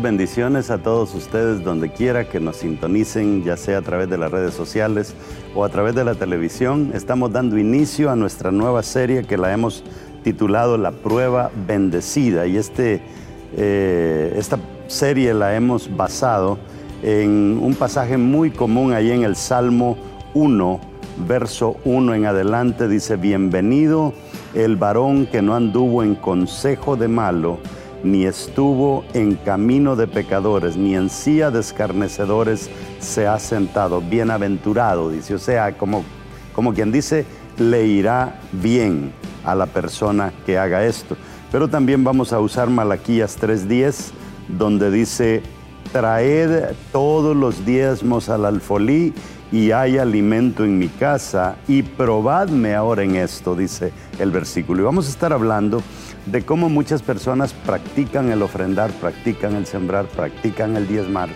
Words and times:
Bendiciones 0.00 0.70
a 0.70 0.78
todos 0.78 1.14
ustedes 1.14 1.64
donde 1.64 1.90
quiera 1.90 2.28
que 2.28 2.38
nos 2.38 2.56
sintonicen, 2.56 3.42
ya 3.44 3.56
sea 3.56 3.78
a 3.78 3.82
través 3.82 4.10
de 4.10 4.18
las 4.18 4.30
redes 4.30 4.52
sociales 4.52 5.14
o 5.54 5.64
a 5.64 5.70
través 5.70 5.94
de 5.94 6.04
la 6.04 6.14
televisión. 6.14 6.90
Estamos 6.92 7.32
dando 7.32 7.56
inicio 7.56 8.10
a 8.10 8.16
nuestra 8.16 8.50
nueva 8.50 8.82
serie 8.82 9.24
que 9.24 9.38
la 9.38 9.52
hemos 9.52 9.84
titulado 10.22 10.76
La 10.76 10.90
prueba 10.90 11.50
bendecida 11.66 12.46
y 12.46 12.58
este, 12.58 13.00
eh, 13.56 14.34
esta 14.36 14.58
serie 14.86 15.32
la 15.32 15.56
hemos 15.56 15.94
basado 15.96 16.58
en 17.02 17.58
un 17.62 17.74
pasaje 17.74 18.18
muy 18.18 18.50
común 18.50 18.92
ahí 18.92 19.10
en 19.10 19.22
el 19.22 19.34
Salmo 19.34 19.96
1, 20.34 20.80
verso 21.26 21.76
1 21.86 22.14
en 22.14 22.26
adelante. 22.26 22.86
Dice, 22.86 23.16
bienvenido 23.16 24.12
el 24.54 24.76
varón 24.76 25.26
que 25.26 25.40
no 25.40 25.54
anduvo 25.54 26.02
en 26.02 26.16
consejo 26.16 26.96
de 26.96 27.08
malo 27.08 27.58
ni 28.02 28.24
estuvo 28.24 29.04
en 29.14 29.34
camino 29.34 29.96
de 29.96 30.06
pecadores, 30.06 30.76
ni 30.76 30.94
en 30.94 31.10
silla 31.10 31.50
de 31.50 31.60
escarnecedores 31.60 32.70
se 33.00 33.26
ha 33.26 33.38
sentado. 33.38 34.00
Bienaventurado, 34.00 35.10
dice. 35.10 35.34
O 35.34 35.38
sea, 35.38 35.76
como, 35.76 36.04
como 36.54 36.74
quien 36.74 36.92
dice, 36.92 37.26
le 37.58 37.86
irá 37.86 38.40
bien 38.52 39.12
a 39.44 39.54
la 39.54 39.66
persona 39.66 40.32
que 40.44 40.58
haga 40.58 40.84
esto. 40.84 41.16
Pero 41.50 41.68
también 41.68 42.04
vamos 42.04 42.32
a 42.32 42.40
usar 42.40 42.68
Malaquías 42.68 43.38
3.10, 43.40 44.10
donde 44.48 44.90
dice, 44.90 45.42
traed 45.92 46.74
todos 46.92 47.36
los 47.36 47.64
diezmos 47.64 48.28
al 48.28 48.44
alfolí 48.44 49.14
y 49.52 49.70
hay 49.70 49.98
alimento 49.98 50.64
en 50.64 50.78
mi 50.78 50.88
casa 50.88 51.56
y 51.68 51.82
probadme 51.82 52.74
ahora 52.74 53.04
en 53.04 53.16
esto, 53.16 53.54
dice 53.54 53.92
el 54.18 54.30
versículo. 54.30 54.82
Y 54.82 54.84
vamos 54.84 55.06
a 55.06 55.10
estar 55.10 55.32
hablando 55.32 55.82
de 56.26 56.44
cómo 56.44 56.68
muchas 56.68 57.02
personas 57.02 57.52
practican 57.52 58.30
el 58.30 58.42
ofrendar, 58.42 58.90
practican 58.92 59.54
el 59.54 59.66
sembrar, 59.66 60.06
practican 60.06 60.76
el 60.76 60.88
diezmar, 60.88 61.28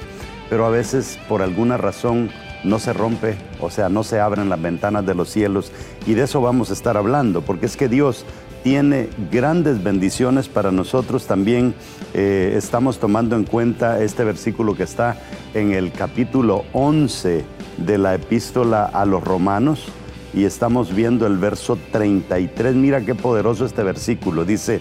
pero 0.49 0.67
a 0.67 0.71
veces 0.71 1.19
por 1.29 1.43
alguna 1.43 1.77
razón 1.77 2.31
no 2.65 2.79
se 2.79 2.93
rompe, 2.93 3.37
o 3.61 3.71
sea, 3.71 3.89
no 3.89 4.03
se 4.03 4.21
abren 4.21 4.49
las 4.49 4.61
ventanas 4.61 5.07
de 5.07 5.15
los 5.15 5.31
cielos. 5.31 5.73
Y 6.07 6.15
de 6.15 6.25
eso 6.25 6.41
vamos 6.41 6.71
a 6.71 6.75
estar 6.75 6.97
hablando, 6.97 7.41
porque 7.41 7.67
es 7.67 7.77
que 7.77 7.89
Dios 7.89 8.27
tiene 8.63 9.09
grandes 9.31 9.83
bendiciones 9.83 10.49
para 10.49 10.71
nosotros. 10.71 11.27
También 11.27 11.75
eh, 12.13 12.53
estamos 12.57 12.99
tomando 12.99 13.37
en 13.37 13.45
cuenta 13.45 14.03
este 14.03 14.25
versículo 14.25 14.75
que 14.75 14.83
está 14.83 15.17
en 15.55 15.73
el 15.73 15.93
capítulo 15.93 16.65
11 16.73 17.45
de 17.79 17.99
la 17.99 18.15
epístola 18.15 18.85
a 18.85 19.07
los 19.07 19.25
romanos 19.25 19.91
y 20.33 20.45
estamos 20.45 20.95
viendo 20.95 21.27
el 21.27 21.39
verso 21.39 21.79
33. 21.93 22.75
Mira 22.75 23.01
qué 23.01 23.15
poderoso 23.15 23.65
este 23.65 23.83
versículo. 23.83 24.45
Dice, 24.45 24.81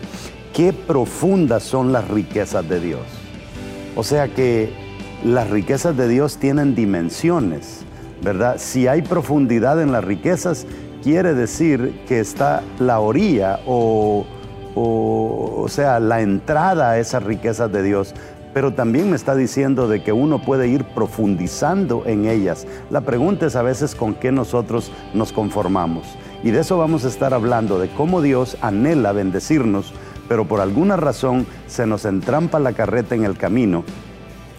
qué 0.53 0.73
profundas 0.73 1.63
son 1.63 1.91
las 1.91 2.07
riquezas 2.07 2.67
de 2.67 2.79
Dios. 2.79 3.01
O 3.95 4.03
sea 4.03 4.27
que 4.27 4.71
las 5.23 5.49
riquezas 5.49 5.97
de 5.97 6.07
Dios 6.07 6.37
tienen 6.37 6.75
dimensiones, 6.75 7.81
¿verdad? 8.21 8.55
Si 8.57 8.87
hay 8.87 9.01
profundidad 9.01 9.81
en 9.81 9.91
las 9.91 10.03
riquezas, 10.03 10.65
quiere 11.03 11.33
decir 11.33 12.01
que 12.07 12.19
está 12.19 12.61
la 12.79 12.99
orilla 12.99 13.59
o, 13.65 14.25
o, 14.75 15.65
sea, 15.67 15.99
la 15.99 16.21
entrada 16.21 16.91
a 16.91 16.99
esas 16.99 17.23
riquezas 17.23 17.71
de 17.71 17.83
Dios 17.83 18.13
pero 18.53 18.73
también 18.73 19.09
me 19.09 19.15
está 19.15 19.35
diciendo 19.35 19.87
de 19.87 20.03
que 20.03 20.11
uno 20.11 20.41
puede 20.41 20.67
ir 20.67 20.83
profundizando 20.83 22.03
en 22.05 22.25
ellas. 22.25 22.65
La 22.89 23.01
pregunta 23.01 23.45
es 23.45 23.55
a 23.55 23.61
veces 23.61 23.95
con 23.95 24.15
qué 24.15 24.31
nosotros 24.31 24.91
nos 25.13 25.31
conformamos. 25.31 26.07
Y 26.43 26.51
de 26.51 26.61
eso 26.61 26.77
vamos 26.77 27.05
a 27.05 27.09
estar 27.09 27.33
hablando, 27.33 27.79
de 27.79 27.89
cómo 27.89 28.21
Dios 28.21 28.57
anhela 28.61 29.11
bendecirnos, 29.11 29.93
pero 30.27 30.45
por 30.45 30.61
alguna 30.61 30.95
razón 30.95 31.45
se 31.67 31.85
nos 31.85 32.05
entrampa 32.05 32.59
la 32.59 32.73
carreta 32.73 33.15
en 33.15 33.23
el 33.23 33.37
camino 33.37 33.83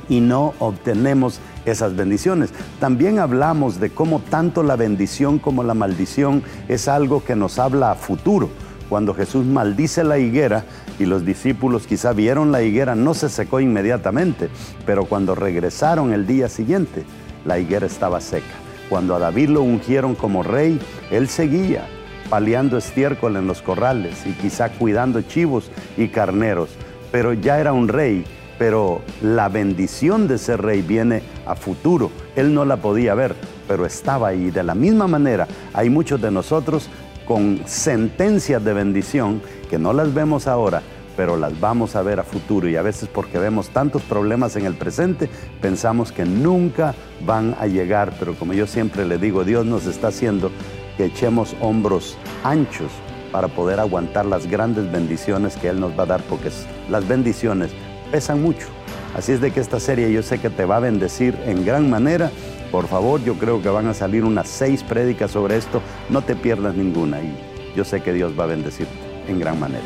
y 0.08 0.20
no 0.20 0.52
obtenemos 0.58 1.40
esas 1.64 1.96
bendiciones. 1.96 2.50
También 2.80 3.18
hablamos 3.18 3.80
de 3.80 3.90
cómo 3.90 4.18
tanto 4.18 4.62
la 4.62 4.76
bendición 4.76 5.38
como 5.38 5.62
la 5.62 5.74
maldición 5.74 6.42
es 6.68 6.88
algo 6.88 7.24
que 7.24 7.36
nos 7.36 7.58
habla 7.58 7.92
a 7.92 7.94
futuro 7.94 8.50
cuando 8.90 9.14
Jesús 9.14 9.46
maldice 9.46 10.02
la 10.02 10.18
higuera 10.18 10.64
y 11.00 11.06
los 11.06 11.24
discípulos 11.24 11.86
quizá 11.86 12.12
vieron 12.12 12.52
la 12.52 12.62
higuera, 12.62 12.94
no 12.94 13.14
se 13.14 13.30
secó 13.30 13.58
inmediatamente, 13.58 14.50
pero 14.84 15.06
cuando 15.06 15.34
regresaron 15.34 16.12
el 16.12 16.26
día 16.26 16.48
siguiente, 16.48 17.04
la 17.44 17.58
higuera 17.58 17.86
estaba 17.86 18.20
seca. 18.20 18.44
Cuando 18.90 19.14
a 19.14 19.18
David 19.18 19.48
lo 19.48 19.62
ungieron 19.62 20.14
como 20.14 20.42
rey, 20.42 20.78
él 21.10 21.28
seguía 21.28 21.88
paliando 22.28 22.76
estiércol 22.76 23.36
en 23.36 23.46
los 23.46 23.62
corrales 23.62 24.26
y 24.26 24.32
quizá 24.32 24.68
cuidando 24.68 25.22
chivos 25.22 25.70
y 25.96 26.08
carneros, 26.08 26.68
pero 27.10 27.32
ya 27.32 27.58
era 27.58 27.72
un 27.72 27.88
rey, 27.88 28.24
pero 28.58 29.00
la 29.22 29.48
bendición 29.48 30.28
de 30.28 30.36
ser 30.36 30.60
rey 30.60 30.82
viene 30.82 31.22
a 31.46 31.56
futuro. 31.56 32.10
Él 32.36 32.52
no 32.52 32.66
la 32.66 32.76
podía 32.76 33.14
ver, 33.14 33.34
pero 33.66 33.86
estaba 33.86 34.28
ahí. 34.28 34.50
De 34.50 34.62
la 34.62 34.74
misma 34.74 35.06
manera, 35.06 35.48
hay 35.72 35.88
muchos 35.88 36.20
de 36.20 36.30
nosotros 36.30 36.90
con 37.30 37.60
sentencias 37.64 38.64
de 38.64 38.72
bendición 38.72 39.40
que 39.70 39.78
no 39.78 39.92
las 39.92 40.12
vemos 40.12 40.48
ahora, 40.48 40.82
pero 41.16 41.36
las 41.36 41.60
vamos 41.60 41.94
a 41.94 42.02
ver 42.02 42.18
a 42.18 42.24
futuro. 42.24 42.68
Y 42.68 42.74
a 42.74 42.82
veces 42.82 43.08
porque 43.08 43.38
vemos 43.38 43.68
tantos 43.68 44.02
problemas 44.02 44.56
en 44.56 44.66
el 44.66 44.74
presente, 44.74 45.30
pensamos 45.60 46.10
que 46.10 46.24
nunca 46.24 46.92
van 47.24 47.54
a 47.60 47.68
llegar, 47.68 48.14
pero 48.18 48.34
como 48.34 48.52
yo 48.52 48.66
siempre 48.66 49.06
le 49.06 49.16
digo, 49.16 49.44
Dios 49.44 49.64
nos 49.64 49.86
está 49.86 50.08
haciendo 50.08 50.50
que 50.96 51.04
echemos 51.04 51.54
hombros 51.60 52.18
anchos 52.42 52.90
para 53.30 53.46
poder 53.46 53.78
aguantar 53.78 54.26
las 54.26 54.48
grandes 54.48 54.90
bendiciones 54.90 55.54
que 55.54 55.68
Él 55.68 55.78
nos 55.78 55.96
va 55.96 56.02
a 56.02 56.06
dar, 56.06 56.22
porque 56.24 56.50
las 56.90 57.06
bendiciones 57.06 57.70
pesan 58.10 58.42
mucho. 58.42 58.66
Así 59.14 59.30
es 59.30 59.40
de 59.40 59.52
que 59.52 59.60
esta 59.60 59.78
serie 59.78 60.12
yo 60.12 60.24
sé 60.24 60.40
que 60.40 60.50
te 60.50 60.64
va 60.64 60.78
a 60.78 60.80
bendecir 60.80 61.38
en 61.46 61.64
gran 61.64 61.88
manera 61.88 62.32
por 62.70 62.86
favor, 62.86 63.22
yo 63.24 63.34
creo 63.34 63.60
que 63.60 63.68
van 63.68 63.88
a 63.88 63.94
salir 63.94 64.24
unas 64.24 64.48
seis 64.48 64.82
prédicas 64.82 65.32
sobre 65.32 65.56
esto. 65.56 65.82
No 66.08 66.22
te 66.22 66.36
pierdas 66.36 66.74
ninguna 66.74 67.20
y 67.20 67.36
yo 67.74 67.84
sé 67.84 68.02
que 68.02 68.12
Dios 68.12 68.38
va 68.38 68.44
a 68.44 68.48
bendecirte 68.48 68.92
en 69.26 69.40
gran 69.40 69.58
manera. 69.58 69.84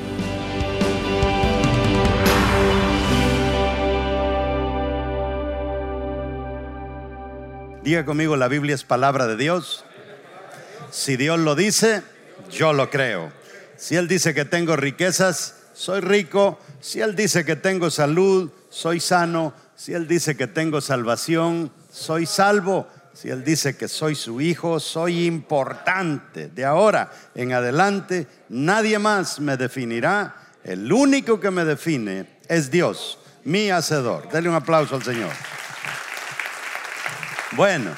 Diga 7.83 8.05
conmigo, 8.05 8.37
la 8.37 8.49
Biblia 8.49 8.75
es 8.75 8.83
palabra 8.83 9.27
de 9.27 9.37
Dios. 9.37 9.84
Si 10.91 11.16
Dios 11.16 11.39
lo 11.39 11.55
dice, 11.55 12.03
yo 12.51 12.72
lo 12.72 12.89
creo. 12.89 13.31
Si 13.77 13.97
Él 13.97 14.09
dice 14.09 14.33
que 14.33 14.45
tengo 14.45 14.77
riquezas, 14.77 15.56
soy 15.75 16.01
rico. 16.01 16.59
Si 16.81 17.01
Él 17.01 17.15
dice 17.15 17.45
que 17.45 17.56
tengo 17.56 17.91
salud, 17.91 18.51
soy 18.71 19.01
sano. 19.01 19.53
Si 19.77 19.93
Él 19.93 20.09
dice 20.09 20.37
que 20.37 20.47
tengo 20.47 20.81
salvación, 20.81 21.71
soy 21.94 22.27
salvo. 22.27 22.88
Si 23.12 23.31
Él 23.31 23.44
dice 23.44 23.77
que 23.77 23.87
soy 23.87 24.16
su 24.16 24.41
hijo, 24.41 24.81
soy 24.81 25.27
importante. 25.27 26.48
De 26.48 26.65
ahora 26.65 27.13
en 27.34 27.53
adelante, 27.53 28.27
nadie 28.48 28.98
más 28.98 29.39
me 29.39 29.57
definirá. 29.57 30.34
El 30.65 30.92
único 30.92 31.39
que 31.39 31.51
me 31.51 31.65
define 31.65 32.41
es 32.48 32.71
Dios, 32.71 33.19
mi 33.45 33.71
hacedor. 33.71 34.28
Dele 34.30 34.48
un 34.48 34.57
aplauso 34.57 34.97
al 34.97 35.04
Señor. 35.04 35.30
Bueno, 37.53 37.92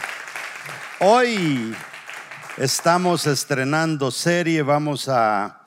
hoy 1.00 1.74
estamos 2.58 3.26
estrenando 3.26 4.10
serie, 4.10 4.62
vamos 4.62 5.08
a, 5.08 5.62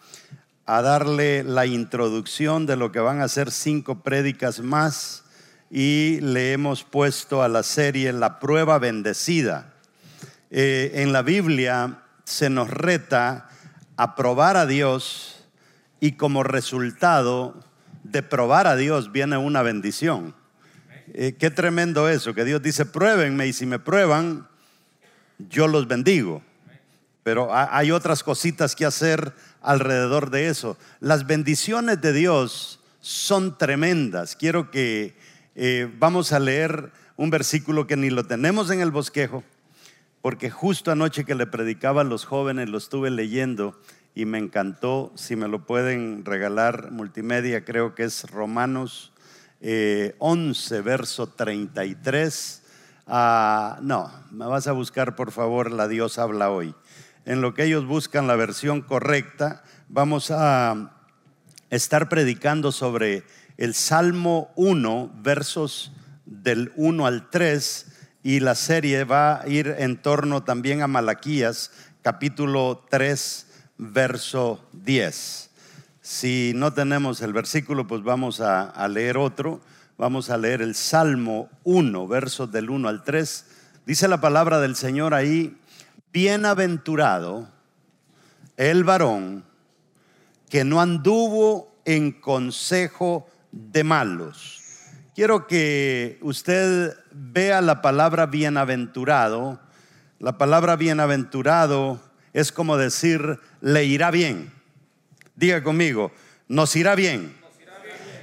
a 0.67 0.81
darle 0.83 1.43
la 1.43 1.65
introducción 1.65 2.67
de 2.67 2.75
lo 2.75 2.91
que 2.91 2.99
van 2.99 3.21
a 3.21 3.27
ser 3.27 3.49
cinco 3.49 4.03
prédicas 4.03 4.59
más 4.59 5.23
y 5.69 6.19
le 6.21 6.53
hemos 6.53 6.83
puesto 6.83 7.43
a 7.43 7.47
la 7.47 7.63
serie 7.63 8.11
La 8.11 8.39
prueba 8.39 8.79
bendecida. 8.79 9.73
Eh, 10.49 10.91
en 10.95 11.13
la 11.13 11.21
Biblia 11.21 12.03
se 12.23 12.49
nos 12.49 12.69
reta 12.69 13.49
a 13.97 14.15
probar 14.15 14.57
a 14.57 14.65
Dios 14.65 15.45
y 15.99 16.13
como 16.13 16.43
resultado 16.43 17.63
de 18.03 18.23
probar 18.23 18.65
a 18.65 18.75
Dios 18.75 19.11
viene 19.11 19.37
una 19.37 19.61
bendición. 19.61 20.33
Eh, 21.13 21.35
qué 21.37 21.51
tremendo 21.51 22.09
eso, 22.09 22.33
que 22.33 22.45
Dios 22.45 22.61
dice, 22.61 22.85
pruébenme 22.85 23.47
y 23.47 23.53
si 23.53 23.65
me 23.65 23.79
prueban, 23.79 24.47
yo 25.37 25.67
los 25.67 25.87
bendigo. 25.87 26.41
Pero 27.23 27.49
hay 27.53 27.91
otras 27.91 28.23
cositas 28.23 28.75
que 28.75 28.85
hacer 28.85 29.33
alrededor 29.61 30.29
de 30.31 30.47
eso. 30.47 30.77
Las 30.99 31.27
bendiciones 31.27 32.01
de 32.01 32.13
Dios 32.13 32.79
son 33.01 33.57
tremendas. 33.57 34.35
Quiero 34.35 34.71
que 34.71 35.15
eh, 35.61 35.91
vamos 35.99 36.31
a 36.31 36.39
leer 36.39 36.89
un 37.17 37.31
versículo 37.31 37.85
que 37.85 37.97
ni 37.97 38.09
lo 38.09 38.23
tenemos 38.23 38.71
en 38.71 38.79
el 38.79 38.91
bosquejo, 38.91 39.43
porque 40.21 40.49
justo 40.49 40.89
anoche 40.89 41.25
que 41.25 41.35
le 41.35 41.47
predicaba 41.47 41.99
a 41.99 42.05
los 42.05 42.23
jóvenes 42.23 42.69
lo 42.69 42.77
estuve 42.77 43.09
leyendo 43.09 43.77
y 44.15 44.23
me 44.23 44.37
encantó. 44.37 45.11
Si 45.15 45.35
me 45.35 45.49
lo 45.49 45.65
pueden 45.65 46.23
regalar 46.23 46.91
multimedia, 46.91 47.65
creo 47.65 47.93
que 47.93 48.05
es 48.05 48.31
Romanos 48.31 49.11
11, 49.59 50.77
eh, 50.77 50.81
verso 50.81 51.27
33. 51.27 52.63
Ah, 53.05 53.79
no, 53.81 54.09
me 54.31 54.45
vas 54.45 54.67
a 54.67 54.71
buscar 54.71 55.17
por 55.17 55.33
favor 55.33 55.71
la 55.71 55.89
Dios 55.89 56.19
habla 56.19 56.51
hoy. 56.51 56.73
En 57.25 57.41
lo 57.41 57.53
que 57.53 57.65
ellos 57.65 57.85
buscan 57.85 58.27
la 58.27 58.37
versión 58.37 58.81
correcta, 58.81 59.61
vamos 59.89 60.31
a 60.31 60.95
estar 61.69 62.07
predicando 62.07 62.71
sobre 62.71 63.25
el 63.59 63.75
Salmo 63.75 64.53
1, 64.55 65.11
versos 65.21 65.91
del 66.25 66.71
1 66.77 67.05
al 67.05 67.29
3, 67.29 67.87
y 68.23 68.39
la 68.39 68.55
serie 68.55 69.03
va 69.03 69.41
a 69.41 69.49
ir 69.49 69.75
en 69.79 70.01
torno 70.01 70.43
también 70.43 70.81
a 70.81 70.87
Malaquías, 70.87 71.69
capítulo 72.01 72.85
3, 72.89 73.47
verso 73.77 74.63
10. 74.71 75.49
Si 75.99 76.53
no 76.55 76.71
tenemos 76.71 77.21
el 77.21 77.33
versículo, 77.33 77.85
pues 77.85 78.01
vamos 78.01 78.39
a, 78.39 78.87
leer 78.87 79.17
otro. 79.17 79.59
Vamos 79.97 80.29
a 80.29 80.37
leer 80.37 80.61
el 80.61 80.73
Salmo 80.73 81.49
1, 81.65 82.07
versos 82.07 82.49
del 82.53 82.69
1 82.69 82.87
al 82.87 83.03
3. 83.03 83.45
Dice 83.85 84.07
la 84.07 84.21
palabra 84.21 84.61
del 84.61 84.77
Señor 84.77 85.13
ahí, 85.13 85.57
bienaventurado 86.13 87.49
el 88.55 88.85
varón 88.85 89.43
que 90.47 90.63
no 90.63 90.79
anduvo 90.79 91.75
en 91.83 92.13
consejo 92.13 93.27
de 93.51 93.83
malos. 93.83 94.61
Quiero 95.15 95.47
que 95.47 96.17
usted 96.21 96.95
vea 97.11 97.61
la 97.61 97.81
palabra 97.81 98.25
bienaventurado. 98.25 99.59
La 100.19 100.37
palabra 100.37 100.75
bienaventurado 100.75 101.99
es 102.33 102.51
como 102.51 102.77
decir, 102.77 103.39
le 103.61 103.85
irá 103.85 104.11
bien. 104.11 104.51
Diga 105.35 105.63
conmigo, 105.63 106.11
nos 106.47 106.75
irá 106.75 106.95
bien. 106.95 107.35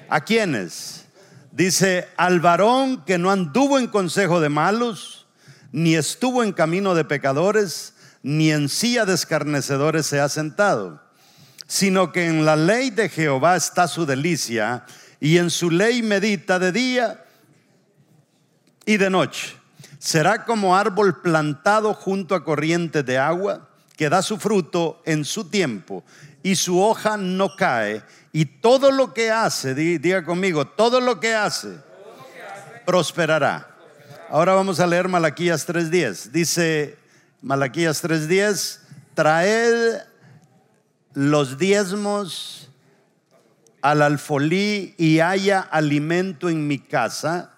¿A 0.08 0.20
quiénes? 0.20 1.06
Dice, 1.50 2.06
al 2.17 2.40
varón 2.40 3.05
que 3.05 3.19
no 3.19 3.31
anduvo 3.31 3.79
en 3.79 3.88
consejo 3.88 4.40
de 4.40 4.49
malos, 4.49 5.26
ni 5.72 5.96
estuvo 5.96 6.43
en 6.44 6.52
camino 6.52 6.94
de 6.94 7.05
pecadores, 7.05 7.94
ni 8.22 8.50
en 8.50 8.69
silla 8.69 9.05
de 9.05 9.14
escarnecedores 9.14 10.06
se 10.06 10.20
ha 10.20 10.29
sentado, 10.29 11.02
sino 11.67 12.12
que 12.12 12.26
en 12.26 12.44
la 12.44 12.56
ley 12.56 12.90
de 12.90 13.08
Jehová 13.08 13.56
está 13.56 13.88
su 13.88 14.05
delicia, 14.05 14.84
y 15.20 15.38
en 15.38 15.50
su 15.50 15.70
ley 15.70 16.02
medita 16.02 16.58
de 16.58 16.72
día 16.72 17.24
y 18.84 18.96
de 18.96 19.10
noche. 19.10 19.56
Será 19.98 20.44
como 20.44 20.76
árbol 20.76 21.20
plantado 21.20 21.94
junto 21.94 22.34
a 22.34 22.44
corrientes 22.44 23.04
de 23.04 23.18
agua, 23.18 23.68
que 23.96 24.08
da 24.08 24.22
su 24.22 24.38
fruto 24.38 25.02
en 25.04 25.24
su 25.24 25.48
tiempo, 25.48 26.04
y 26.42 26.54
su 26.54 26.80
hoja 26.80 27.16
no 27.16 27.56
cae, 27.56 28.02
y 28.32 28.44
todo 28.44 28.90
lo 28.90 29.14
que 29.14 29.30
hace, 29.30 29.74
diga 29.74 30.24
conmigo, 30.24 30.66
todo 30.66 31.00
lo 31.00 31.19
que 31.19 31.34
hace, 31.34 31.78
prosperará. 32.84 33.74
Ahora 34.28 34.54
vamos 34.54 34.80
a 34.80 34.86
leer 34.86 35.08
Malaquías 35.08 35.66
3.10. 35.66 36.30
Dice 36.30 36.98
Malaquías 37.42 38.04
3.10, 38.04 38.80
traed 39.14 40.02
los 41.14 41.56
diezmos 41.56 42.65
al 43.86 44.02
alfolí 44.02 44.96
y 44.98 45.20
haya 45.20 45.60
alimento 45.60 46.48
en 46.48 46.66
mi 46.66 46.80
casa. 46.80 47.52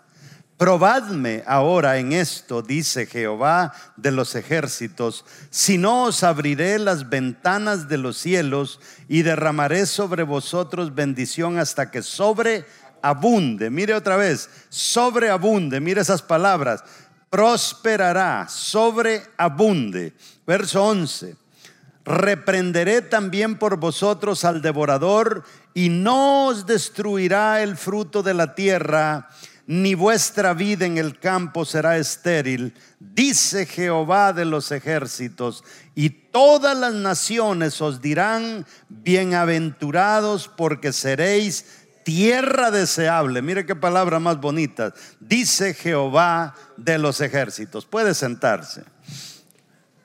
Probadme 0.59 1.43
ahora 1.47 1.97
en 1.97 2.13
esto, 2.13 2.61
dice 2.61 3.07
Jehová 3.07 3.73
de 3.97 4.13
los 4.13 4.35
ejércitos, 4.35 5.25
si 5.49 5.79
no 5.79 6.05
os 6.05 6.23
abriré 6.23 6.79
las 6.79 7.09
ventanas 7.09 7.89
de 7.89 7.97
los 7.97 8.19
cielos 8.19 8.79
y 9.09 9.23
derramaré 9.23 9.87
sobre 9.87 10.23
vosotros 10.23 10.95
bendición 10.95 11.59
hasta 11.59 11.91
que 11.91 12.03
sobreabunde. 12.03 13.71
Mire 13.71 13.95
otra 13.95 14.19
vez, 14.19 14.51
sobreabunde, 14.69 15.81
mire 15.81 16.03
esas 16.03 16.21
palabras, 16.21 16.85
prosperará, 17.31 18.47
sobreabunde. 18.51 20.13
Verso 20.47 20.85
11 20.85 21.49
reprenderé 22.09 23.03
también 23.03 23.59
por 23.59 23.77
vosotros 23.77 24.47
al 24.47 24.63
devorador 24.63 25.45
y 25.79 25.91
no 25.91 26.47
os 26.47 26.67
destruirá 26.67 27.63
el 27.63 27.77
fruto 27.77 28.25
de 28.25 28.35
la 28.35 28.57
tierra, 28.57 29.29
ni 29.69 29.95
vuestra 29.95 30.53
vida 30.53 30.87
en 30.87 30.99
el 30.99 31.21
campo 31.21 31.65
será 31.65 31.99
estéril, 31.99 32.75
dice 32.99 33.65
Jehová 33.65 34.33
de 34.33 34.45
los 34.45 34.73
ejércitos, 34.73 35.63
y 35.95 36.11
todas 36.11 36.77
las 36.77 36.95
naciones 36.95 37.81
os 37.81 38.03
dirán, 38.03 38.67
bienaventurados 38.89 40.49
porque 40.49 40.93
seréis 40.93 41.65
tierra 42.03 42.73
deseable. 42.73 43.41
Mire 43.41 43.65
qué 43.65 43.77
palabra 43.77 44.19
más 44.19 44.41
bonita. 44.41 44.93
Dice 45.21 45.75
Jehová 45.75 46.57
de 46.77 46.99
los 46.99 47.21
ejércitos. 47.21 47.85
Puede 47.85 48.15
sentarse. 48.15 48.83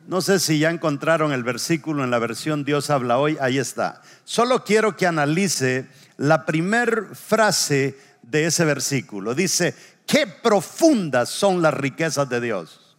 No 0.07 0.21
sé 0.21 0.39
si 0.39 0.59
ya 0.59 0.69
encontraron 0.69 1.31
el 1.31 1.43
versículo 1.43 2.03
en 2.03 2.11
la 2.11 2.19
versión 2.19 2.65
Dios 2.65 2.89
habla 2.89 3.17
hoy, 3.17 3.37
ahí 3.39 3.57
está. 3.57 4.01
Solo 4.25 4.63
quiero 4.63 4.97
que 4.97 5.07
analice 5.07 5.87
la 6.17 6.45
primer 6.45 7.15
frase 7.15 7.97
de 8.21 8.45
ese 8.45 8.65
versículo. 8.65 9.33
Dice, 9.33 9.75
qué 10.05 10.27
profundas 10.27 11.29
son 11.29 11.61
las 11.61 11.73
riquezas 11.73 12.27
de 12.29 12.41
Dios. 12.41 12.97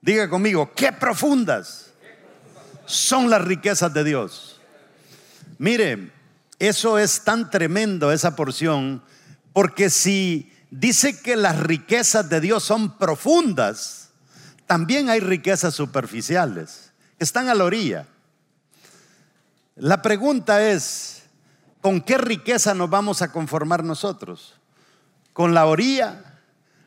Diga 0.00 0.28
conmigo, 0.28 0.72
qué 0.74 0.92
profundas 0.92 1.92
son 2.86 3.28
las 3.28 3.42
riquezas 3.42 3.92
de 3.92 4.04
Dios. 4.04 4.60
Mire, 5.58 6.12
eso 6.58 6.98
es 6.98 7.24
tan 7.24 7.50
tremendo, 7.50 8.12
esa 8.12 8.36
porción, 8.36 9.02
porque 9.52 9.90
si 9.90 10.52
dice 10.70 11.20
que 11.20 11.36
las 11.36 11.58
riquezas 11.58 12.28
de 12.28 12.40
Dios 12.40 12.62
son 12.62 12.96
profundas, 12.96 14.07
también 14.68 15.08
hay 15.08 15.20
riquezas 15.20 15.74
superficiales, 15.74 16.92
están 17.18 17.48
a 17.48 17.54
la 17.54 17.64
orilla. 17.64 18.06
La 19.76 20.02
pregunta 20.02 20.70
es, 20.70 21.22
¿con 21.80 22.02
qué 22.02 22.18
riqueza 22.18 22.74
nos 22.74 22.90
vamos 22.90 23.22
a 23.22 23.32
conformar 23.32 23.82
nosotros? 23.82 24.56
¿Con 25.32 25.54
la 25.54 25.64
orilla 25.64 26.22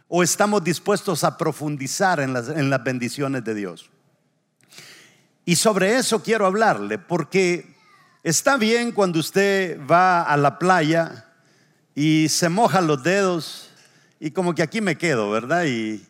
o 0.08 0.22
estamos 0.22 0.63
dispuestos 0.63 1.24
a 1.24 1.38
profundizar 1.38 2.20
en 2.20 2.34
las, 2.34 2.50
en 2.50 2.70
las 2.70 2.84
bendiciones 2.84 3.44
de 3.44 3.55
Dios? 3.55 3.89
Y 5.44 5.55
sobre 5.55 5.98
eso 5.98 6.22
quiero 6.22 6.46
hablarle, 6.46 7.00
porque 7.00 7.75
está 8.22 8.58
bien 8.58 8.91
cuando 8.91 9.20
usted 9.20 9.79
va 9.89 10.22
a 10.22 10.38
la 10.38 10.60
playa 10.60 11.25
y 11.96 12.29
se 12.29 12.48
moja 12.48 12.79
los 12.79 13.01
dedos 13.01 13.72
y 14.20 14.29
como 14.29 14.53
que 14.53 14.62
aquí 14.62 14.82
me 14.82 15.00
quedo, 15.00 15.32
¿verdad? 15.32 15.65
Y, 15.65 16.05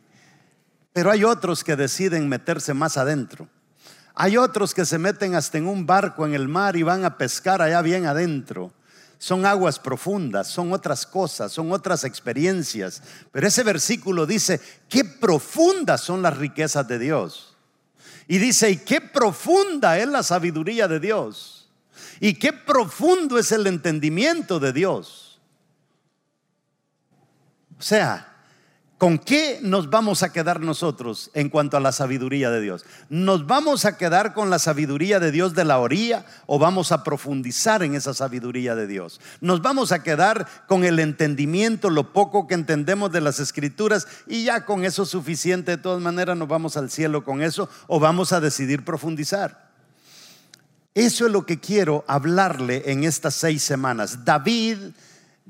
pero 0.94 1.12
hay 1.12 1.24
otros 1.24 1.64
que 1.64 1.76
deciden 1.76 2.28
meterse 2.28 2.74
más 2.74 2.98
adentro. 2.98 3.48
Hay 4.14 4.38
otros 4.38 4.74
que 4.74 4.86
se 4.86 4.98
meten 4.98 5.36
hasta 5.36 5.58
en 5.58 5.68
un 5.68 5.86
barco 5.86 6.26
en 6.26 6.34
el 6.34 6.48
mar 6.48 6.76
y 6.76 6.84
van 6.84 7.06
a 7.06 7.18
pescar 7.18 7.62
allá 7.62 7.82
bien 7.82 8.06
adentro. 8.06 8.74
Son 9.18 9.46
aguas 9.46 9.80
profundas, 9.80 10.48
son 10.48 10.74
otras 10.74 11.06
cosas, 11.06 11.52
son 11.52 11.72
otras 11.72 12.04
experiencias. 12.04 13.02
Pero 13.32 13.48
ese 13.48 13.64
versículo 13.64 14.26
dice, 14.26 14.60
qué 14.90 15.06
profundas 15.06 16.02
son 16.02 16.22
las 16.22 16.38
riquezas 16.38 16.88
de 16.88 17.00
Dios. 17.00 17.56
Y 18.28 18.40
dice, 18.40 18.70
y 18.70 18.78
qué 18.78 19.00
profunda 19.00 19.98
es 19.98 20.08
la 20.08 20.24
sabiduría 20.24 20.88
de 20.88 21.00
Dios. 21.00 21.70
Y 22.20 22.36
qué 22.36 22.52
profundo 22.52 23.38
es 23.38 23.52
el 23.52 23.68
entendimiento 23.68 24.60
de 24.60 24.74
Dios. 24.74 25.40
O 27.78 27.82
sea, 27.82 28.31
¿Con 29.02 29.18
qué 29.18 29.58
nos 29.64 29.90
vamos 29.90 30.22
a 30.22 30.32
quedar 30.32 30.60
nosotros 30.60 31.32
en 31.34 31.50
cuanto 31.50 31.76
a 31.76 31.80
la 31.80 31.92
sabiduría 31.92 32.52
de 32.52 32.62
Dios? 32.62 32.86
¿Nos 33.10 33.48
vamos 33.48 33.86
a 33.86 33.98
quedar 33.98 34.36
con 34.36 34.52
la 34.52 34.60
sabiduría 34.60 35.20
de 35.20 35.32
Dios 35.32 35.56
de 35.56 35.66
la 35.66 35.80
orilla 35.80 36.24
o 36.46 36.60
vamos 36.60 36.92
a 36.92 37.04
profundizar 37.04 37.82
en 37.82 37.96
esa 37.96 38.14
sabiduría 38.14 38.76
de 38.76 38.86
Dios? 38.86 39.20
¿Nos 39.40 39.64
vamos 39.64 39.92
a 39.92 40.04
quedar 40.04 40.46
con 40.68 40.84
el 40.84 41.00
entendimiento, 41.00 41.90
lo 41.90 42.14
poco 42.14 42.46
que 42.46 42.54
entendemos 42.54 43.12
de 43.12 43.22
las 43.22 43.40
escrituras 43.40 44.08
y 44.28 44.44
ya 44.44 44.66
con 44.66 44.86
eso 44.86 45.04
suficiente? 45.08 45.72
De 45.72 45.82
todas 45.82 46.00
maneras 46.00 46.38
nos 46.38 46.48
vamos 46.48 46.78
al 46.78 46.92
cielo 46.92 47.24
con 47.24 47.42
eso 47.42 47.70
o 47.88 48.00
vamos 48.00 48.34
a 48.34 48.40
decidir 48.40 48.86
profundizar. 48.86 49.72
Eso 50.94 51.26
es 51.26 51.32
lo 51.32 51.48
que 51.48 51.60
quiero 51.60 52.06
hablarle 52.08 52.84
en 52.86 53.04
estas 53.04 53.34
seis 53.34 53.64
semanas. 53.64 54.26
David 54.26 54.78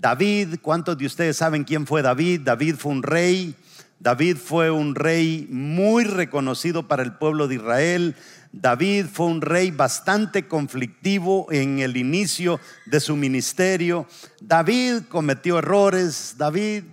David, 0.02 0.56
¿cuántos 0.64 0.98
de 0.98 1.06
ustedes 1.06 1.38
saben 1.38 1.64
quién 1.64 1.86
fue 1.86 2.02
David? 2.02 2.42
David 2.42 2.76
fue 2.76 2.92
un 2.92 3.04
rey. 3.04 3.56
David 4.00 4.38
fue 4.38 4.72
un 4.72 4.96
rey 4.96 5.48
muy 5.52 6.06
reconocido 6.06 6.88
para 6.88 7.04
el 7.04 7.14
pueblo 7.14 7.48
de 7.48 7.54
Israel. 7.54 8.16
David 8.52 9.06
fue 9.06 9.28
un 9.28 9.42
rey 9.42 9.70
bastante 9.70 10.48
conflictivo 10.48 11.46
en 11.52 11.78
el 11.78 11.98
inicio 11.98 12.60
de 12.88 13.00
su 13.00 13.16
ministerio. 13.16 14.08
David 14.42 15.04
cometió 15.08 15.60
errores. 15.60 16.34
David 16.36 16.86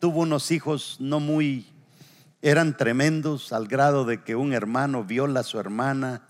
tuvo 0.00 0.22
unos 0.22 0.50
hijos 0.50 0.96
no 0.98 1.20
muy, 1.20 1.68
eran 2.42 2.76
tremendos 2.76 3.52
al 3.52 3.68
grado 3.68 4.04
de 4.04 4.24
que 4.24 4.34
un 4.34 4.52
hermano 4.52 5.04
viola 5.04 5.38
a 5.38 5.44
su 5.44 5.60
hermana. 5.60 6.22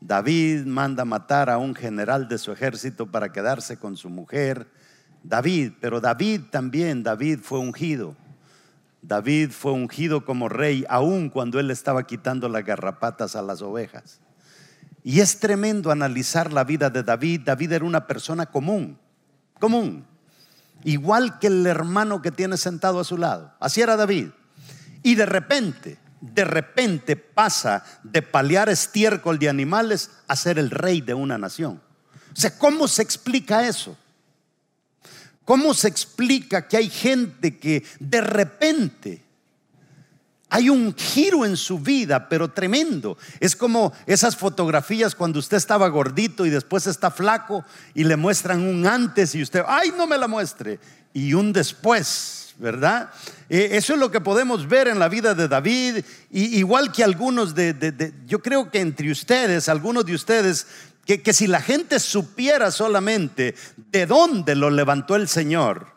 David 0.00 0.64
manda 0.64 1.04
matar 1.04 1.50
a 1.50 1.58
un 1.58 1.74
general 1.74 2.28
de 2.28 2.38
su 2.38 2.50
ejército 2.50 3.10
para 3.10 3.30
quedarse 3.30 3.76
con 3.76 3.98
su 3.98 4.08
mujer. 4.08 4.66
David, 5.22 5.72
pero 5.80 6.00
David 6.00 6.42
también, 6.50 7.02
David 7.02 7.40
fue 7.42 7.58
ungido. 7.58 8.16
David 9.02 9.50
fue 9.50 9.72
ungido 9.72 10.24
como 10.24 10.48
rey 10.48 10.84
aun 10.88 11.28
cuando 11.28 11.58
él 11.58 11.70
estaba 11.70 12.06
quitando 12.06 12.48
las 12.48 12.64
garrapatas 12.64 13.34
a 13.34 13.42
las 13.42 13.60
ovejas. 13.60 14.20
Y 15.02 15.20
es 15.20 15.40
tremendo 15.40 15.90
analizar 15.90 16.52
la 16.52 16.62
vida 16.62 16.88
de 16.88 17.02
David. 17.02 17.42
David 17.44 17.72
era 17.72 17.84
una 17.84 18.06
persona 18.06 18.46
común, 18.46 18.96
común. 19.58 20.06
Igual 20.84 21.38
que 21.38 21.48
el 21.48 21.66
hermano 21.66 22.22
que 22.22 22.30
tiene 22.30 22.56
sentado 22.56 23.00
a 23.00 23.04
su 23.04 23.18
lado. 23.18 23.52
Así 23.58 23.80
era 23.80 23.96
David. 23.96 24.28
Y 25.02 25.16
de 25.16 25.26
repente, 25.26 25.98
de 26.20 26.44
repente 26.44 27.16
pasa 27.16 27.84
de 28.04 28.22
paliar 28.22 28.68
estiércol 28.68 29.38
de 29.40 29.48
animales 29.48 30.10
a 30.28 30.36
ser 30.36 30.58
el 30.58 30.70
rey 30.70 31.00
de 31.00 31.14
una 31.14 31.38
nación. 31.38 31.80
O 32.32 32.40
sea, 32.40 32.56
¿cómo 32.56 32.86
se 32.86 33.02
explica 33.02 33.66
eso? 33.66 33.96
¿Cómo 35.52 35.74
se 35.74 35.86
explica 35.86 36.66
que 36.66 36.78
hay 36.78 36.88
gente 36.88 37.58
que 37.58 37.84
de 38.00 38.22
repente 38.22 39.22
hay 40.48 40.70
un 40.70 40.94
giro 40.96 41.44
en 41.44 41.58
su 41.58 41.78
vida, 41.78 42.26
pero 42.26 42.50
tremendo. 42.50 43.18
Es 43.38 43.54
como 43.54 43.92
esas 44.06 44.34
fotografías 44.34 45.14
cuando 45.14 45.40
usted 45.40 45.58
estaba 45.58 45.88
gordito 45.88 46.46
y 46.46 46.50
después 46.50 46.86
está 46.86 47.10
flaco 47.10 47.66
y 47.92 48.04
le 48.04 48.16
muestran 48.16 48.62
un 48.62 48.86
antes 48.86 49.34
y 49.34 49.42
usted, 49.42 49.62
ay, 49.68 49.92
no 49.94 50.06
me 50.06 50.16
la 50.16 50.26
muestre. 50.26 50.80
Y 51.12 51.34
un 51.34 51.52
después, 51.52 52.54
¿verdad? 52.58 53.10
Eh, 53.50 53.70
eso 53.72 53.92
es 53.92 53.98
lo 53.98 54.10
que 54.10 54.22
podemos 54.22 54.66
ver 54.66 54.88
en 54.88 54.98
la 54.98 55.10
vida 55.10 55.34
de 55.34 55.48
David. 55.48 56.02
Y, 56.30 56.56
igual 56.56 56.92
que 56.92 57.04
algunos 57.04 57.54
de, 57.54 58.14
yo 58.26 58.40
creo 58.40 58.70
que 58.70 58.80
entre 58.80 59.10
ustedes, 59.10 59.68
algunos 59.68 60.06
de 60.06 60.14
ustedes, 60.14 60.66
que, 61.04 61.22
que 61.22 61.32
si 61.32 61.46
la 61.46 61.60
gente 61.60 61.98
supiera 62.00 62.70
solamente 62.70 63.54
de 63.76 64.06
dónde 64.06 64.54
lo 64.54 64.70
levantó 64.70 65.16
el 65.16 65.28
Señor, 65.28 65.92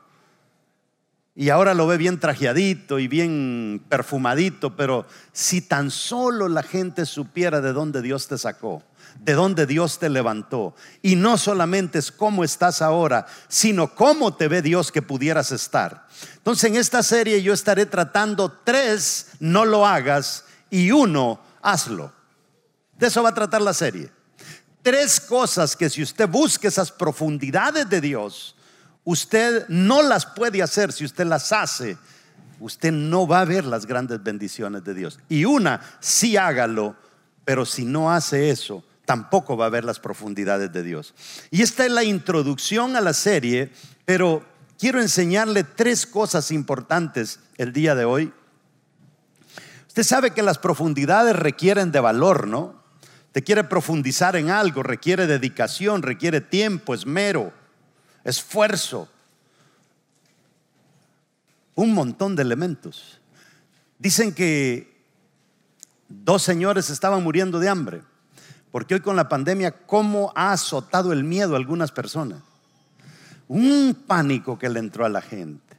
y 1.38 1.50
ahora 1.50 1.74
lo 1.74 1.85
ve 1.85 1.97
bien 1.97 2.17
trajeadito 2.19 2.97
y 2.97 3.09
bien 3.09 3.83
perfumadito, 3.89 4.77
pero 4.77 5.05
si 5.33 5.62
tan 5.62 5.91
solo 5.91 6.47
la 6.47 6.63
gente 6.63 7.05
supiera 7.05 7.59
de 7.59 7.74
dónde 7.74 8.01
Dios 8.01 8.29
te 8.29 8.38
sacó, 8.38 8.83
de 9.19 9.33
dónde 9.33 9.65
Dios 9.65 10.00
te 10.00 10.09
levantó, 10.09 10.75
y 11.01 11.17
no 11.17 11.38
solamente 11.38 12.00
es 12.00 12.09
cómo 12.09 12.45
estás 12.45 12.81
ahora, 12.81 13.25
sino 13.50 13.93
cómo 13.93 14.33
te 14.35 14.47
ve 14.47 14.62
Dios 14.62 14.93
que 14.93 15.01
pudieras 15.01 15.51
estar. 15.51 16.07
Entonces 16.38 16.69
en 16.69 16.77
esta 16.77 17.03
serie 17.03 17.43
yo 17.43 17.53
estaré 17.53 17.85
tratando 17.85 18.50
tres, 18.63 19.31
no 19.41 19.65
lo 19.65 19.85
hagas, 19.85 20.45
y 20.69 20.91
uno, 20.91 21.41
hazlo. 21.62 22.13
De 22.97 23.07
eso 23.07 23.21
va 23.21 23.29
a 23.29 23.35
tratar 23.35 23.62
la 23.62 23.74
serie. 23.74 24.09
Tres 24.85 25.19
cosas 25.19 25.75
que 25.75 25.89
si 25.89 26.01
usted 26.01 26.29
busca 26.29 26.69
esas 26.69 26.91
profundidades 26.91 27.89
de 27.89 27.99
Dios, 27.99 28.55
Usted 29.05 29.67
no 29.69 30.01
las 30.01 30.25
puede 30.25 30.63
hacer 30.63 30.91
si 30.91 31.05
usted 31.05 31.25
las 31.25 31.51
hace. 31.51 31.97
Usted 32.59 32.91
no 32.91 33.27
va 33.27 33.41
a 33.41 33.45
ver 33.45 33.63
las 33.63 33.85
grandes 33.85 34.21
bendiciones 34.21 34.83
de 34.83 34.95
Dios. 34.95 35.19
Y 35.29 35.45
una, 35.45 35.79
sí 35.99 36.35
hágalo, 36.35 36.95
pero 37.45 37.65
si 37.65 37.85
no 37.85 38.11
hace 38.11 38.49
eso, 38.49 38.83
tampoco 39.05 39.55
va 39.55 39.67
a 39.67 39.69
ver 39.69 39.85
las 39.85 39.99
profundidades 39.99 40.73
de 40.73 40.81
Dios. 40.81 41.13
Y 41.51 41.61
esta 41.61 41.85
es 41.85 41.91
la 41.91 42.03
introducción 42.03 42.95
a 42.95 43.01
la 43.01 43.13
serie, 43.13 43.71
pero 44.05 44.43
quiero 44.79 44.99
enseñarle 44.99 45.63
tres 45.63 46.07
cosas 46.07 46.49
importantes 46.49 47.39
el 47.57 47.73
día 47.73 47.93
de 47.93 48.05
hoy. 48.05 48.33
Usted 49.87 50.03
sabe 50.03 50.31
que 50.31 50.41
las 50.41 50.57
profundidades 50.57 51.35
requieren 51.35 51.91
de 51.91 51.99
valor, 51.99 52.47
¿no? 52.47 52.83
Te 53.35 53.43
quiere 53.43 53.65
profundizar 53.65 54.37
en 54.37 54.49
algo, 54.49 54.81
requiere 54.81 55.27
dedicación, 55.27 56.03
requiere 56.03 56.39
tiempo, 56.39 56.93
esmero 56.93 57.51
esfuerzo, 58.23 59.09
un 61.75 61.93
montón 61.93 62.37
de 62.37 62.43
elementos. 62.43 63.19
Dicen 63.99 64.33
que 64.33 65.03
dos 66.07 66.43
señores 66.43 66.89
estaban 66.89 67.23
muriendo 67.23 67.59
de 67.59 67.67
hambre, 67.67 68.03
porque 68.71 68.93
hoy 68.93 69.01
con 69.01 69.17
la 69.17 69.27
pandemia, 69.27 69.71
¿cómo 69.85 70.31
ha 70.33 70.53
azotado 70.53 71.11
el 71.11 71.25
miedo 71.25 71.55
a 71.55 71.57
algunas 71.57 71.91
personas? 71.91 72.41
Un 73.49 74.01
pánico 74.07 74.57
que 74.57 74.69
le 74.69 74.79
entró 74.79 75.05
a 75.05 75.09
la 75.09 75.21
gente. 75.21 75.75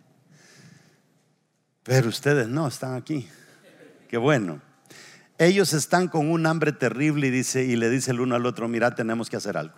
Pero 1.85 2.11
ustedes 2.11 2.49
no, 2.49 2.69
están 2.69 2.97
aquí. 2.97 3.27
Qué 4.11 4.19
bueno. 4.19 4.66
Ellos 5.39 5.73
están 5.73 6.09
con 6.09 6.31
un 6.31 6.47
hambre 6.47 6.73
terrible 6.73 7.27
y, 7.27 7.31
dice, 7.31 7.65
y 7.65 7.77
le 7.77 7.91
dice 7.91 8.11
el 8.11 8.21
uno 8.21 8.35
al 8.35 8.47
otro, 8.47 8.69
mira, 8.69 8.95
tenemos 8.95 9.29
que 9.29 9.37
hacer 9.37 9.57
algo 9.57 9.75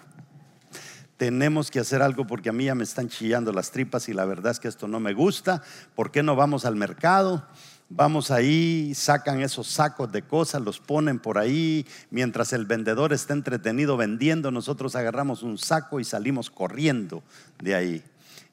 tenemos 1.18 1.72
que 1.72 1.80
hacer 1.80 2.00
algo 2.00 2.26
porque 2.26 2.48
a 2.48 2.52
mí 2.52 2.66
ya 2.66 2.76
me 2.76 2.84
están 2.84 3.08
chillando 3.08 3.52
las 3.52 3.72
tripas 3.72 4.08
y 4.08 4.14
la 4.14 4.24
verdad 4.24 4.52
es 4.52 4.60
que 4.60 4.68
esto 4.68 4.86
no 4.86 5.00
me 5.00 5.12
gusta. 5.12 5.62
¿Por 5.96 6.12
qué 6.12 6.22
no 6.22 6.36
vamos 6.36 6.64
al 6.64 6.76
mercado? 6.76 7.44
Vamos 7.90 8.30
ahí, 8.30 8.94
sacan 8.94 9.40
esos 9.40 9.66
sacos 9.66 10.12
de 10.12 10.22
cosas, 10.22 10.62
los 10.62 10.78
ponen 10.78 11.18
por 11.18 11.38
ahí, 11.38 11.86
mientras 12.10 12.52
el 12.52 12.66
vendedor 12.66 13.12
está 13.12 13.32
entretenido 13.32 13.96
vendiendo, 13.96 14.50
nosotros 14.50 14.94
agarramos 14.94 15.42
un 15.42 15.58
saco 15.58 15.98
y 15.98 16.04
salimos 16.04 16.50
corriendo 16.50 17.24
de 17.60 17.74
ahí. 17.74 18.04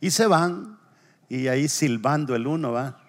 Y 0.01 0.11
se 0.11 0.25
van, 0.25 0.79
y 1.29 1.47
ahí 1.47 1.67
silbando 1.67 2.33
el 2.33 2.47
uno 2.47 2.71
va, 2.71 3.04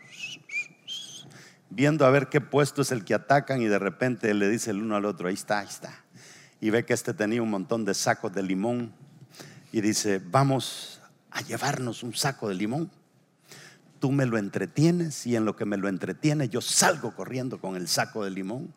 viendo 1.77 2.07
a 2.07 2.11
ver 2.11 2.29
qué 2.29 2.41
puesto 2.41 2.81
es 2.81 2.91
el 2.91 3.05
que 3.05 3.13
atacan 3.13 3.61
y 3.61 3.67
de 3.67 3.79
repente 3.79 4.33
le 4.33 4.49
dice 4.49 4.71
el 4.71 4.81
uno 4.83 4.97
al 4.97 5.05
otro, 5.05 5.29
ahí 5.29 5.35
está, 5.35 5.59
ahí 5.59 5.67
está. 5.69 5.93
Y 6.59 6.71
ve 6.71 6.87
que 6.87 6.95
este 6.95 7.13
tenía 7.13 7.43
un 7.43 7.51
montón 7.51 7.85
de 7.85 7.93
sacos 7.93 8.33
de 8.33 8.43
limón 8.43 8.95
y 9.73 9.83
dice, 9.83 10.23
vamos 10.25 11.03
a 11.31 11.43
llevarnos 11.43 12.03
un 12.03 12.15
saco 12.15 12.49
de 12.49 12.55
limón. 12.55 12.91
Tú 14.01 14.11
me 14.11 14.25
lo 14.25 14.39
entretienes 14.39 15.27
y 15.27 15.37
en 15.37 15.45
lo 15.45 15.55
que 15.55 15.67
me 15.67 15.77
lo 15.77 15.89
entretiene 15.89 16.49
yo 16.49 16.63
salgo 16.63 17.15
corriendo 17.15 17.61
con 17.61 17.77
el 17.77 17.89
saco 17.89 18.25
de 18.25 18.31
limón. 18.31 18.73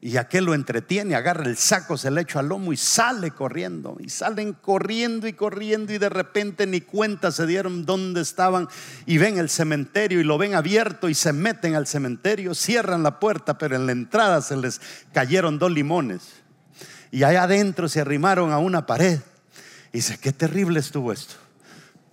Y 0.00 0.18
aquel 0.18 0.44
lo 0.44 0.54
entretiene, 0.54 1.14
agarra 1.14 1.44
el 1.44 1.56
saco, 1.56 1.96
se 1.96 2.10
le 2.10 2.20
echa 2.20 2.40
al 2.40 2.48
lomo 2.48 2.72
y 2.72 2.76
sale 2.76 3.30
corriendo. 3.30 3.96
Y 3.98 4.10
salen 4.10 4.52
corriendo 4.52 5.26
y 5.26 5.32
corriendo 5.32 5.92
y 5.92 5.98
de 5.98 6.08
repente 6.08 6.66
ni 6.66 6.82
cuenta 6.82 7.32
se 7.32 7.46
dieron 7.46 7.86
dónde 7.86 8.20
estaban 8.20 8.68
y 9.06 9.18
ven 9.18 9.38
el 9.38 9.48
cementerio 9.48 10.20
y 10.20 10.24
lo 10.24 10.38
ven 10.38 10.54
abierto 10.54 11.08
y 11.08 11.14
se 11.14 11.32
meten 11.32 11.74
al 11.74 11.86
cementerio, 11.86 12.54
cierran 12.54 13.02
la 13.02 13.18
puerta, 13.18 13.58
pero 13.58 13.74
en 13.74 13.86
la 13.86 13.92
entrada 13.92 14.42
se 14.42 14.56
les 14.56 14.80
cayeron 15.12 15.58
dos 15.58 15.72
limones. 15.72 16.22
Y 17.10 17.22
allá 17.22 17.44
adentro 17.44 17.88
se 17.88 18.00
arrimaron 18.00 18.52
a 18.52 18.58
una 18.58 18.86
pared 18.86 19.20
dice, 19.96 20.18
qué 20.18 20.32
terrible 20.32 20.80
estuvo 20.80 21.12
esto. 21.12 21.34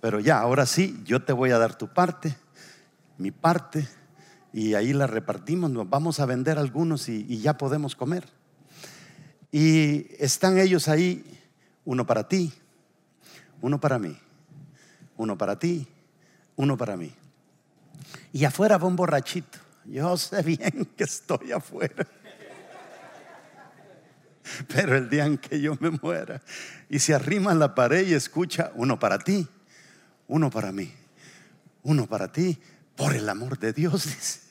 Pero 0.00 0.20
ya, 0.20 0.38
ahora 0.38 0.66
sí, 0.66 1.02
yo 1.04 1.22
te 1.22 1.32
voy 1.32 1.50
a 1.50 1.58
dar 1.58 1.76
tu 1.76 1.88
parte, 1.88 2.36
mi 3.18 3.30
parte, 3.30 3.86
y 4.54 4.74
ahí 4.74 4.92
la 4.92 5.08
repartimos, 5.08 5.72
vamos 5.90 6.20
a 6.20 6.26
vender 6.26 6.60
algunos 6.60 7.08
y, 7.08 7.26
y 7.28 7.40
ya 7.40 7.58
podemos 7.58 7.96
comer. 7.96 8.24
Y 9.50 10.06
están 10.22 10.58
ellos 10.58 10.86
ahí, 10.86 11.24
uno 11.84 12.06
para 12.06 12.28
ti, 12.28 12.52
uno 13.60 13.80
para 13.80 13.98
mí, 13.98 14.16
uno 15.16 15.36
para 15.36 15.58
ti, 15.58 15.88
uno 16.54 16.76
para 16.76 16.96
mí. 16.96 17.12
Y 18.32 18.44
afuera 18.44 18.78
va 18.78 18.86
un 18.86 18.94
borrachito. 18.94 19.58
Yo 19.86 20.16
sé 20.16 20.40
bien 20.42 20.88
que 20.96 21.02
estoy 21.02 21.50
afuera. 21.50 22.06
Pero 24.68 24.96
el 24.96 25.10
día 25.10 25.26
en 25.26 25.36
que 25.36 25.60
yo 25.60 25.76
me 25.80 25.90
muera 25.90 26.40
y 26.88 27.00
se 27.00 27.12
arrima 27.12 27.50
a 27.50 27.56
la 27.56 27.74
pared 27.74 28.06
y 28.06 28.14
escucha, 28.14 28.70
uno 28.76 29.00
para 29.00 29.18
ti, 29.18 29.48
uno 30.28 30.48
para 30.48 30.70
mí, 30.70 30.94
uno 31.82 32.06
para 32.06 32.30
ti, 32.30 32.56
por 32.94 33.16
el 33.16 33.28
amor 33.28 33.58
de 33.58 33.72
Dios, 33.72 34.04
dice. 34.04 34.43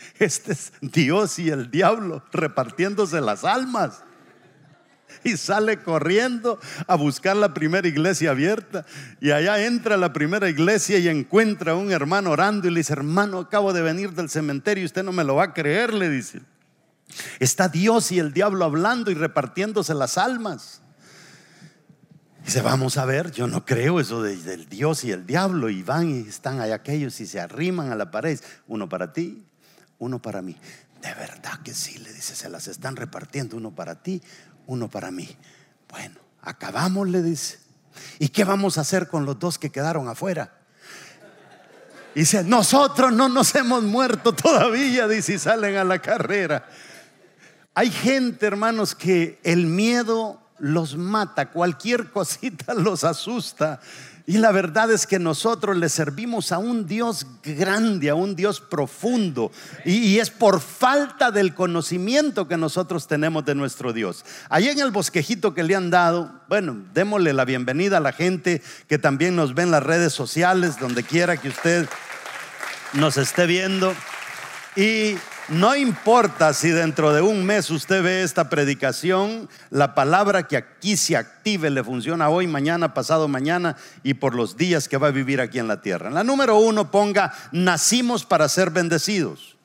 Este 0.18 0.52
es 0.52 0.72
Dios 0.80 1.38
y 1.38 1.50
el 1.50 1.70
diablo 1.70 2.22
repartiéndose 2.32 3.20
las 3.20 3.44
almas. 3.44 4.02
Y 5.24 5.36
sale 5.36 5.82
corriendo 5.82 6.58
a 6.86 6.94
buscar 6.94 7.36
la 7.36 7.52
primera 7.52 7.86
iglesia 7.86 8.30
abierta. 8.30 8.86
Y 9.20 9.32
allá 9.32 9.64
entra 9.66 9.96
la 9.96 10.12
primera 10.12 10.48
iglesia 10.48 10.98
y 10.98 11.08
encuentra 11.08 11.72
a 11.72 11.76
un 11.76 11.90
hermano 11.90 12.30
orando 12.30 12.68
y 12.68 12.70
le 12.70 12.80
dice, 12.80 12.92
hermano, 12.92 13.40
acabo 13.40 13.72
de 13.72 13.82
venir 13.82 14.12
del 14.12 14.30
cementerio 14.30 14.84
usted 14.84 15.02
no 15.02 15.12
me 15.12 15.24
lo 15.24 15.34
va 15.34 15.44
a 15.44 15.52
creer, 15.52 15.92
le 15.92 16.08
dice. 16.08 16.40
Está 17.40 17.68
Dios 17.68 18.12
y 18.12 18.20
el 18.20 18.32
diablo 18.32 18.64
hablando 18.64 19.10
y 19.10 19.14
repartiéndose 19.14 19.94
las 19.94 20.16
almas. 20.16 20.80
Dice, 22.44 22.62
vamos 22.62 22.96
a 22.96 23.04
ver, 23.04 23.32
yo 23.32 23.48
no 23.48 23.66
creo 23.66 24.00
eso 24.00 24.22
del 24.22 24.68
Dios 24.68 25.04
y 25.04 25.10
el 25.10 25.26
diablo. 25.26 25.68
Y 25.68 25.82
van 25.82 26.08
y 26.08 26.20
están 26.20 26.60
ahí 26.60 26.70
aquellos 26.70 27.20
y 27.20 27.26
se 27.26 27.40
arriman 27.40 27.90
a 27.90 27.96
la 27.96 28.10
pared. 28.10 28.40
Uno 28.68 28.88
para 28.88 29.12
ti, 29.12 29.44
uno 30.00 30.20
para 30.20 30.42
mí. 30.42 30.56
De 31.00 31.14
verdad 31.14 31.60
que 31.62 31.72
sí, 31.72 31.98
le 31.98 32.12
dice, 32.12 32.34
se 32.34 32.48
las 32.48 32.66
están 32.66 32.96
repartiendo. 32.96 33.56
Uno 33.56 33.70
para 33.70 34.02
ti, 34.02 34.20
uno 34.66 34.90
para 34.90 35.10
mí. 35.10 35.28
Bueno, 35.88 36.16
acabamos, 36.42 37.08
le 37.08 37.22
dice. 37.22 37.58
¿Y 38.18 38.28
qué 38.28 38.44
vamos 38.44 38.76
a 38.76 38.80
hacer 38.80 39.08
con 39.08 39.24
los 39.24 39.38
dos 39.38 39.58
que 39.58 39.70
quedaron 39.70 40.08
afuera? 40.08 40.58
Dice, 42.14 42.42
nosotros 42.42 43.12
no 43.12 43.28
nos 43.28 43.54
hemos 43.54 43.84
muerto 43.84 44.32
todavía, 44.34 45.06
dice, 45.06 45.34
y 45.34 45.38
salen 45.38 45.76
a 45.76 45.84
la 45.84 46.00
carrera. 46.00 46.68
Hay 47.74 47.90
gente, 47.90 48.46
hermanos, 48.46 48.94
que 48.94 49.38
el 49.44 49.66
miedo 49.66 50.42
los 50.58 50.96
mata, 50.96 51.50
cualquier 51.50 52.10
cosita 52.10 52.74
los 52.74 53.04
asusta 53.04 53.80
Y 54.26 54.38
la 54.38 54.52
verdad 54.52 54.90
es 54.90 55.06
que 55.06 55.18
nosotros 55.18 55.76
le 55.76 55.88
servimos 55.88 56.52
a 56.52 56.58
un 56.58 56.86
Dios 56.86 57.26
grande, 57.42 58.10
a 58.10 58.14
un 58.14 58.36
Dios 58.36 58.60
profundo. 58.60 59.50
Y, 59.84 60.18
es 60.18 60.30
por 60.30 60.60
falta 60.60 61.30
del 61.30 61.54
conocimiento 61.54 62.46
que 62.46 62.56
nosotros 62.56 63.06
tenemos 63.06 63.44
de 63.44 63.54
nuestro 63.54 63.92
Dios. 63.92 64.24
Ahí 64.48 64.68
en 64.68 64.80
el 64.80 64.90
bosquejito 64.90 65.54
que 65.54 65.62
le 65.62 65.74
han 65.74 65.90
dado, 65.90 66.32
bueno, 66.48 66.76
démosle 66.92 67.32
la 67.32 67.44
bienvenida 67.44 67.96
a 67.96 68.00
la 68.00 68.12
gente 68.12 68.62
que 68.88 68.98
también 68.98 69.36
nos 69.36 69.54
ve 69.54 69.62
en 69.62 69.70
las 69.70 69.82
redes 69.82 70.12
sociales, 70.12 70.78
donde 70.78 71.02
quiera 71.02 71.36
que 71.36 71.48
usted 71.48 71.88
nos 72.92 73.16
esté 73.16 73.46
viendo. 73.46 73.94
Y 74.76 75.16
no 75.50 75.74
importa 75.74 76.54
si 76.54 76.70
dentro 76.70 77.12
de 77.12 77.20
un 77.20 77.44
mes 77.44 77.70
usted 77.70 78.04
ve 78.04 78.22
esta 78.22 78.48
predicación, 78.48 79.48
la 79.70 79.96
palabra 79.96 80.44
que 80.46 80.56
aquí 80.56 80.96
se 80.96 81.16
active 81.16 81.70
le 81.70 81.82
funciona 81.82 82.28
hoy, 82.28 82.46
mañana, 82.46 82.94
pasado 82.94 83.26
mañana 83.26 83.76
y 84.04 84.14
por 84.14 84.36
los 84.36 84.56
días 84.56 84.88
que 84.88 84.96
va 84.96 85.08
a 85.08 85.10
vivir 85.12 85.40
aquí 85.40 85.58
en 85.58 85.66
la 85.66 85.80
tierra. 85.80 86.06
En 86.06 86.14
la 86.14 86.22
número 86.22 86.56
uno 86.56 86.92
ponga, 86.92 87.34
nacimos 87.50 88.24
para 88.24 88.48
ser 88.48 88.70
bendecidos. 88.70 89.56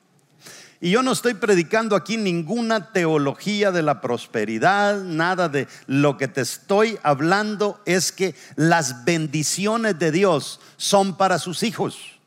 Y 0.80 0.90
yo 0.90 1.04
no 1.04 1.12
estoy 1.12 1.34
predicando 1.34 1.94
aquí 1.94 2.16
ninguna 2.16 2.92
teología 2.92 3.70
de 3.70 3.82
la 3.82 4.00
prosperidad, 4.00 5.00
nada 5.02 5.48
de 5.48 5.68
lo 5.86 6.18
que 6.18 6.26
te 6.26 6.40
estoy 6.40 6.98
hablando 7.04 7.80
es 7.86 8.10
que 8.10 8.34
las 8.56 9.04
bendiciones 9.04 9.98
de 10.00 10.10
Dios 10.10 10.60
son 10.76 11.16
para 11.16 11.38
sus 11.38 11.62
hijos. 11.62 12.18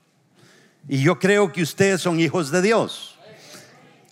Y 0.87 1.01
yo 1.01 1.19
creo 1.19 1.51
que 1.51 1.61
ustedes 1.61 1.99
son 1.99 2.21
hijos 2.21 2.51
de 2.51 2.61
Dios 2.61 3.18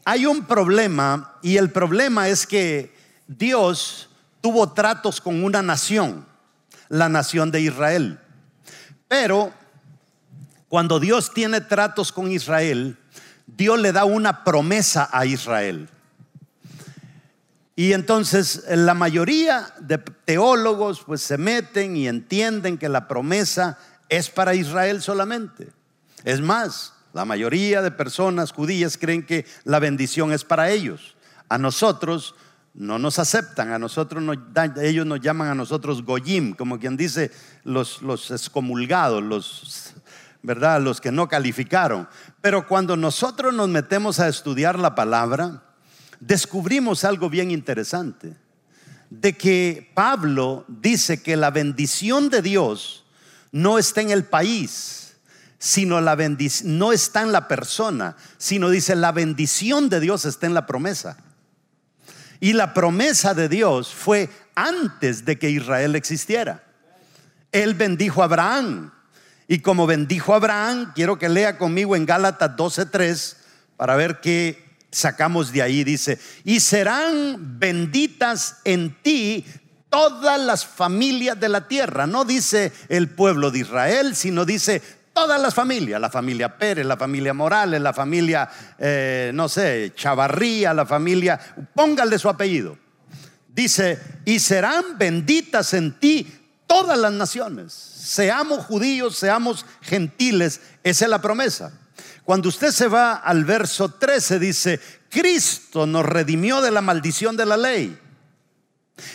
hay 0.10 0.26
un 0.26 0.46
problema 0.46 1.34
y 1.42 1.58
el 1.58 1.70
problema 1.70 2.30
es 2.30 2.48
que 2.48 2.96
Dios 3.28 4.08
tuvo 4.40 4.72
tratos 4.72 5.20
con 5.20 5.44
una 5.44 5.62
nación, 5.62 6.26
la 6.88 7.10
nación 7.10 7.52
de 7.52 7.60
Israel. 7.60 8.18
Pero 9.10 9.52
cuando 10.70 11.02
Dios 11.02 11.34
tiene 11.34 11.60
tratos 11.60 12.14
con 12.14 12.32
Israel, 12.32 12.98
Dios 13.48 13.78
le 13.82 13.92
da 13.92 14.06
una 14.06 14.46
promesa 14.46 15.10
a 15.12 15.26
Israel. 15.26 15.90
Y 17.76 17.92
entonces 17.92 18.64
la 18.70 18.94
mayoría 18.94 19.74
de 19.82 19.98
teólogos 19.98 21.04
pues 21.06 21.22
se 21.22 21.38
meten 21.38 21.98
y 21.98 22.08
entienden 22.08 22.78
que 22.78 22.88
la 22.88 23.10
promesa 23.10 23.78
es 24.08 24.30
para 24.30 24.56
Israel 24.56 25.02
solamente. 25.02 25.68
Es 26.24 26.40
más, 26.40 26.94
la 27.18 27.26
mayoría 27.26 27.82
de 27.82 27.90
personas 27.90 28.52
judías 28.52 28.96
creen 28.96 29.26
que 29.26 29.44
la 29.64 29.80
bendición 29.80 30.32
es 30.32 30.44
para 30.44 30.70
ellos. 30.70 31.16
A 31.50 31.58
nosotros 31.58 32.36
no 32.76 33.00
nos 33.00 33.18
aceptan, 33.18 33.72
a 33.72 33.80
nosotros 33.80 34.24
ellos 34.80 35.04
nos 35.04 35.20
llaman 35.20 35.48
a 35.48 35.56
nosotros 35.56 36.04
goyim, 36.04 36.54
como 36.54 36.78
quien 36.78 36.96
dice 36.96 37.32
los, 37.64 38.04
los 38.04 38.30
excomulgados, 38.30 39.24
los, 39.24 39.96
¿verdad? 40.44 40.80
los 40.80 41.02
que 41.02 41.12
no 41.12 41.28
calificaron. 41.28 42.08
Pero 42.40 42.68
cuando 42.68 42.96
nosotros 42.96 43.52
nos 43.52 43.68
metemos 43.68 44.20
a 44.20 44.28
estudiar 44.28 44.78
la 44.78 44.94
palabra, 44.94 45.64
descubrimos 46.20 47.04
algo 47.04 47.32
bien 47.32 47.50
interesante, 47.50 48.38
de 49.10 49.36
que 49.36 49.92
Pablo 49.96 50.66
dice 50.68 51.24
que 51.24 51.36
la 51.36 51.50
bendición 51.50 52.30
de 52.30 52.44
Dios 52.44 53.06
no 53.52 53.80
está 53.80 54.02
en 54.02 54.12
el 54.12 54.24
país, 54.24 55.07
sino 55.60 56.02
la 56.02 56.16
bendición, 56.16 56.78
no 56.78 56.92
está 56.92 57.22
en 57.22 57.32
la 57.32 57.48
persona, 57.48 58.16
sino 58.38 58.70
dice 58.70 58.96
la 58.96 59.12
bendición 59.12 59.90
de 59.90 60.00
Dios 60.00 60.26
está 60.26 60.46
en 60.46 60.54
la 60.54 60.66
promesa. 60.66 61.18
Y 62.40 62.54
la 62.54 62.74
promesa 62.74 63.34
de 63.34 63.50
Dios 63.50 63.94
fue 63.94 64.30
antes 64.56 65.26
de 65.26 65.40
que 65.40 65.50
Israel 65.50 65.96
existiera. 65.96 66.64
Él 67.52 67.74
bendijo 67.74 68.22
a 68.22 68.26
Abraham. 68.26 68.92
Y 69.48 69.60
como 69.60 69.88
bendijo 69.88 70.34
a 70.34 70.38
Abraham, 70.38 70.92
quiero 70.94 71.18
que 71.18 71.30
lea 71.30 71.58
conmigo 71.58 71.96
en 71.96 72.06
Gálatas 72.06 72.56
12:3 72.56 73.38
para 73.78 73.96
ver 73.96 74.20
qué 74.20 74.76
sacamos 74.92 75.52
de 75.52 75.62
ahí. 75.62 75.84
Dice, 75.84 76.20
y 76.44 76.60
serán 76.60 77.60
benditas 77.60 78.58
en 78.66 78.96
ti 79.02 79.46
todas 79.90 80.40
las 80.40 80.66
familias 80.66 81.40
de 81.40 81.50
la 81.50 81.68
tierra. 81.68 82.08
No 82.08 82.26
dice 82.26 82.74
el 82.90 83.10
pueblo 83.10 83.52
de 83.52 83.60
Israel, 83.60 84.16
sino 84.16 84.46
dice 84.46 84.82
todas 85.18 85.42
las 85.42 85.56
familias, 85.56 86.00
la 86.00 86.12
familia 86.12 86.60
Pérez, 86.60 86.86
la 86.86 86.96
familia 86.96 87.34
Morales, 87.34 87.82
la 87.82 87.92
familia, 87.92 88.48
eh, 88.78 89.32
no 89.34 89.50
sé, 89.50 89.92
Chavarría, 89.96 90.76
la 90.76 90.86
familia, 90.86 91.40
póngale 91.74 92.20
su 92.20 92.30
apellido. 92.30 92.78
Dice, 93.48 94.00
y 94.26 94.38
serán 94.38 94.96
benditas 94.96 95.74
en 95.74 96.00
ti 96.00 96.32
todas 96.68 97.00
las 97.00 97.12
naciones, 97.12 97.74
seamos 97.74 98.68
judíos, 98.68 99.18
seamos 99.18 99.66
gentiles, 99.82 100.62
esa 100.84 101.06
es 101.06 101.10
la 101.10 101.20
promesa. 101.20 101.72
Cuando 102.24 102.50
usted 102.50 102.70
se 102.70 102.88
va 102.88 103.16
al 103.16 103.44
verso 103.44 103.90
13, 103.90 104.38
dice, 104.38 104.80
Cristo 105.10 105.88
nos 105.88 106.06
redimió 106.06 106.62
de 106.62 106.70
la 106.70 106.82
maldición 106.82 107.36
de 107.36 107.46
la 107.48 107.58
ley 107.58 108.00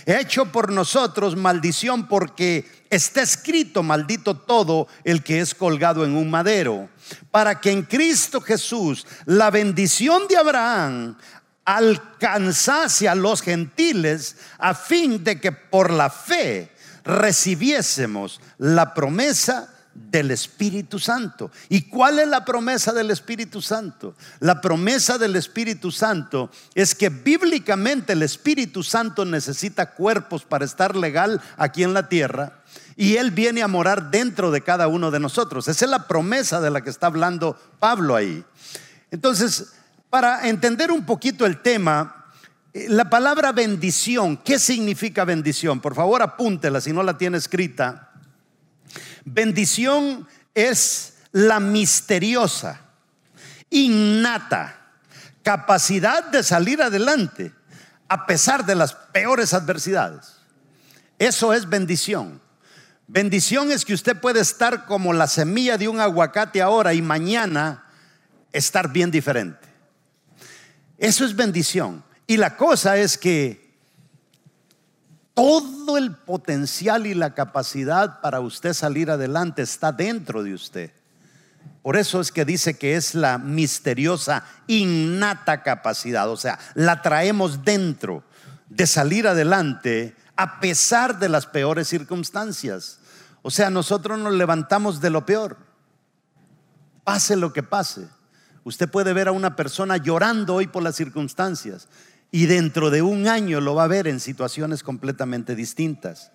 hecho 0.07 0.47
por 0.47 0.73
nosotros 0.73 1.37
maldición 1.37 2.07
porque 2.07 2.85
está 2.91 3.23
escrito, 3.23 3.83
maldito 3.83 4.37
todo 4.37 4.89
el 5.05 5.23
que 5.23 5.41
es 5.41 5.55
colgado 5.55 6.05
en 6.05 6.15
un 6.15 6.31
madero, 6.31 6.89
para 7.31 7.61
que 7.61 7.71
en 7.71 7.83
Cristo 7.83 8.41
Jesús 8.41 9.07
la 9.25 9.51
bendición 9.51 10.29
de 10.29 10.37
Abraham 10.37 11.17
alcanzase 11.65 13.09
a 13.09 13.15
los 13.15 13.41
gentiles 13.41 14.37
a 14.59 14.75
fin 14.75 15.23
de 15.23 15.41
que 15.41 15.53
por 15.53 15.91
la 15.91 16.11
fe 16.11 16.71
recibiésemos 17.05 18.41
la 18.59 18.95
promesa 18.95 19.72
del 19.95 20.31
Espíritu 20.31 20.99
Santo. 20.99 21.51
¿Y 21.69 21.83
cuál 21.83 22.19
es 22.19 22.29
la 22.29 22.45
promesa 22.45 22.93
del 22.93 23.11
Espíritu 23.11 23.61
Santo? 23.61 24.15
La 24.41 24.61
promesa 24.61 25.19
del 25.19 25.37
Espíritu 25.37 25.91
Santo 25.91 26.51
es 26.75 26.95
que 26.95 27.09
bíblicamente 27.09 28.13
el 28.13 28.23
Espíritu 28.23 28.83
Santo 28.83 29.25
necesita 29.25 29.95
cuerpos 29.95 30.45
para 30.45 30.65
estar 30.65 30.97
legal 30.97 31.41
aquí 31.57 31.83
en 31.83 31.95
la 31.95 32.09
tierra 32.09 32.63
y 32.97 33.17
Él 33.17 33.31
viene 33.31 33.63
a 33.63 33.69
morar 33.69 34.11
dentro 34.11 34.51
de 34.51 34.63
cada 34.63 34.89
uno 34.89 35.11
de 35.11 35.21
nosotros. 35.21 35.69
Esa 35.69 35.85
es 35.85 35.91
la 35.91 36.07
promesa 36.07 36.61
de 36.61 36.71
la 36.71 36.83
que 36.83 36.91
está 36.91 37.07
hablando 37.07 37.59
Pablo 37.79 38.17
ahí. 38.17 38.45
Entonces, 39.11 39.73
para 40.11 40.49
entender 40.49 40.91
un 40.91 41.05
poquito 41.05 41.47
el 41.47 41.61
tema, 41.63 42.27
eh, 42.73 42.87
la 42.89 43.11
palabra 43.11 43.53
bendición, 43.53 44.37
¿qué 44.37 44.59
significa 44.59 45.25
bendición? 45.25 45.81
Por 45.81 45.95
favor, 45.95 46.23
apúntela 46.23 46.81
si 46.81 46.93
no 46.93 47.03
la 47.03 47.19
tiene 47.19 47.39
escrita. 47.39 48.12
Bendición 49.25 50.27
es 50.55 51.15
la 51.33 51.61
misteriosa, 51.61 52.81
innata 53.71 54.79
capacidad 55.43 56.25
de 56.25 56.43
salir 56.43 56.83
adelante 56.83 57.53
a 58.09 58.27
pesar 58.27 58.65
de 58.65 58.75
las 58.75 58.95
peores 58.95 59.55
adversidades. 59.55 60.37
Eso 61.19 61.53
es 61.53 61.69
bendición. 61.69 62.41
Bendición 63.07 63.73
es 63.73 63.85
que 63.85 63.95
usted 63.95 64.17
puede 64.19 64.41
estar 64.41 64.87
como 64.87 65.13
la 65.13 65.27
semilla 65.27 65.77
de 65.77 65.89
un 65.89 66.01
aguacate 66.01 66.63
ahora 66.63 66.95
y 66.95 67.03
mañana 67.03 67.85
estar 68.53 68.93
bien 68.93 69.11
diferente. 69.11 69.69
Eso 70.99 71.25
es 71.25 71.35
bendición. 71.35 72.05
Y 72.27 72.37
la 72.37 72.57
cosa 72.57 72.97
es 72.97 73.19
que 73.19 73.62
todo 75.35 75.97
el 75.97 76.15
potencial 76.15 77.07
y 77.07 77.15
la 77.15 77.35
capacidad 77.35 78.21
para 78.21 78.41
usted 78.41 78.73
salir 78.75 79.11
adelante 79.11 79.63
está 79.63 79.93
dentro 79.93 80.43
de 80.43 80.55
usted. 80.55 80.93
Por 81.83 81.97
eso 81.97 82.21
es 82.21 82.31
que 82.31 82.45
dice 82.45 82.79
que 82.79 82.97
es 82.97 83.15
la 83.15 83.39
misteriosa, 83.39 84.45
innata 84.67 85.63
capacidad. 85.63 86.31
O 86.31 86.37
sea, 86.37 86.59
la 86.75 87.03
traemos 87.03 87.65
dentro 87.65 88.23
de 88.69 88.87
salir 88.87 89.27
adelante 89.27 90.15
a 90.37 90.61
pesar 90.61 91.19
de 91.19 91.29
las 91.29 91.47
peores 91.47 91.89
circunstancias. 91.89 93.01
O 93.43 93.51
sea, 93.51 93.71
nosotros 93.71 94.19
nos 94.19 94.35
levantamos 94.35 95.01
de 95.01 95.11
lo 95.11 95.27
peor. 95.27 95.57
Pase 97.05 97.35
lo 97.35 97.53
que 97.53 97.65
pase. 97.65 98.07
Usted 98.65 98.89
puede 98.89 99.13
ver 99.13 99.27
a 99.27 99.33
una 99.33 99.57
persona 99.57 99.97
llorando 99.97 100.55
hoy 100.55 100.69
por 100.69 100.85
las 100.85 100.95
circunstancias 100.95 101.89
y 102.35 102.47
dentro 102.47 102.89
de 102.91 103.03
un 103.03 103.29
año 103.29 103.61
lo 103.61 103.75
va 103.75 103.85
a 103.85 103.89
ver 103.89 104.09
en 104.09 104.19
situaciones 104.19 104.83
completamente 104.83 105.55
distintas. 105.55 106.33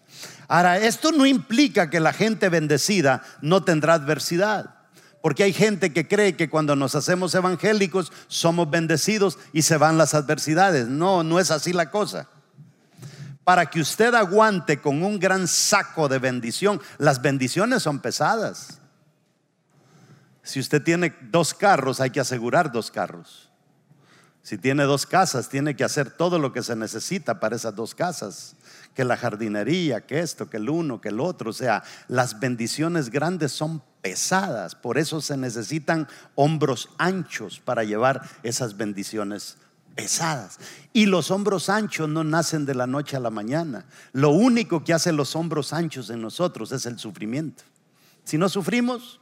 Ahora, 0.48 0.78
esto 0.78 1.12
no 1.12 1.26
implica 1.26 1.90
que 1.90 2.00
la 2.00 2.14
gente 2.14 2.50
bendecida 2.50 3.24
no 3.42 3.64
tendrá 3.64 3.96
adversidad. 3.96 4.76
Porque 5.24 5.44
hay 5.44 5.52
gente 5.52 5.92
que 5.92 6.08
cree 6.08 6.38
que 6.38 6.52
cuando 6.52 6.76
nos 6.76 6.94
hacemos 6.94 7.34
evangélicos 7.34 8.14
somos 8.28 8.70
bendecidos 8.70 9.40
y 9.52 9.64
se 9.64 9.78
van 9.78 9.98
las 9.98 10.14
adversidades. 10.14 10.88
No, 10.88 11.24
no 11.24 11.40
es 11.40 11.50
así 11.50 11.74
la 11.74 11.90
cosa. 11.90 12.30
Para 13.44 13.66
que 13.66 13.82
usted 13.82 14.14
aguante 14.14 14.80
con 14.80 15.02
un 15.02 15.18
gran 15.18 15.48
saco 15.48 16.08
de 16.08 16.20
bendición, 16.20 16.80
las 17.00 17.24
bendiciones 17.24 17.82
son 17.82 18.00
pesadas. 18.00 18.80
Si 20.44 20.60
usted 20.60 20.84
tiene 20.84 21.16
dos 21.24 21.56
carros, 21.56 22.00
hay 22.00 22.12
que 22.12 22.20
asegurar 22.20 22.72
dos 22.72 22.92
carros. 22.92 23.47
Si 24.48 24.58
tiene 24.58 24.86
dos 24.86 25.06
casas, 25.06 25.50
tiene 25.50 25.76
que 25.76 25.84
hacer 25.84 26.10
todo 26.10 26.40
lo 26.40 26.54
que 26.54 26.64
se 26.64 26.74
necesita 26.74 27.42
para 27.42 27.58
esas 27.58 27.76
dos 27.76 27.94
casas. 27.94 28.56
que 28.94 29.04
la 29.04 29.18
jardinería, 29.18 30.06
que 30.06 30.22
esto, 30.22 30.50
que 30.50 30.56
el 30.56 30.70
uno, 30.70 31.02
que 31.02 31.10
el 31.10 31.20
otro. 31.20 31.50
O 31.50 31.54
sea, 31.54 31.84
las 32.08 32.40
bendiciones 32.40 33.10
grandes 33.10 33.52
son 33.52 33.84
pesadas, 34.02 34.74
por 34.74 34.98
eso 34.98 35.20
se 35.20 35.36
necesitan 35.36 36.08
hombros 36.36 36.88
anchos 36.98 37.60
para 37.60 37.84
llevar 37.84 38.22
esas 38.42 38.78
bendiciones 38.78 39.58
pesadas. 39.96 40.60
Y 40.94 41.08
los 41.08 41.30
hombros 41.30 41.68
anchos 41.68 42.08
no 42.08 42.24
nacen 42.24 42.66
de 42.66 42.74
la 42.74 42.88
noche 42.88 43.18
a 43.18 43.20
la 43.20 43.30
mañana. 43.30 43.84
Lo 44.14 44.30
único 44.30 44.82
que 44.82 44.94
hace 44.94 45.12
los 45.12 45.36
hombros 45.36 45.74
anchos 45.74 46.10
en 46.10 46.22
nosotros 46.22 46.72
es 46.72 46.86
el 46.86 46.98
sufrimiento. 47.00 47.66
Si 48.24 48.38
no 48.38 48.48
sufrimos, 48.48 49.20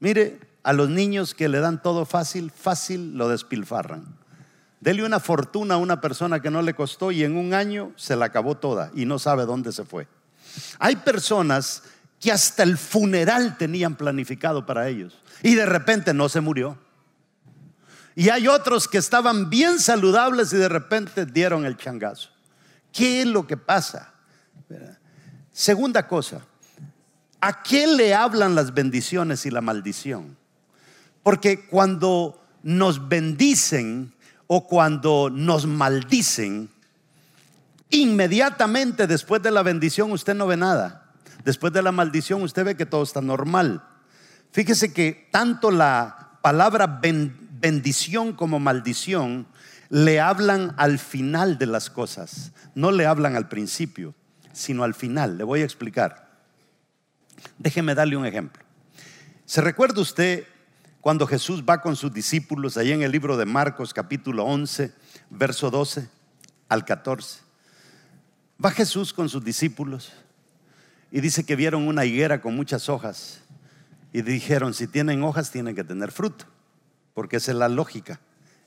mire, 0.00 0.40
a 0.62 0.72
los 0.72 0.88
niños 0.88 1.34
que 1.34 1.50
le 1.50 1.60
dan 1.60 1.82
todo 1.82 2.06
fácil, 2.06 2.50
fácil 2.50 3.18
lo 3.18 3.28
despilfarran. 3.28 4.21
Dele 4.82 5.04
una 5.04 5.20
fortuna 5.20 5.74
a 5.74 5.76
una 5.76 6.00
persona 6.00 6.42
que 6.42 6.50
no 6.50 6.60
le 6.60 6.74
costó 6.74 7.12
y 7.12 7.22
en 7.22 7.36
un 7.36 7.54
año 7.54 7.92
se 7.94 8.16
la 8.16 8.24
acabó 8.24 8.56
toda 8.56 8.90
y 8.96 9.06
no 9.06 9.20
sabe 9.20 9.46
dónde 9.46 9.70
se 9.70 9.84
fue. 9.84 10.08
Hay 10.80 10.96
personas 10.96 11.84
que 12.18 12.32
hasta 12.32 12.64
el 12.64 12.76
funeral 12.76 13.56
tenían 13.56 13.94
planificado 13.94 14.66
para 14.66 14.88
ellos 14.88 15.16
y 15.40 15.54
de 15.54 15.66
repente 15.66 16.12
no 16.12 16.28
se 16.28 16.40
murió. 16.40 16.76
Y 18.16 18.30
hay 18.30 18.48
otros 18.48 18.88
que 18.88 18.98
estaban 18.98 19.48
bien 19.48 19.78
saludables 19.78 20.52
y 20.52 20.56
de 20.56 20.68
repente 20.68 21.26
dieron 21.26 21.64
el 21.64 21.76
changazo. 21.76 22.30
¿Qué 22.92 23.20
es 23.20 23.28
lo 23.28 23.46
que 23.46 23.56
pasa? 23.56 24.12
Segunda 25.52 26.08
cosa, 26.08 26.40
¿a 27.40 27.62
qué 27.62 27.86
le 27.86 28.14
hablan 28.16 28.56
las 28.56 28.74
bendiciones 28.74 29.46
y 29.46 29.52
la 29.52 29.60
maldición? 29.60 30.36
Porque 31.22 31.68
cuando 31.68 32.44
nos 32.64 33.08
bendicen, 33.08 34.12
o 34.54 34.66
cuando 34.66 35.30
nos 35.32 35.64
maldicen, 35.64 36.68
inmediatamente 37.88 39.06
después 39.06 39.42
de 39.42 39.50
la 39.50 39.62
bendición 39.62 40.12
usted 40.12 40.34
no 40.34 40.46
ve 40.46 40.58
nada. 40.58 41.06
Después 41.42 41.72
de 41.72 41.80
la 41.80 41.90
maldición 41.90 42.42
usted 42.42 42.62
ve 42.62 42.76
que 42.76 42.84
todo 42.84 43.02
está 43.02 43.22
normal. 43.22 43.82
Fíjese 44.50 44.92
que 44.92 45.26
tanto 45.30 45.70
la 45.70 46.36
palabra 46.42 47.00
bendición 47.00 48.34
como 48.34 48.60
maldición 48.60 49.46
le 49.88 50.20
hablan 50.20 50.74
al 50.76 50.98
final 50.98 51.56
de 51.56 51.64
las 51.64 51.88
cosas, 51.88 52.52
no 52.74 52.90
le 52.90 53.06
hablan 53.06 53.36
al 53.36 53.48
principio, 53.48 54.14
sino 54.52 54.84
al 54.84 54.92
final. 54.92 55.38
Le 55.38 55.44
voy 55.44 55.62
a 55.62 55.64
explicar. 55.64 56.28
Déjeme 57.56 57.94
darle 57.94 58.18
un 58.18 58.26
ejemplo. 58.26 58.62
¿Se 59.46 59.62
recuerda 59.62 60.02
usted 60.02 60.44
cuando 61.02 61.26
Jesús 61.26 61.64
va 61.68 61.80
con 61.80 61.96
sus 61.96 62.14
discípulos, 62.14 62.76
ahí 62.76 62.92
en 62.92 63.02
el 63.02 63.10
libro 63.10 63.36
de 63.36 63.44
Marcos 63.44 63.92
capítulo 63.92 64.44
11, 64.44 64.92
verso 65.30 65.68
12 65.68 66.08
al 66.68 66.84
14. 66.84 67.40
Va 68.64 68.70
Jesús 68.70 69.12
con 69.12 69.28
sus 69.28 69.44
discípulos 69.44 70.12
y 71.10 71.20
dice 71.20 71.42
que 71.42 71.56
vieron 71.56 71.88
una 71.88 72.04
higuera 72.04 72.40
con 72.40 72.54
muchas 72.54 72.88
hojas 72.88 73.40
y 74.12 74.22
dijeron, 74.22 74.74
si 74.74 74.86
tienen 74.86 75.24
hojas 75.24 75.50
tienen 75.50 75.74
que 75.74 75.82
tener 75.82 76.12
fruto, 76.12 76.44
porque 77.14 77.38
esa 77.38 77.50
es 77.50 77.58
la 77.58 77.68
lógica 77.68 78.20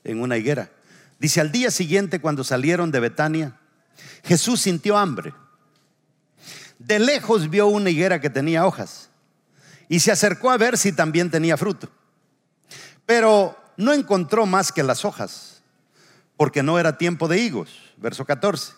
en 0.04 0.20
una 0.20 0.36
higuera. 0.36 0.70
Dice, 1.18 1.40
al 1.40 1.50
día 1.50 1.70
siguiente 1.70 2.20
cuando 2.20 2.44
salieron 2.44 2.90
de 2.90 3.00
Betania, 3.00 3.58
Jesús 4.22 4.60
sintió 4.60 4.98
hambre. 4.98 5.32
De 6.78 6.98
lejos 6.98 7.48
vio 7.48 7.66
una 7.66 7.88
higuera 7.88 8.20
que 8.20 8.28
tenía 8.28 8.66
hojas 8.66 9.08
y 9.88 10.00
se 10.00 10.12
acercó 10.12 10.50
a 10.50 10.58
ver 10.58 10.76
si 10.76 10.92
también 10.92 11.30
tenía 11.30 11.56
fruto. 11.56 11.90
Pero 13.06 13.56
no 13.76 13.92
encontró 13.92 14.44
más 14.46 14.72
que 14.72 14.82
las 14.82 15.04
hojas, 15.04 15.62
porque 16.36 16.62
no 16.62 16.78
era 16.78 16.98
tiempo 16.98 17.28
de 17.28 17.38
higos. 17.38 17.70
Verso 17.96 18.24
14. 18.24 18.74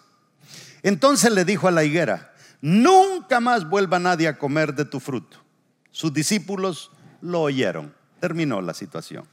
Entonces 0.83 1.33
le 1.33 1.45
dijo 1.45 1.67
a 1.67 1.73
la 1.73 1.85
higuera, 1.85 2.33
nunca 2.61 3.41
más 3.41 3.69
vuelva 3.69 3.99
nadie 3.99 4.29
a 4.29 4.39
comer 4.39 4.75
de 4.75 4.85
tu 4.85 5.01
fruto. 5.01 5.39
Sus 5.91 6.13
discípulos 6.13 6.93
lo 7.21 7.43
oyeron. 7.43 7.95
Terminó 8.21 8.61
la 8.61 8.75
situación. 8.75 9.25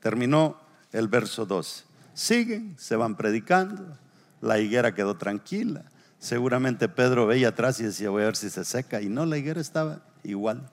Terminó 0.00 0.60
el 0.92 1.08
verso 1.08 1.46
12. 1.46 1.84
Siguen, 2.12 2.74
se 2.78 2.96
van 2.96 3.16
predicando. 3.16 3.96
La 4.40 4.58
higuera 4.58 4.94
quedó 4.94 5.16
tranquila. 5.16 5.84
Seguramente 6.18 6.88
Pedro 6.88 7.26
veía 7.26 7.48
atrás 7.48 7.80
y 7.80 7.84
decía, 7.84 8.10
voy 8.10 8.22
a 8.22 8.26
ver 8.26 8.36
si 8.36 8.50
se 8.50 8.64
seca. 8.64 9.00
Y 9.00 9.08
no, 9.08 9.26
la 9.26 9.36
higuera 9.36 9.60
estaba 9.60 10.00
igual. 10.22 10.70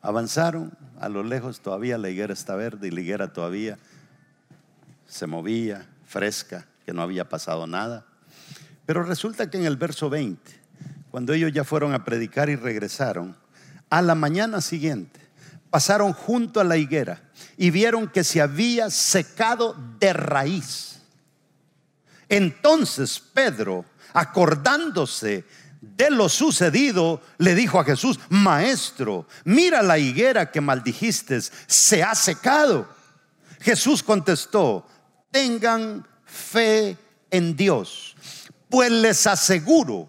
Avanzaron, 0.00 0.76
a 1.00 1.08
lo 1.08 1.22
lejos 1.22 1.60
todavía 1.60 1.98
la 1.98 2.08
higuera 2.08 2.32
está 2.32 2.54
verde 2.54 2.88
y 2.88 2.90
la 2.90 3.00
higuera 3.00 3.32
todavía 3.32 3.78
se 5.06 5.26
movía, 5.26 5.88
fresca, 6.06 6.66
que 6.84 6.92
no 6.92 7.02
había 7.02 7.28
pasado 7.28 7.66
nada. 7.66 8.06
Pero 8.86 9.02
resulta 9.02 9.50
que 9.50 9.58
en 9.58 9.66
el 9.66 9.76
verso 9.76 10.08
20, 10.08 10.40
cuando 11.10 11.32
ellos 11.32 11.52
ya 11.52 11.64
fueron 11.64 11.94
a 11.94 12.04
predicar 12.04 12.48
y 12.48 12.56
regresaron, 12.56 13.36
a 13.90 14.02
la 14.02 14.14
mañana 14.14 14.60
siguiente 14.60 15.20
pasaron 15.70 16.12
junto 16.12 16.60
a 16.60 16.64
la 16.64 16.76
higuera 16.76 17.20
y 17.56 17.70
vieron 17.70 18.08
que 18.08 18.24
se 18.24 18.40
había 18.40 18.90
secado 18.90 19.76
de 19.98 20.12
raíz. 20.12 21.00
Entonces 22.28 23.20
Pedro, 23.20 23.84
acordándose 24.12 25.44
de 25.80 26.10
lo 26.10 26.28
sucedido, 26.28 27.20
le 27.38 27.54
dijo 27.54 27.78
a 27.78 27.84
Jesús, 27.84 28.18
Maestro, 28.28 29.26
mira 29.44 29.82
la 29.82 29.98
higuera 29.98 30.50
que 30.50 30.60
maldijiste, 30.60 31.40
se 31.66 32.02
ha 32.02 32.14
secado. 32.14 32.88
Jesús 33.60 34.02
contestó, 34.02 34.86
tengan 35.30 36.06
fe 36.24 36.96
en 37.30 37.56
Dios, 37.56 38.16
pues 38.68 38.90
les 38.90 39.26
aseguro 39.26 40.08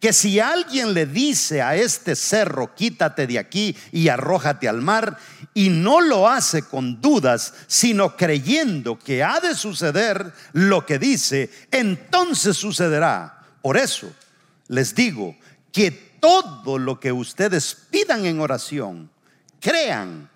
que 0.00 0.12
si 0.12 0.40
alguien 0.40 0.94
le 0.94 1.06
dice 1.06 1.62
a 1.62 1.76
este 1.76 2.16
cerro, 2.16 2.74
quítate 2.74 3.26
de 3.26 3.38
aquí 3.38 3.76
y 3.92 4.08
arrójate 4.08 4.68
al 4.68 4.82
mar, 4.82 5.16
y 5.54 5.68
no 5.68 6.00
lo 6.00 6.28
hace 6.28 6.62
con 6.62 7.00
dudas, 7.00 7.54
sino 7.68 8.16
creyendo 8.16 8.98
que 8.98 9.22
ha 9.22 9.38
de 9.40 9.54
suceder 9.54 10.32
lo 10.52 10.84
que 10.84 10.98
dice, 10.98 11.50
entonces 11.70 12.56
sucederá. 12.56 13.44
Por 13.60 13.76
eso, 13.76 14.12
les 14.68 14.94
digo 14.94 15.36
que 15.72 15.90
todo 16.20 16.78
lo 16.78 17.00
que 17.00 17.12
ustedes 17.12 17.74
pidan 17.90 18.24
en 18.26 18.40
oración, 18.40 19.10
crean 19.60 20.30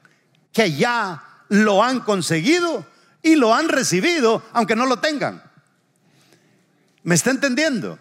que 0.53 0.73
ya 0.73 1.23
lo 1.49 1.83
han 1.83 2.01
conseguido 2.01 2.87
y 3.23 3.37
lo 3.37 3.55
han 3.55 3.69
recibido, 3.69 4.43
aunque 4.53 4.77
no 4.77 4.87
lo 4.87 4.99
tengan. 4.99 5.43
¿Me 7.03 7.15
está 7.15 7.31
entendiendo? 7.31 7.99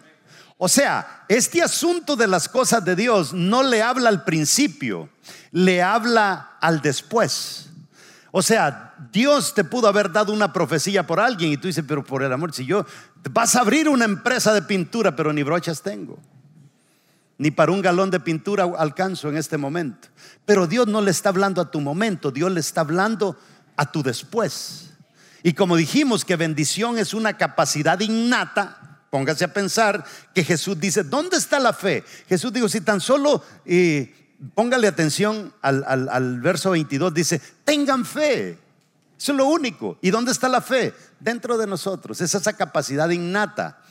O 0.58 0.68
sea, 0.68 1.24
este 1.28 1.62
asunto 1.62 2.16
de 2.16 2.26
las 2.26 2.48
cosas 2.48 2.84
de 2.84 2.96
Dios 2.96 3.32
no 3.32 3.62
le 3.62 3.82
habla 3.82 4.08
al 4.08 4.24
principio, 4.24 5.10
le 5.52 5.82
habla 5.82 6.56
al 6.60 6.80
después. 6.80 7.68
O 8.32 8.42
sea, 8.42 8.85
Dios 9.12 9.54
te 9.54 9.64
pudo 9.64 9.88
haber 9.88 10.10
dado 10.10 10.32
una 10.32 10.52
profecía 10.52 11.06
por 11.06 11.20
alguien 11.20 11.52
y 11.52 11.56
tú 11.56 11.66
dices, 11.66 11.84
pero 11.86 12.04
por 12.04 12.22
el 12.22 12.32
amor, 12.32 12.54
si 12.54 12.64
yo 12.64 12.84
vas 13.30 13.54
a 13.56 13.60
abrir 13.60 13.88
una 13.88 14.04
empresa 14.04 14.54
de 14.54 14.62
pintura, 14.62 15.14
pero 15.14 15.32
ni 15.32 15.42
brochas 15.42 15.82
tengo. 15.82 16.18
Ni 17.38 17.50
para 17.50 17.72
un 17.72 17.82
galón 17.82 18.10
de 18.10 18.20
pintura 18.20 18.64
alcanzo 18.78 19.28
en 19.28 19.36
este 19.36 19.58
momento. 19.58 20.08
Pero 20.46 20.66
Dios 20.66 20.86
no 20.86 21.02
le 21.02 21.10
está 21.10 21.28
hablando 21.28 21.60
a 21.60 21.70
tu 21.70 21.80
momento, 21.80 22.30
Dios 22.30 22.50
le 22.50 22.60
está 22.60 22.80
hablando 22.80 23.36
a 23.76 23.90
tu 23.92 24.02
después. 24.02 24.90
Y 25.42 25.52
como 25.52 25.76
dijimos 25.76 26.24
que 26.24 26.36
bendición 26.36 26.98
es 26.98 27.12
una 27.12 27.36
capacidad 27.36 28.00
innata, 28.00 29.02
póngase 29.10 29.44
a 29.44 29.52
pensar 29.52 30.04
que 30.34 30.42
Jesús 30.42 30.80
dice, 30.80 31.04
¿dónde 31.04 31.36
está 31.36 31.60
la 31.60 31.74
fe? 31.74 32.02
Jesús 32.28 32.52
dijo, 32.52 32.68
si 32.68 32.80
tan 32.80 33.00
solo, 33.00 33.44
eh, 33.66 34.34
póngale 34.54 34.88
atención 34.88 35.52
al, 35.60 35.84
al 35.84 36.40
verso 36.40 36.70
22, 36.70 37.12
dice, 37.12 37.40
tengan 37.64 38.06
fe. 38.06 38.65
Eso 39.18 39.32
es 39.32 39.38
lo 39.38 39.46
único. 39.46 39.98
¿Y 40.02 40.10
dónde 40.10 40.32
está 40.32 40.48
la 40.48 40.60
fe? 40.60 40.94
Dentro 41.20 41.56
de 41.56 41.66
nosotros. 41.66 42.20
Es 42.20 42.34
esa 42.34 42.52
capacidad 42.54 43.08
innata. 43.10 43.82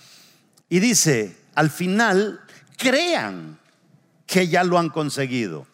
Y 0.69 0.79
dice, 0.79 1.37
al 1.55 1.69
final, 1.69 2.41
crean 2.77 3.59
que 4.27 4.47
ya 4.47 4.63
lo 4.63 4.77
han 4.77 4.89
conseguido. 4.89 5.67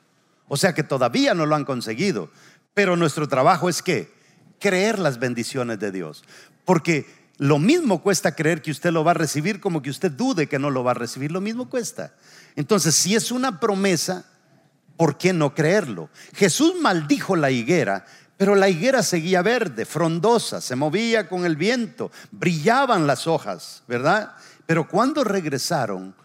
O 0.48 0.58
sea 0.58 0.74
que 0.74 0.84
todavía 0.84 1.34
no 1.34 1.46
lo 1.46 1.56
han 1.56 1.66
conseguido. 1.66 2.30
Pero 2.74 2.96
nuestro 2.96 3.28
trabajo 3.28 3.70
es 3.70 3.82
que 3.82 4.14
creer 4.60 5.00
las 5.00 5.20
bendiciones 5.20 5.80
de 5.80 5.92
Dios. 5.92 6.24
Porque 6.66 7.06
lo 7.38 7.58
mismo 7.58 8.02
cuesta 8.02 8.36
creer 8.36 8.62
que 8.62 8.72
usted 8.72 8.92
lo 8.92 9.04
va 9.04 9.12
a 9.12 9.16
recibir 9.16 9.60
como 9.60 9.82
que 9.82 9.90
usted 9.90 10.12
dude 10.12 10.48
que 10.48 10.60
no 10.60 10.70
lo 10.70 10.84
va 10.84 10.92
a 10.92 10.96
recibir. 10.96 11.32
Lo 11.32 11.42
mismo 11.42 11.70
cuesta. 11.70 12.14
Entonces, 12.56 12.96
si 12.96 13.16
es 13.16 13.32
una 13.32 13.60
promesa, 13.60 14.26
¿por 14.96 15.18
qué 15.18 15.34
no 15.34 15.56
creerlo? 15.56 16.10
Jesús 16.36 16.76
maldijo 16.80 17.36
la 17.36 17.50
higuera 17.50 18.06
pero 18.42 18.56
la 18.56 18.70
higuera 18.70 19.04
seguía 19.04 19.44
verde, 19.44 19.86
frondosa, 19.86 20.62
se 20.62 20.76
movía 20.76 21.30
con 21.30 21.46
el 21.46 21.56
viento, 21.56 22.12
brillaban 22.32 23.06
las 23.06 23.28
hojas, 23.28 23.84
¿verdad? 23.88 24.32
Pero 24.66 24.88
cuando 24.88 25.24
regresaron, 25.24 26.16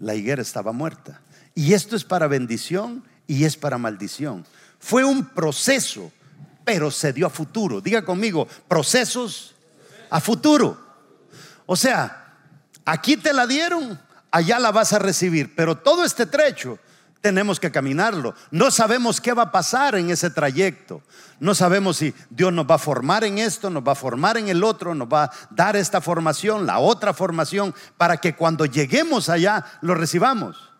la 0.00 0.14
higuera 0.14 0.42
estaba 0.42 0.72
muerta. 0.72 1.22
Y 1.54 1.72
esto 1.72 1.96
es 1.96 2.04
para 2.04 2.26
bendición 2.26 3.02
y 3.26 3.44
es 3.46 3.56
para 3.56 3.78
maldición. 3.78 4.44
Fue 4.78 5.02
un 5.02 5.30
proceso, 5.30 6.12
pero 6.62 6.90
se 6.90 7.10
dio 7.14 7.26
a 7.26 7.30
futuro. 7.30 7.80
Diga 7.80 8.04
conmigo, 8.04 8.46
procesos 8.68 9.54
a 10.10 10.20
futuro. 10.20 10.78
O 11.64 11.74
sea, 11.74 12.34
aquí 12.84 13.16
te 13.16 13.32
la 13.32 13.46
dieron, 13.46 13.98
allá 14.30 14.58
la 14.58 14.72
vas 14.72 14.92
a 14.92 14.98
recibir. 14.98 15.54
Pero 15.56 15.78
todo 15.78 16.04
este 16.04 16.26
trecho 16.26 16.78
tenemos 17.20 17.60
que 17.60 17.70
caminarlo. 17.70 18.34
No 18.50 18.70
sabemos 18.70 19.20
qué 19.20 19.32
va 19.32 19.44
a 19.44 19.52
pasar 19.52 19.94
en 19.94 20.10
ese 20.10 20.30
trayecto. 20.30 21.02
No 21.38 21.54
sabemos 21.54 21.98
si 21.98 22.14
Dios 22.30 22.52
nos 22.52 22.66
va 22.66 22.76
a 22.76 22.78
formar 22.78 23.24
en 23.24 23.38
esto, 23.38 23.70
nos 23.70 23.86
va 23.86 23.92
a 23.92 23.96
formar 23.96 24.36
en 24.36 24.48
el 24.48 24.64
otro, 24.64 24.94
nos 24.94 25.08
va 25.08 25.24
a 25.24 25.30
dar 25.50 25.76
esta 25.76 26.00
formación, 26.00 26.66
la 26.66 26.78
otra 26.78 27.12
formación, 27.12 27.74
para 27.96 28.16
que 28.16 28.34
cuando 28.34 28.64
lleguemos 28.64 29.28
allá 29.28 29.64
lo 29.82 29.94
recibamos. 29.94 30.70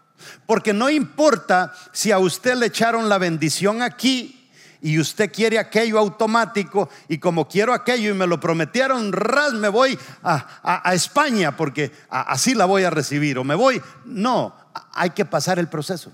Porque 0.47 0.73
no 0.73 0.91
importa 0.91 1.73
si 1.93 2.13
a 2.13 2.19
usted 2.19 2.55
le 2.55 2.67
echaron 2.67 3.09
la 3.09 3.19
bendición 3.19 3.83
aquí 3.83 4.49
y 4.83 4.99
usted 4.99 5.33
quiere 5.33 5.59
aquello 5.59 5.99
automático 5.99 6.89
y 7.09 7.19
como 7.19 7.49
quiero 7.49 7.75
aquello 7.75 8.11
y 8.11 8.15
me 8.15 8.27
lo 8.27 8.41
prometieron, 8.41 9.13
ras, 9.13 9.53
me 9.53 9.69
voy 9.69 9.99
a, 10.23 10.93
España 10.93 11.57
porque 11.57 11.93
así 12.09 12.55
la 12.55 12.65
voy 12.65 12.85
a 12.85 12.91
recibir 12.91 13.39
o 13.39 13.45
me 13.45 13.55
voy. 13.55 13.81
No, 14.05 14.55
hay 14.93 15.11
que 15.11 15.25
pasar 15.25 15.59
el 15.59 15.69
proceso. 15.69 16.11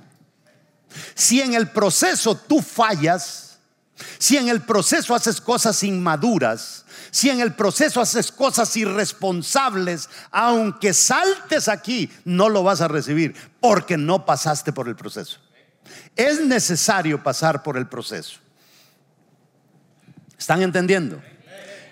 Si 1.14 1.40
en 1.40 1.54
el 1.54 1.70
proceso 1.70 2.36
tú 2.36 2.60
fallas, 2.60 3.58
si 4.18 4.36
en 4.36 4.48
el 4.48 4.62
proceso 4.62 5.14
haces 5.14 5.40
cosas 5.40 5.82
inmaduras, 5.82 6.84
si 7.10 7.30
en 7.30 7.40
el 7.40 7.54
proceso 7.54 8.00
haces 8.00 8.30
cosas 8.30 8.76
irresponsables, 8.76 10.08
aunque 10.30 10.92
saltes 10.92 11.68
aquí, 11.68 12.10
no 12.24 12.48
lo 12.48 12.62
vas 12.62 12.80
a 12.80 12.88
recibir 12.88 13.34
porque 13.60 13.96
no 13.96 14.26
pasaste 14.26 14.72
por 14.72 14.88
el 14.88 14.96
proceso. 14.96 15.38
Es 16.14 16.40
necesario 16.40 17.22
pasar 17.22 17.62
por 17.62 17.76
el 17.76 17.86
proceso. 17.86 18.38
¿Están 20.38 20.62
entendiendo? 20.62 21.22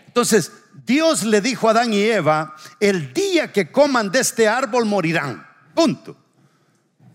Entonces, 0.07 0.53
Dios 0.85 1.25
le 1.25 1.41
dijo 1.41 1.69
a 1.69 1.71
Adán 1.71 1.93
y 1.93 2.03
Eva, 2.03 2.55
el 2.81 3.13
día 3.15 3.53
que 3.53 3.71
coman 3.71 4.11
de 4.11 4.21
este 4.21 4.49
árbol 4.49 4.85
morirán. 4.85 5.47
Punto. 5.75 6.17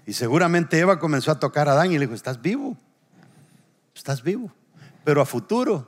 Y 0.10 0.14
seguramente 0.14 0.80
Eva 0.80 0.98
comenzó 0.98 1.30
a 1.30 1.40
tocar 1.40 1.70
a 1.70 1.74
Adán 1.74 1.92
y 1.92 2.00
le 2.00 2.08
dijo, 2.08 2.16
estás 2.16 2.42
vivo, 2.42 2.76
estás 3.94 4.24
vivo. 4.24 4.52
Pero 5.04 5.22
a 5.22 5.26
futuro 5.28 5.88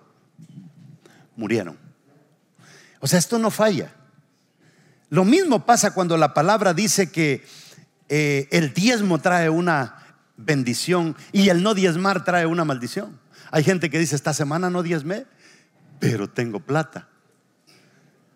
murieron. 1.36 1.76
O 3.00 3.08
sea, 3.08 3.18
esto 3.18 3.40
no 3.40 3.50
falla. 3.50 3.96
Lo 5.10 5.26
mismo 5.26 5.66
pasa 5.66 5.96
cuando 5.96 6.18
la 6.18 6.36
palabra 6.36 6.76
dice 6.76 7.12
que 7.12 7.44
eh, 8.10 8.48
el 8.52 8.76
diezmo 8.76 9.18
trae 9.18 9.50
una 9.50 9.98
bendición 10.38 11.16
y 11.32 11.50
el 11.50 11.64
no 11.64 11.74
diezmar 11.74 12.24
trae 12.24 12.46
una 12.46 12.64
maldición. 12.64 13.20
Hay 13.50 13.64
gente 13.64 13.90
que 13.90 13.98
dice, 13.98 14.16
esta 14.16 14.36
semana 14.36 14.70
no 14.70 14.84
diezmé, 14.84 15.26
pero 16.00 16.30
tengo 16.30 16.60
plata. 16.60 17.10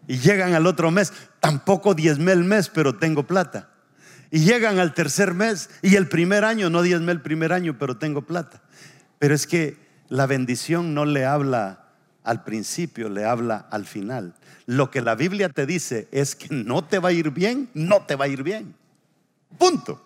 Y 0.08 0.18
llegan 0.18 0.56
al 0.56 0.66
otro 0.66 0.90
mes, 0.90 1.14
tampoco 1.40 1.94
diezmé 1.94 2.32
el 2.32 2.44
mes, 2.44 2.70
pero 2.70 2.96
tengo 2.96 3.28
plata. 3.28 3.75
Y 4.36 4.40
llegan 4.40 4.80
al 4.80 4.94
tercer 4.94 5.34
mes 5.34 5.70
y 5.82 5.96
el 5.96 6.10
primer 6.10 6.44
año, 6.44 6.70
no 6.70 6.82
diezmé 6.82 7.14
el 7.14 7.22
primer 7.22 7.54
año, 7.54 7.78
pero 7.80 7.96
tengo 7.96 8.24
plata. 8.24 8.62
Pero 9.18 9.34
es 9.34 9.48
que 9.48 9.78
la 10.10 10.26
bendición 10.26 10.94
no 10.94 11.06
le 11.06 11.24
habla 11.24 11.86
al 12.22 12.44
principio, 12.44 13.08
le 13.08 13.24
habla 13.24 13.66
al 13.72 13.86
final. 13.86 14.34
Lo 14.66 14.92
que 14.92 15.02
la 15.02 15.16
Biblia 15.16 15.48
te 15.48 15.66
dice 15.66 16.10
es 16.12 16.36
que 16.36 16.50
no 16.54 16.84
te 16.84 17.00
va 17.00 17.10
a 17.10 17.12
ir 17.14 17.30
bien, 17.30 17.70
no 17.74 18.02
te 18.02 18.18
va 18.18 18.26
a 18.26 18.28
ir 18.28 18.44
bien. 18.44 18.76
Punto. 19.58 20.06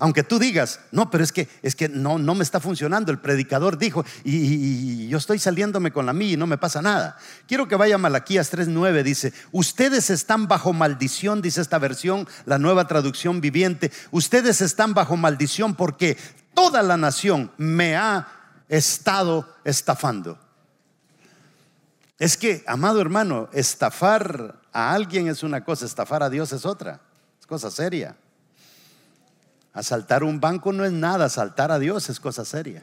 Aunque 0.00 0.22
tú 0.22 0.38
digas, 0.38 0.80
no, 0.92 1.10
pero 1.10 1.22
es 1.22 1.30
que, 1.30 1.46
es 1.62 1.76
que 1.76 1.86
no, 1.86 2.18
no 2.18 2.34
me 2.34 2.42
está 2.42 2.58
funcionando. 2.58 3.12
El 3.12 3.18
predicador 3.18 3.76
dijo, 3.76 4.02
y, 4.24 5.06
yo 5.08 5.18
estoy 5.18 5.38
saliéndome 5.38 5.92
con 5.92 6.06
la 6.06 6.14
mía 6.14 6.32
y 6.32 6.36
no 6.38 6.46
me 6.46 6.56
pasa 6.56 6.80
nada. 6.80 7.18
Quiero 7.46 7.68
que 7.68 7.76
vaya 7.76 7.96
a 7.96 7.98
Malaquías 7.98 8.50
3.9, 8.50 9.02
dice, 9.02 9.34
ustedes 9.52 10.08
están 10.08 10.48
bajo 10.48 10.72
maldición, 10.72 11.42
dice 11.42 11.60
esta 11.60 11.78
versión, 11.78 12.26
la 12.46 12.58
nueva 12.58 12.88
traducción 12.88 13.42
viviente. 13.42 13.92
Ustedes 14.10 14.62
están 14.62 14.94
bajo 14.94 15.18
maldición 15.18 15.74
porque 15.74 16.16
toda 16.54 16.82
la 16.82 16.96
nación 16.96 17.52
me 17.58 17.94
ha 17.94 18.26
estado 18.70 19.54
estafando. 19.64 20.38
Es 22.18 22.38
que, 22.38 22.64
amado 22.66 23.02
hermano, 23.02 23.50
estafar 23.52 24.62
a 24.72 24.94
alguien 24.94 25.28
es 25.28 25.42
una 25.42 25.62
cosa, 25.62 25.84
estafar 25.84 26.22
a 26.22 26.30
Dios 26.30 26.54
es 26.54 26.64
otra. 26.64 27.00
Es 27.38 27.46
cosa 27.46 27.70
seria. 27.70 28.16
Asaltar 29.72 30.24
un 30.24 30.40
banco 30.40 30.72
no 30.72 30.84
es 30.84 30.92
nada, 30.92 31.26
asaltar 31.26 31.70
a 31.70 31.78
Dios 31.78 32.08
es 32.10 32.18
cosa 32.18 32.44
seria. 32.44 32.82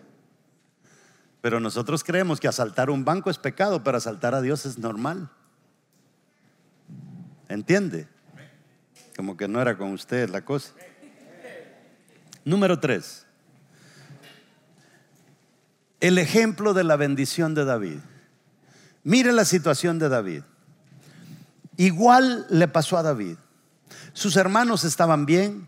Pero 1.41 1.60
nosotros 1.60 2.04
creemos 2.04 2.39
que 2.39 2.47
asaltar 2.47 2.89
un 2.89 3.06
banco 3.06 3.30
es 3.30 3.38
pecado, 3.38 3.84
pero 3.84 3.97
asaltar 3.97 4.34
a 4.34 4.41
Dios 4.41 4.65
es 4.65 4.78
normal. 4.78 5.30
¿Entiende? 7.50 8.08
Como 9.15 9.38
que 9.38 9.47
no 9.47 9.62
era 9.62 9.78
con 9.78 9.91
usted 9.91 10.30
la 10.30 10.43
cosa. 10.43 10.73
Número 12.45 12.80
tres. 12.80 13.26
El 16.00 16.17
ejemplo 16.17 16.73
de 16.73 16.84
la 16.84 16.95
bendición 16.95 17.54
de 17.56 17.65
David. 17.65 18.00
Mire 19.04 19.32
la 19.32 19.45
situación 19.45 20.00
de 20.00 20.10
David. 20.10 20.43
Igual 21.78 22.45
le 22.50 22.67
pasó 22.67 22.97
a 22.97 23.04
David. 23.04 23.38
Sus 24.13 24.36
hermanos 24.36 24.84
estaban 24.84 25.26
bien, 25.26 25.67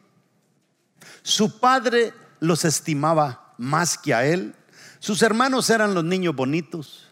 su 1.22 1.60
padre 1.60 2.14
los 2.40 2.66
estimaba 2.66 3.54
más 3.58 3.98
que 3.98 4.14
a 4.14 4.26
él. 4.26 4.56
Sus 5.00 5.22
hermanos 5.22 5.70
eran 5.70 5.94
los 5.94 6.04
niños 6.04 6.36
bonitos. 6.36 7.08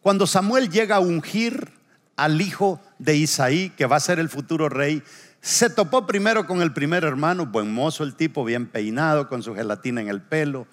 Cuando 0.00 0.26
Samuel 0.26 0.68
llega 0.68 0.96
a 0.96 1.00
ungir 1.00 1.72
al 2.16 2.40
hijo 2.40 2.80
de 2.98 3.16
Isaí, 3.16 3.70
que 3.70 3.86
va 3.86 3.96
a 3.96 4.00
ser 4.00 4.18
el 4.18 4.28
futuro 4.28 4.68
rey, 4.68 5.02
se 5.40 5.70
topó 5.70 6.06
primero 6.06 6.46
con 6.46 6.62
el 6.62 6.72
primer 6.72 7.04
hermano, 7.04 7.46
buen 7.46 7.72
mozo 7.72 8.04
el 8.04 8.14
tipo, 8.14 8.44
bien 8.44 8.66
peinado, 8.66 9.28
con 9.28 9.42
su 9.42 9.54
gelatina 9.54 10.00
en 10.00 10.08
el 10.08 10.22
pelo, 10.22 10.66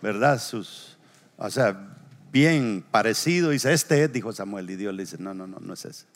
¿verdad? 0.00 0.40
Sus, 0.40 0.96
o 1.36 1.50
sea, 1.50 1.88
bien 2.32 2.84
parecido. 2.90 3.50
Dice, 3.50 3.72
este 3.72 4.04
es, 4.04 4.12
dijo 4.12 4.32
Samuel. 4.32 4.70
Y 4.70 4.76
Dios 4.76 4.94
le 4.94 5.02
dice, 5.02 5.16
no, 5.18 5.34
no, 5.34 5.46
no, 5.46 5.58
no 5.58 5.74
es 5.74 5.84
ese. 5.84 6.06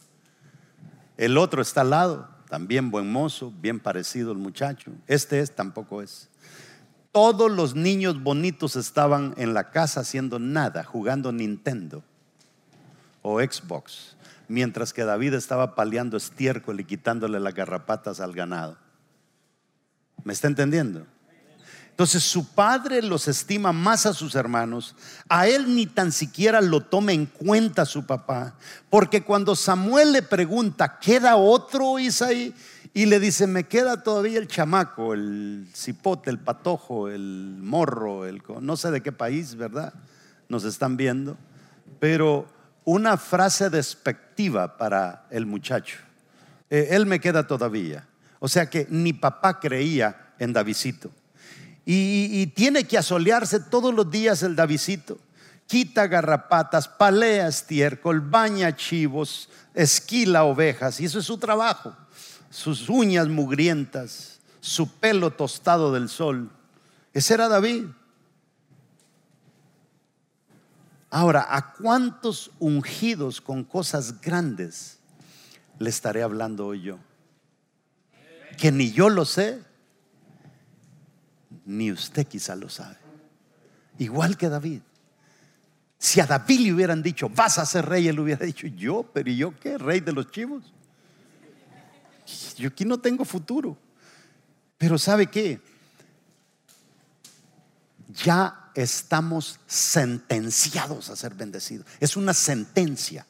El 1.16 1.36
otro 1.36 1.62
está 1.62 1.80
al 1.80 1.90
lado, 1.90 2.28
también 2.48 2.90
buen 2.90 3.10
mozo, 3.10 3.52
bien 3.60 3.80
parecido 3.80 4.32
el 4.32 4.38
muchacho. 4.38 4.92
Este 5.06 5.40
es, 5.40 5.54
tampoco 5.54 6.02
es. 6.02 6.28
Todos 7.12 7.50
los 7.50 7.74
niños 7.74 8.22
bonitos 8.22 8.76
estaban 8.76 9.34
en 9.36 9.54
la 9.54 9.70
casa 9.70 10.00
haciendo 10.00 10.38
nada, 10.38 10.84
jugando 10.84 11.32
Nintendo 11.32 12.02
o 13.22 13.40
Xbox, 13.40 14.16
mientras 14.48 14.92
que 14.92 15.04
David 15.04 15.34
estaba 15.34 15.74
paliando 15.74 16.16
estiércol 16.16 16.78
y 16.78 16.84
quitándole 16.84 17.40
las 17.40 17.54
garrapatas 17.54 18.20
al 18.20 18.32
ganado. 18.32 18.76
¿Me 20.24 20.32
está 20.32 20.46
entendiendo? 20.46 21.06
Entonces 21.96 22.24
su 22.24 22.46
padre 22.48 23.00
los 23.00 23.26
estima 23.26 23.72
más 23.72 24.04
a 24.04 24.12
sus 24.12 24.34
hermanos, 24.34 24.94
a 25.30 25.46
él 25.46 25.74
ni 25.74 25.86
tan 25.86 26.12
siquiera 26.12 26.60
lo 26.60 26.82
toma 26.82 27.12
en 27.12 27.24
cuenta 27.24 27.86
su 27.86 28.04
papá, 28.04 28.54
porque 28.90 29.22
cuando 29.22 29.56
Samuel 29.56 30.12
le 30.12 30.20
pregunta, 30.20 30.98
¿queda 30.98 31.36
otro 31.36 31.98
Isaí? 31.98 32.54
Y 32.92 33.06
le 33.06 33.18
dice, 33.18 33.46
me 33.46 33.64
queda 33.64 34.02
todavía 34.02 34.38
el 34.38 34.46
chamaco, 34.46 35.14
el 35.14 35.68
cipote, 35.74 36.28
el 36.28 36.38
patojo, 36.38 37.08
el 37.08 37.56
morro, 37.62 38.26
el 38.26 38.42
no 38.60 38.76
sé 38.76 38.90
de 38.90 39.00
qué 39.00 39.12
país, 39.12 39.54
¿verdad? 39.54 39.94
Nos 40.50 40.64
están 40.64 40.98
viendo, 40.98 41.38
pero 41.98 42.46
una 42.84 43.16
frase 43.16 43.70
despectiva 43.70 44.76
para 44.76 45.24
el 45.30 45.46
muchacho. 45.46 45.96
Eh, 46.68 46.88
él 46.90 47.06
me 47.06 47.20
queda 47.20 47.46
todavía. 47.46 48.06
O 48.38 48.48
sea 48.48 48.68
que 48.68 48.86
ni 48.90 49.14
papá 49.14 49.58
creía 49.60 50.34
en 50.38 50.52
Davidito. 50.52 51.10
Y, 51.88 52.48
tiene 52.48 52.84
que 52.84 52.98
asolearse 52.98 53.60
todos 53.60 53.94
los 53.94 54.10
días 54.10 54.42
el 54.42 54.56
Davidito. 54.56 55.18
Quita 55.68 56.08
garrapatas, 56.08 56.88
palea 56.88 57.46
estiércol, 57.46 58.20
baña 58.20 58.74
chivos, 58.74 59.48
esquila 59.72 60.44
ovejas, 60.44 61.00
y 61.00 61.04
eso 61.04 61.20
es 61.20 61.26
su 61.26 61.38
trabajo. 61.38 61.96
Sus 62.50 62.88
uñas 62.88 63.28
mugrientas, 63.28 64.40
su 64.60 64.90
pelo 64.98 65.30
tostado 65.30 65.92
del 65.92 66.08
sol. 66.08 66.50
Ese 67.12 67.34
era 67.34 67.48
David. 67.48 67.84
Ahora, 71.08 71.46
¿a 71.48 71.72
cuántos 71.72 72.50
ungidos 72.58 73.40
con 73.40 73.62
cosas 73.62 74.20
grandes 74.20 74.98
le 75.78 75.88
estaré 75.88 76.24
hablando 76.24 76.66
hoy 76.66 76.82
yo? 76.82 76.98
Que 78.58 78.72
ni 78.72 78.90
yo 78.90 79.08
lo 79.08 79.24
sé, 79.24 79.62
ni 81.66 81.92
usted 81.92 82.26
quizá 82.26 82.56
lo 82.56 82.68
sabe. 82.68 82.96
Igual 83.98 84.36
que 84.36 84.48
David. 84.48 84.80
Si 85.98 86.20
a 86.20 86.26
David 86.26 86.60
le 86.60 86.72
hubieran 86.72 87.02
dicho, 87.02 87.28
vas 87.28 87.58
a 87.58 87.66
ser 87.66 87.86
rey, 87.86 88.08
él 88.08 88.20
hubiera 88.20 88.46
dicho, 88.46 88.66
yo, 88.66 89.02
pero 89.12 89.28
¿y 89.30 89.36
yo 89.36 89.58
qué? 89.58 89.76
Rey 89.76 90.00
de 90.00 90.12
los 90.12 90.30
chivos. 90.30 90.72
Yo 92.56 92.68
aquí 92.68 92.84
no 92.84 92.98
tengo 92.98 93.24
futuro. 93.24 93.76
Pero 94.78 94.98
¿sabe 94.98 95.26
qué? 95.26 95.60
Ya 98.24 98.70
estamos 98.74 99.58
sentenciados 99.66 101.10
a 101.10 101.16
ser 101.16 101.34
bendecidos. 101.34 101.86
Es 101.98 102.16
una 102.16 102.34
sentencia. 102.34 103.26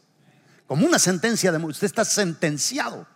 Como 0.67 0.87
una 0.87 0.99
sentencia 0.99 1.53
de 1.53 1.65
usted 1.65 1.87
está 1.87 2.05
sentenciado. 2.05 3.07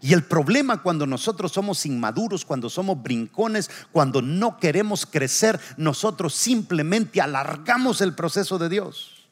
Y 0.00 0.14
el 0.14 0.24
problema 0.24 0.82
cuando 0.82 1.06
nosotros 1.06 1.52
somos 1.52 1.84
inmaduros, 1.84 2.44
cuando 2.44 2.70
somos 2.70 3.02
brincones, 3.02 3.70
cuando 3.92 4.22
no 4.22 4.58
queremos 4.58 5.04
crecer, 5.04 5.60
nosotros 5.76 6.34
simplemente 6.34 7.20
alargamos 7.20 8.00
el 8.00 8.14
proceso 8.14 8.58
de 8.58 8.68
Dios. 8.70 9.28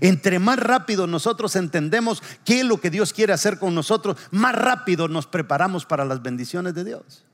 Entre 0.00 0.40
más 0.40 0.58
rápido 0.58 1.06
nosotros 1.06 1.54
entendemos 1.54 2.22
qué 2.44 2.60
es 2.60 2.66
lo 2.66 2.80
que 2.80 2.90
Dios 2.90 3.12
quiere 3.12 3.32
hacer 3.32 3.58
con 3.60 3.74
nosotros, 3.74 4.16
más 4.32 4.54
rápido 4.54 5.06
nos 5.06 5.26
preparamos 5.26 5.86
para 5.86 6.04
las 6.04 6.20
bendiciones 6.20 6.74
de 6.74 6.84
Dios. 6.84 7.24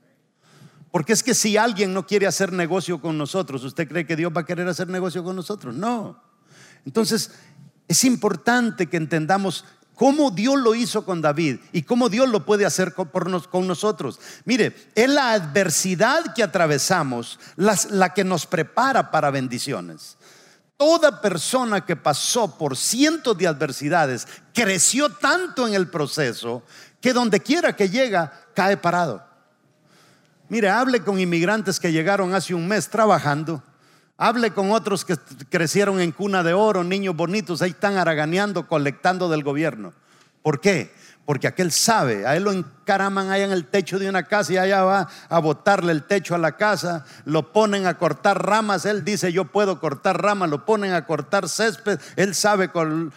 Porque 0.91 1.13
es 1.13 1.23
que 1.23 1.33
si 1.33 1.57
alguien 1.57 1.93
no 1.93 2.05
quiere 2.05 2.27
hacer 2.27 2.53
negocio 2.53 3.01
con 3.01 3.17
nosotros, 3.17 3.63
¿usted 3.63 3.87
cree 3.87 4.05
que 4.05 4.15
Dios 4.15 4.31
va 4.35 4.41
a 4.41 4.45
querer 4.45 4.67
hacer 4.67 4.87
negocio 4.87 5.23
con 5.23 5.35
nosotros? 5.35 5.75
No. 5.75 6.21
Entonces, 6.85 7.31
es 7.87 8.03
importante 8.03 8.87
que 8.87 8.97
entendamos 8.97 9.65
cómo 9.95 10.29
Dios 10.29 10.59
lo 10.59 10.75
hizo 10.75 11.05
con 11.05 11.21
David 11.21 11.59
y 11.71 11.83
cómo 11.83 12.09
Dios 12.09 12.29
lo 12.29 12.45
puede 12.45 12.65
hacer 12.65 12.93
con 12.93 13.67
nosotros. 13.67 14.19
Mire, 14.43 14.75
es 14.93 15.09
la 15.09 15.31
adversidad 15.31 16.33
que 16.33 16.43
atravesamos 16.43 17.39
la 17.55 18.13
que 18.13 18.23
nos 18.23 18.45
prepara 18.45 19.09
para 19.09 19.31
bendiciones. 19.31 20.17
Toda 20.77 21.21
persona 21.21 21.85
que 21.85 21.95
pasó 21.95 22.57
por 22.57 22.75
cientos 22.75 23.37
de 23.37 23.47
adversidades 23.47 24.27
creció 24.53 25.09
tanto 25.09 25.67
en 25.67 25.73
el 25.73 25.89
proceso 25.89 26.63
que 26.99 27.13
donde 27.13 27.39
quiera 27.39 27.75
que 27.75 27.89
llega 27.89 28.33
cae 28.53 28.75
parado. 28.75 29.25
Mire, 30.49 30.69
hable 30.69 31.01
con 31.01 31.19
inmigrantes 31.19 31.79
que 31.79 31.91
llegaron 31.91 32.33
hace 32.33 32.53
un 32.53 32.67
mes 32.67 32.89
trabajando 32.89 33.63
Hable 34.17 34.51
con 34.51 34.71
otros 34.71 35.03
que 35.03 35.17
crecieron 35.49 35.99
en 35.99 36.13
cuna 36.13 36.41
de 36.41 36.53
oro, 36.53 36.85
niños 36.85 37.15
bonitos, 37.15 37.61
ahí 37.61 37.71
están 37.71 37.97
haraganeando, 37.97 38.65
colectando 38.67 39.27
del 39.27 39.43
gobierno. 39.43 39.93
¿Por 40.41 40.61
qué? 40.61 40.93
Porque 41.25 41.47
aquel 41.47 41.71
sabe, 41.71 42.25
a 42.25 42.35
él 42.37 42.43
lo 42.43 42.51
encaraman 42.53 43.29
allá 43.29 43.45
en 43.45 43.51
el 43.51 43.65
techo 43.65 43.99
de 43.99 44.07
una 44.07 44.23
casa 44.23 44.53
y 44.53 44.57
allá 44.57 44.83
va 44.83 45.09
a 45.27 45.39
botarle 45.39 45.91
el 45.91 46.03
techo 46.03 46.33
a 46.33 46.37
la 46.37 46.55
casa, 46.55 47.03
lo 47.25 47.51
ponen 47.51 47.87
a 47.87 47.97
cortar 47.97 48.45
ramas, 48.45 48.85
él 48.85 49.03
dice 49.03 49.33
yo 49.33 49.45
puedo 49.45 49.81
cortar 49.81 50.21
ramas, 50.21 50.49
lo 50.49 50.65
ponen 50.65 50.93
a 50.93 51.05
cortar 51.05 51.49
césped, 51.49 51.99
él 52.15 52.35
sabe, 52.35 52.69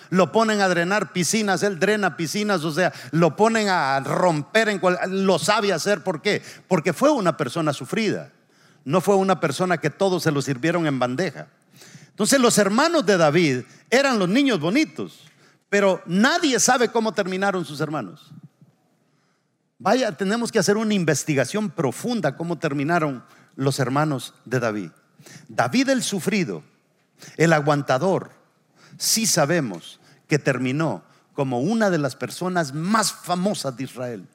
lo 0.09 0.33
ponen 0.33 0.63
a 0.63 0.69
drenar 0.69 1.13
piscinas, 1.13 1.63
él 1.63 1.79
drena 1.79 2.17
piscinas, 2.17 2.65
o 2.65 2.73
sea, 2.73 2.93
lo 3.13 3.37
ponen 3.37 3.69
a 3.69 4.01
romper, 4.01 4.71
en 4.71 4.81
lo 5.27 5.39
sabe 5.39 5.73
hacer, 5.73 6.03
¿por 6.03 6.23
qué? 6.23 6.43
Porque 6.67 6.95
fue 6.95 7.11
una 7.11 7.37
persona 7.37 7.73
sufrida 7.73 8.33
no 8.89 9.03
fue 9.03 9.17
una 9.17 9.39
persona 9.39 9.77
que 9.77 9.91
todos 9.91 10.23
se 10.23 10.33
lo 10.33 10.41
sirvieron 10.41 10.87
en 10.87 10.99
bandeja. 10.99 11.49
Entonces 12.09 12.41
los 12.41 12.57
hermanos 12.57 13.05
de 13.05 13.19
David 13.19 13.65
eran 13.91 14.19
los 14.19 14.31
niños 14.31 14.61
bonitos, 14.61 15.25
pero 15.69 16.01
nadie 16.07 16.59
sabe 16.59 16.89
cómo 16.89 17.13
terminaron 17.13 17.67
sus 17.67 17.83
hermanos. 17.83 18.31
Vaya, 19.79 20.13
tenemos 20.13 20.51
que 20.51 20.59
hacer 20.59 20.79
una 20.79 20.95
investigación 20.95 21.69
profunda 21.69 22.35
cómo 22.35 22.57
terminaron 22.57 23.23
los 23.57 23.79
hermanos 23.79 24.33
de 24.47 24.59
David. 24.59 24.91
David 25.49 25.91
el 25.91 26.03
sufrido, 26.03 26.63
el 27.37 27.53
aguantador, 27.53 28.31
sí 28.97 29.27
sabemos 29.27 30.01
que 30.27 30.39
terminó 30.39 31.03
como 31.35 31.61
una 31.61 31.91
de 31.91 31.99
las 31.99 32.17
personas 32.17 32.73
más 32.73 33.13
famosas 33.13 33.77
de 33.77 33.85
Israel. 33.85 34.27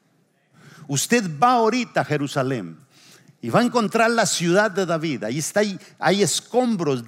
Usted 0.87 1.27
va 1.41 1.53
ahorita 1.53 2.01
a 2.01 2.05
Jerusalén 2.05 2.83
y 3.43 3.49
va 3.49 3.59
a 3.59 3.63
encontrar 3.63 4.09
la 4.09 4.25
ciudad 4.25 4.71
de 4.71 4.85
David. 4.85 5.25
Ahí 5.25 5.39
está, 5.39 5.59
hay 5.99 6.23
escombros 6.23 7.03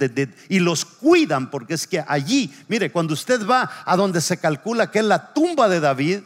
y 0.49 0.59
los 0.59 0.83
cuidan 0.83 1.49
porque 1.49 1.75
es 1.75 1.87
que 1.87 2.03
allí, 2.05 2.53
mire, 2.67 2.91
cuando 2.91 3.13
usted 3.13 3.47
va 3.47 3.71
a 3.85 3.95
donde 3.95 4.19
se 4.19 4.35
calcula 4.35 4.91
que 4.91 4.99
es 4.99 5.05
la 5.05 5.33
tumba 5.33 5.69
de 5.69 5.79
David, 5.79 6.19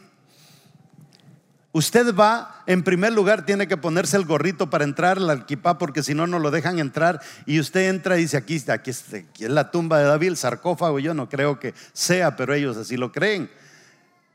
usted 1.73 2.15
va, 2.15 2.63
en 2.65 2.81
primer 2.81 3.13
lugar, 3.13 3.45
tiene 3.45 3.67
que 3.67 3.77
ponerse 3.77 4.17
el 4.17 4.25
gorrito 4.25 4.67
para 4.71 4.83
entrar, 4.83 5.21
la 5.21 5.33
equipa 5.33 5.77
porque 5.77 6.01
si 6.01 6.15
no, 6.15 6.25
no 6.25 6.39
lo 6.39 6.49
dejan 6.49 6.79
entrar. 6.79 7.21
Y 7.45 7.59
usted 7.59 7.87
entra 7.87 8.17
y 8.17 8.21
dice, 8.21 8.37
aquí, 8.37 8.55
está, 8.55 8.73
aquí, 8.73 8.89
aquí 8.89 9.43
es 9.43 9.51
la 9.51 9.69
tumba 9.69 9.99
de 9.99 10.05
David, 10.05 10.29
el 10.29 10.37
sarcófago. 10.37 10.97
Yo 10.97 11.13
no 11.13 11.29
creo 11.29 11.59
que 11.59 11.75
sea, 11.93 12.35
pero 12.35 12.55
ellos 12.55 12.77
así 12.77 12.97
lo 12.97 13.11
creen. 13.11 13.47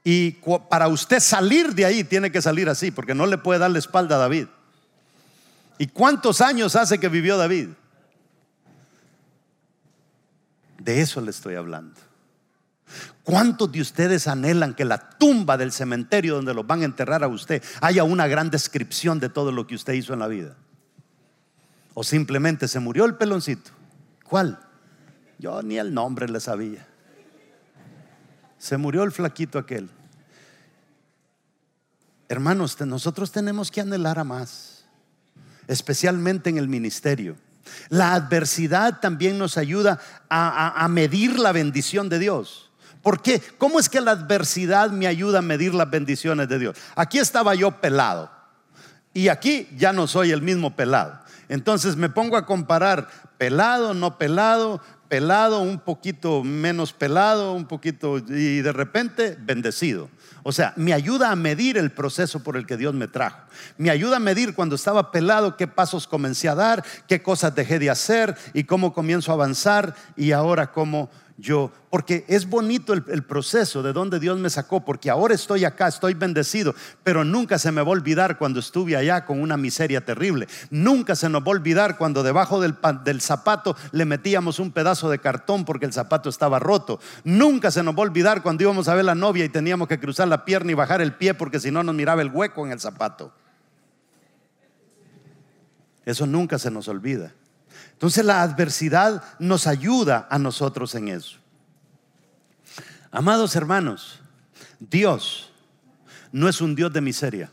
Y 0.05 0.39
para 0.71 0.87
usted 0.87 1.19
salir 1.19 1.75
de 1.75 1.85
ahí, 1.85 2.05
tiene 2.05 2.31
que 2.31 2.41
salir 2.41 2.69
así, 2.69 2.93
porque 2.93 3.17
no 3.17 3.27
le 3.27 3.39
puede 3.39 3.59
dar 3.59 3.73
la 3.73 3.81
espalda 3.81 4.15
a 4.15 4.19
David. 4.21 4.47
¿Y 5.79 5.89
cuántos 5.89 6.41
años 6.41 6.77
hace 6.77 6.99
que 6.99 7.09
vivió 7.09 7.37
David? 7.37 7.71
De 10.79 11.01
eso 11.01 11.21
le 11.21 11.31
estoy 11.31 11.55
hablando. 11.55 11.99
¿Cuántos 13.25 13.73
de 13.73 13.81
ustedes 13.81 14.29
anhelan 14.29 14.75
que 14.75 14.85
la 14.85 15.11
tumba 15.11 15.57
del 15.57 15.73
cementerio 15.73 16.37
donde 16.37 16.55
los 16.55 16.67
van 16.67 16.83
a 16.83 16.85
enterrar 16.85 17.25
a 17.25 17.29
usted 17.29 17.63
haya 17.81 18.05
una 18.05 18.27
gran 18.27 18.51
descripción 18.51 19.19
de 19.19 19.31
todo 19.31 19.51
lo 19.51 19.67
que 19.67 19.75
usted 19.75 19.95
hizo 19.95 20.13
en 20.13 20.19
la 20.19 20.29
vida? 20.29 20.55
¿O 21.95 22.05
simplemente 22.05 22.69
se 22.69 22.81
murió 22.81 23.07
el 23.07 23.17
peloncito? 23.17 23.71
¿Cuál? 24.25 24.61
Yo 25.39 25.63
ni 25.63 25.79
el 25.79 25.95
nombre 25.95 26.29
le 26.29 26.39
sabía. 26.39 26.87
Se 28.59 28.77
murió 28.77 29.03
el 29.03 29.13
flaquito 29.13 29.59
aquel. 29.59 29.89
Hermanos, 32.29 32.81
nosotros 32.81 33.33
tenemos 33.33 33.71
que 33.71 33.81
anhelar 33.81 34.19
a 34.19 34.25
más 34.25 34.74
especialmente 35.69 36.51
en 36.51 36.59
el 36.59 36.69
ministerio. 36.69 37.37
La 37.89 38.15
adversidad 38.15 39.01
también 39.01 39.39
nos 39.39 39.57
ayuda 39.57 39.99
a, 40.29 40.87
medir 40.89 41.39
la 41.39 41.53
bendición 41.53 42.09
de 42.09 42.19
Dios. 42.19 42.71
¿Por 43.03 43.21
qué? 43.21 43.41
¿Cómo 43.59 43.79
es 43.79 43.89
que 43.89 44.01
la 44.01 44.13
adversidad 44.13 44.91
me 44.91 45.07
ayuda 45.07 45.41
a 45.41 45.43
medir 45.43 45.75
las 45.75 45.91
bendiciones 45.91 46.49
de 46.49 46.59
Dios? 46.59 46.77
Aquí 46.97 47.19
estaba 47.19 47.55
yo 47.55 47.81
pelado 47.81 48.31
y 49.13 49.29
aquí 49.29 49.69
ya 49.77 49.93
no 49.93 50.07
soy 50.07 50.31
el 50.31 50.43
mismo 50.43 50.75
pelado. 50.75 51.21
Entonces 51.49 51.97
me 51.97 52.09
pongo 52.09 52.37
a 52.37 52.47
comparar 52.47 53.09
pelado, 53.37 53.93
no 53.93 54.17
pelado, 54.17 54.81
pelado, 55.09 55.61
un 55.61 55.79
poquito 55.79 56.43
menos 56.43 56.93
pelado, 56.93 57.53
un 57.53 57.67
poquito 57.67 58.19
y 58.19 58.63
de 58.63 58.73
repente 58.73 59.37
bendecido. 59.39 60.09
O 60.47 60.53
sea, 60.53 60.75
me 60.77 60.93
ayuda 60.93 61.31
a 61.31 61.37
medir 61.37 61.79
el 61.79 61.91
proceso 61.91 62.43
por 62.43 62.59
el 62.59 62.67
que 62.67 62.77
Dios 62.77 62.93
me 62.93 63.09
trajo. 63.09 63.39
Me 63.79 63.89
ayuda 63.89 64.17
a 64.17 64.21
medir 64.21 64.55
cuando 64.55 64.75
estaba 64.75 65.11
pelado 65.11 65.57
qué 65.57 65.67
pasos 65.67 66.07
comencé 66.07 66.51
a 66.51 66.55
dar, 66.55 66.85
qué 67.09 67.23
cosas 67.23 67.55
dejé 67.55 67.79
de 67.79 67.89
hacer 67.89 68.37
y 68.53 68.65
cómo 68.65 68.93
comienzo 68.93 69.31
a 69.33 69.35
avanzar 69.35 69.95
y 70.17 70.33
ahora 70.33 70.71
cómo 70.71 71.09
yo, 71.37 71.73
porque 71.91 72.25
es 72.29 72.49
bonito 72.49 72.93
el, 72.93 73.25
proceso 73.25 73.83
de 73.83 73.93
donde 73.93 74.21
Dios 74.21 74.39
me 74.39 74.51
sacó, 74.51 74.85
porque 74.85 75.11
ahora 75.11 75.35
estoy 75.35 75.65
acá, 75.65 75.89
estoy 75.89 76.15
bendecido, 76.15 76.77
pero 77.03 77.25
nunca 77.25 77.59
se 77.59 77.73
me 77.73 77.83
va 77.83 77.89
a 77.89 77.91
olvidar 77.91 78.39
cuando 78.39 78.61
estuve 78.61 78.97
allá 78.97 79.25
con 79.25 79.43
una 79.43 79.57
miseria 79.57 80.05
terrible. 80.05 80.47
Nunca 80.71 81.17
se 81.17 81.29
nos 81.29 81.43
va 81.43 81.47
a 81.47 81.51
olvidar 81.51 81.99
cuando 81.99 82.23
debajo 82.23 82.61
del, 82.61 82.77
del 83.05 83.21
zapato 83.21 83.77
le 83.91 84.05
metíamos 84.05 84.61
un 84.61 84.71
pedazo 84.71 85.11
de 85.11 85.19
cartón 85.19 85.65
porque 85.65 85.87
el 85.87 85.93
zapato 85.93 86.29
estaba 86.29 86.61
roto. 86.61 87.01
Nunca 87.25 87.73
se 87.73 87.83
nos 87.83 87.97
va 87.97 87.99
a 87.99 88.03
olvidar 88.03 88.43
cuando 88.43 88.63
íbamos 88.63 88.87
a 88.87 88.95
ver 88.95 89.05
la 89.05 89.17
novia 89.17 89.45
y 89.45 89.49
teníamos 89.49 89.89
que 89.89 89.99
cruzar 89.99 90.29
la 90.29 90.45
pierna 90.45 90.71
y 90.71 90.75
bajar 90.75 91.01
el 91.01 91.15
pie 91.15 91.35
porque 91.35 91.59
si 91.59 91.73
no 91.73 91.83
nos 91.83 91.97
miraba 91.97 92.23
el 92.23 92.31
hueco 92.31 92.65
en 92.65 92.71
el 92.71 92.79
zapato. 92.79 93.33
Eso 96.05 96.27
nunca 96.27 96.61
se 96.61 96.71
nos 96.71 96.87
olvida. 96.87 97.33
Entonces 97.95 98.25
la 98.25 98.43
adversidad 98.43 99.23
nos 99.39 99.67
ayuda 99.67 100.27
a 100.31 100.39
nosotros 100.39 100.95
en 100.95 101.09
eso. 101.09 101.39
Amados 103.11 103.57
hermanos, 103.57 104.21
Dios 104.79 105.53
no 106.33 106.49
es 106.49 106.61
un 106.61 106.75
Dios 106.75 106.93
de 106.93 107.01
miseria. 107.01 107.51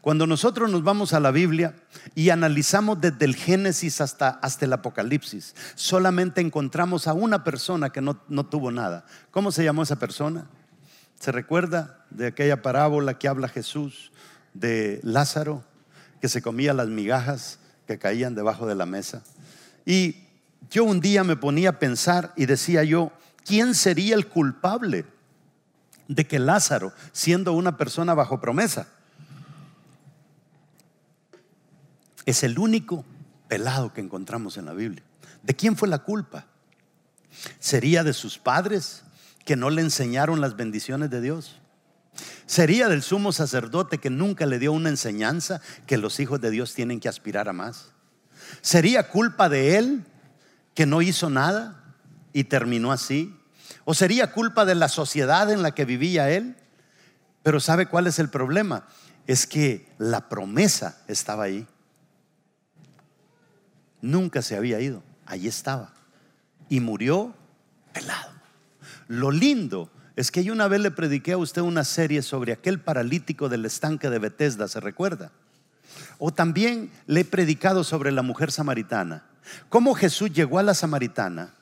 Cuando 0.00 0.26
nosotros 0.26 0.70
nos 0.70 0.82
vamos 0.82 1.12
a 1.12 1.20
la 1.20 1.30
Biblia 1.30 1.74
y 2.14 2.30
analizamos 2.30 3.00
desde 3.00 3.24
el 3.24 3.36
Génesis 3.36 4.00
hasta, 4.00 4.30
hasta 4.30 4.64
el 4.64 4.72
Apocalipsis, 4.72 5.54
solamente 5.74 6.40
encontramos 6.40 7.06
a 7.06 7.12
una 7.12 7.44
persona 7.44 7.90
que 7.90 8.00
no, 8.00 8.20
no 8.28 8.46
tuvo 8.46 8.72
nada. 8.72 9.04
¿Cómo 9.30 9.52
se 9.52 9.62
llamó 9.62 9.82
esa 9.82 9.96
persona? 9.96 10.46
¿Se 11.20 11.32
recuerda 11.32 12.06
de 12.08 12.28
aquella 12.28 12.62
parábola 12.62 13.18
que 13.18 13.28
habla 13.28 13.46
Jesús 13.46 14.10
de 14.54 15.00
Lázaro, 15.02 15.62
que 16.20 16.28
se 16.28 16.42
comía 16.42 16.74
las 16.74 16.88
migajas 16.88 17.58
que 17.90 17.98
caían 17.98 18.36
debajo 18.36 18.68
de 18.68 18.76
la 18.76 18.86
mesa. 18.86 19.24
Y 19.84 20.14
yo 20.70 20.84
un 20.84 21.00
día 21.00 21.24
me 21.24 21.34
ponía 21.34 21.70
a 21.70 21.78
pensar 21.80 22.32
y 22.36 22.46
decía 22.46 22.84
yo, 22.84 23.10
¿quién 23.44 23.74
sería 23.74 24.14
el 24.14 24.28
culpable 24.28 25.04
de 26.06 26.24
que 26.24 26.38
Lázaro, 26.38 26.92
siendo 27.10 27.52
una 27.52 27.76
persona 27.76 28.14
bajo 28.14 28.40
promesa, 28.40 28.86
es 32.26 32.44
el 32.44 32.60
único 32.60 33.04
pelado 33.48 33.92
que 33.92 34.00
encontramos 34.00 34.56
en 34.56 34.66
la 34.66 34.72
Biblia? 34.72 35.02
¿De 35.42 35.56
quién 35.56 35.76
fue 35.76 35.88
la 35.88 35.98
culpa? 35.98 36.46
¿Sería 37.58 38.04
de 38.04 38.12
sus 38.12 38.38
padres 38.38 39.02
que 39.44 39.56
no 39.56 39.68
le 39.68 39.82
enseñaron 39.82 40.40
las 40.40 40.54
bendiciones 40.54 41.10
de 41.10 41.20
Dios? 41.20 41.59
Sería 42.50 42.88
del 42.88 43.02
sumo 43.02 43.30
sacerdote 43.30 43.98
que 43.98 44.10
nunca 44.10 44.44
le 44.44 44.58
dio 44.58 44.72
una 44.72 44.88
enseñanza 44.88 45.60
que 45.86 45.96
los 45.96 46.18
hijos 46.18 46.40
de 46.40 46.50
Dios 46.50 46.74
tienen 46.74 46.98
que 46.98 47.08
aspirar 47.08 47.48
a 47.48 47.52
más. 47.52 47.92
Sería 48.60 49.08
culpa 49.08 49.48
de 49.48 49.78
él 49.78 50.04
que 50.74 50.84
no 50.84 51.00
hizo 51.00 51.30
nada 51.30 51.94
y 52.32 52.42
terminó 52.42 52.90
así. 52.90 53.38
¿O 53.84 53.94
sería 53.94 54.32
culpa 54.32 54.64
de 54.64 54.74
la 54.74 54.88
sociedad 54.88 55.48
en 55.52 55.62
la 55.62 55.76
que 55.76 55.84
vivía 55.84 56.28
él? 56.30 56.56
Pero 57.44 57.60
¿sabe 57.60 57.86
cuál 57.86 58.08
es 58.08 58.18
el 58.18 58.30
problema? 58.30 58.84
Es 59.28 59.46
que 59.46 59.86
la 59.98 60.28
promesa 60.28 61.04
estaba 61.06 61.44
ahí. 61.44 61.68
Nunca 64.02 64.42
se 64.42 64.56
había 64.56 64.80
ido. 64.80 65.04
Allí 65.24 65.46
estaba. 65.46 65.92
Y 66.68 66.80
murió 66.80 67.32
pelado. 67.92 68.32
Lo 69.06 69.30
lindo 69.30 69.88
es 70.16 70.30
que 70.30 70.44
yo 70.44 70.52
una 70.52 70.68
vez 70.68 70.80
le 70.80 70.90
prediqué 70.90 71.32
a 71.32 71.38
usted 71.38 71.62
una 71.62 71.84
serie 71.84 72.22
sobre 72.22 72.52
aquel 72.52 72.80
paralítico 72.80 73.48
del 73.48 73.64
estanque 73.64 74.10
de 74.10 74.18
Bethesda, 74.18 74.68
¿se 74.68 74.80
recuerda? 74.80 75.32
O 76.18 76.32
también 76.32 76.90
le 77.06 77.20
he 77.20 77.24
predicado 77.24 77.84
sobre 77.84 78.12
la 78.12 78.22
mujer 78.22 78.52
samaritana. 78.52 79.24
Cómo 79.68 79.94
Jesús 79.94 80.32
llegó 80.32 80.58
a 80.58 80.62
la 80.62 80.74
samaritana, 80.74 81.54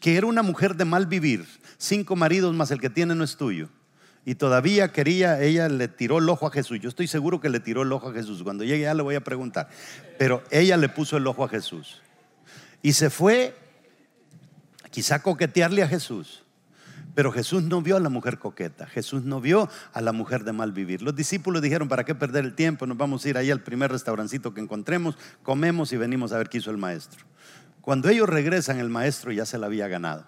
que 0.00 0.16
era 0.16 0.26
una 0.26 0.42
mujer 0.42 0.76
de 0.76 0.84
mal 0.84 1.06
vivir, 1.06 1.46
cinco 1.78 2.16
maridos 2.16 2.54
más 2.54 2.70
el 2.70 2.80
que 2.80 2.90
tiene 2.90 3.14
no 3.14 3.24
es 3.24 3.36
tuyo. 3.36 3.68
Y 4.26 4.36
todavía 4.36 4.90
quería, 4.90 5.40
ella 5.42 5.68
le 5.68 5.88
tiró 5.88 6.18
el 6.18 6.28
ojo 6.28 6.46
a 6.46 6.50
Jesús. 6.50 6.80
Yo 6.80 6.88
estoy 6.88 7.06
seguro 7.06 7.40
que 7.40 7.50
le 7.50 7.60
tiró 7.60 7.82
el 7.82 7.92
ojo 7.92 8.08
a 8.08 8.12
Jesús. 8.12 8.42
Cuando 8.42 8.64
llegue 8.64 8.84
ya 8.84 8.94
le 8.94 9.02
voy 9.02 9.16
a 9.16 9.20
preguntar. 9.22 9.68
Pero 10.18 10.42
ella 10.50 10.78
le 10.78 10.88
puso 10.88 11.18
el 11.18 11.26
ojo 11.26 11.44
a 11.44 11.48
Jesús. 11.48 12.00
Y 12.80 12.94
se 12.94 13.10
fue 13.10 13.54
quizá 14.90 15.20
coquetearle 15.20 15.82
a 15.82 15.88
Jesús. 15.88 16.43
Pero 17.14 17.30
Jesús 17.30 17.62
no 17.62 17.80
vio 17.80 17.96
a 17.96 18.00
la 18.00 18.08
mujer 18.08 18.38
coqueta, 18.38 18.86
Jesús 18.86 19.22
no 19.22 19.40
vio 19.40 19.68
a 19.92 20.00
la 20.00 20.12
mujer 20.12 20.42
de 20.44 20.52
mal 20.52 20.72
vivir. 20.72 21.00
Los 21.00 21.14
discípulos 21.14 21.62
dijeron, 21.62 21.88
¿para 21.88 22.04
qué 22.04 22.14
perder 22.14 22.44
el 22.44 22.54
tiempo? 22.54 22.86
Nos 22.86 22.96
vamos 22.96 23.24
a 23.24 23.28
ir 23.28 23.38
ahí 23.38 23.50
al 23.50 23.60
primer 23.60 23.92
restaurancito 23.92 24.52
que 24.52 24.60
encontremos, 24.60 25.16
comemos 25.42 25.92
y 25.92 25.96
venimos 25.96 26.32
a 26.32 26.38
ver 26.38 26.48
qué 26.48 26.58
hizo 26.58 26.72
el 26.72 26.76
maestro. 26.76 27.24
Cuando 27.80 28.08
ellos 28.08 28.28
regresan, 28.28 28.78
el 28.78 28.88
maestro 28.88 29.30
ya 29.30 29.46
se 29.46 29.58
la 29.58 29.66
había 29.66 29.86
ganado. 29.86 30.26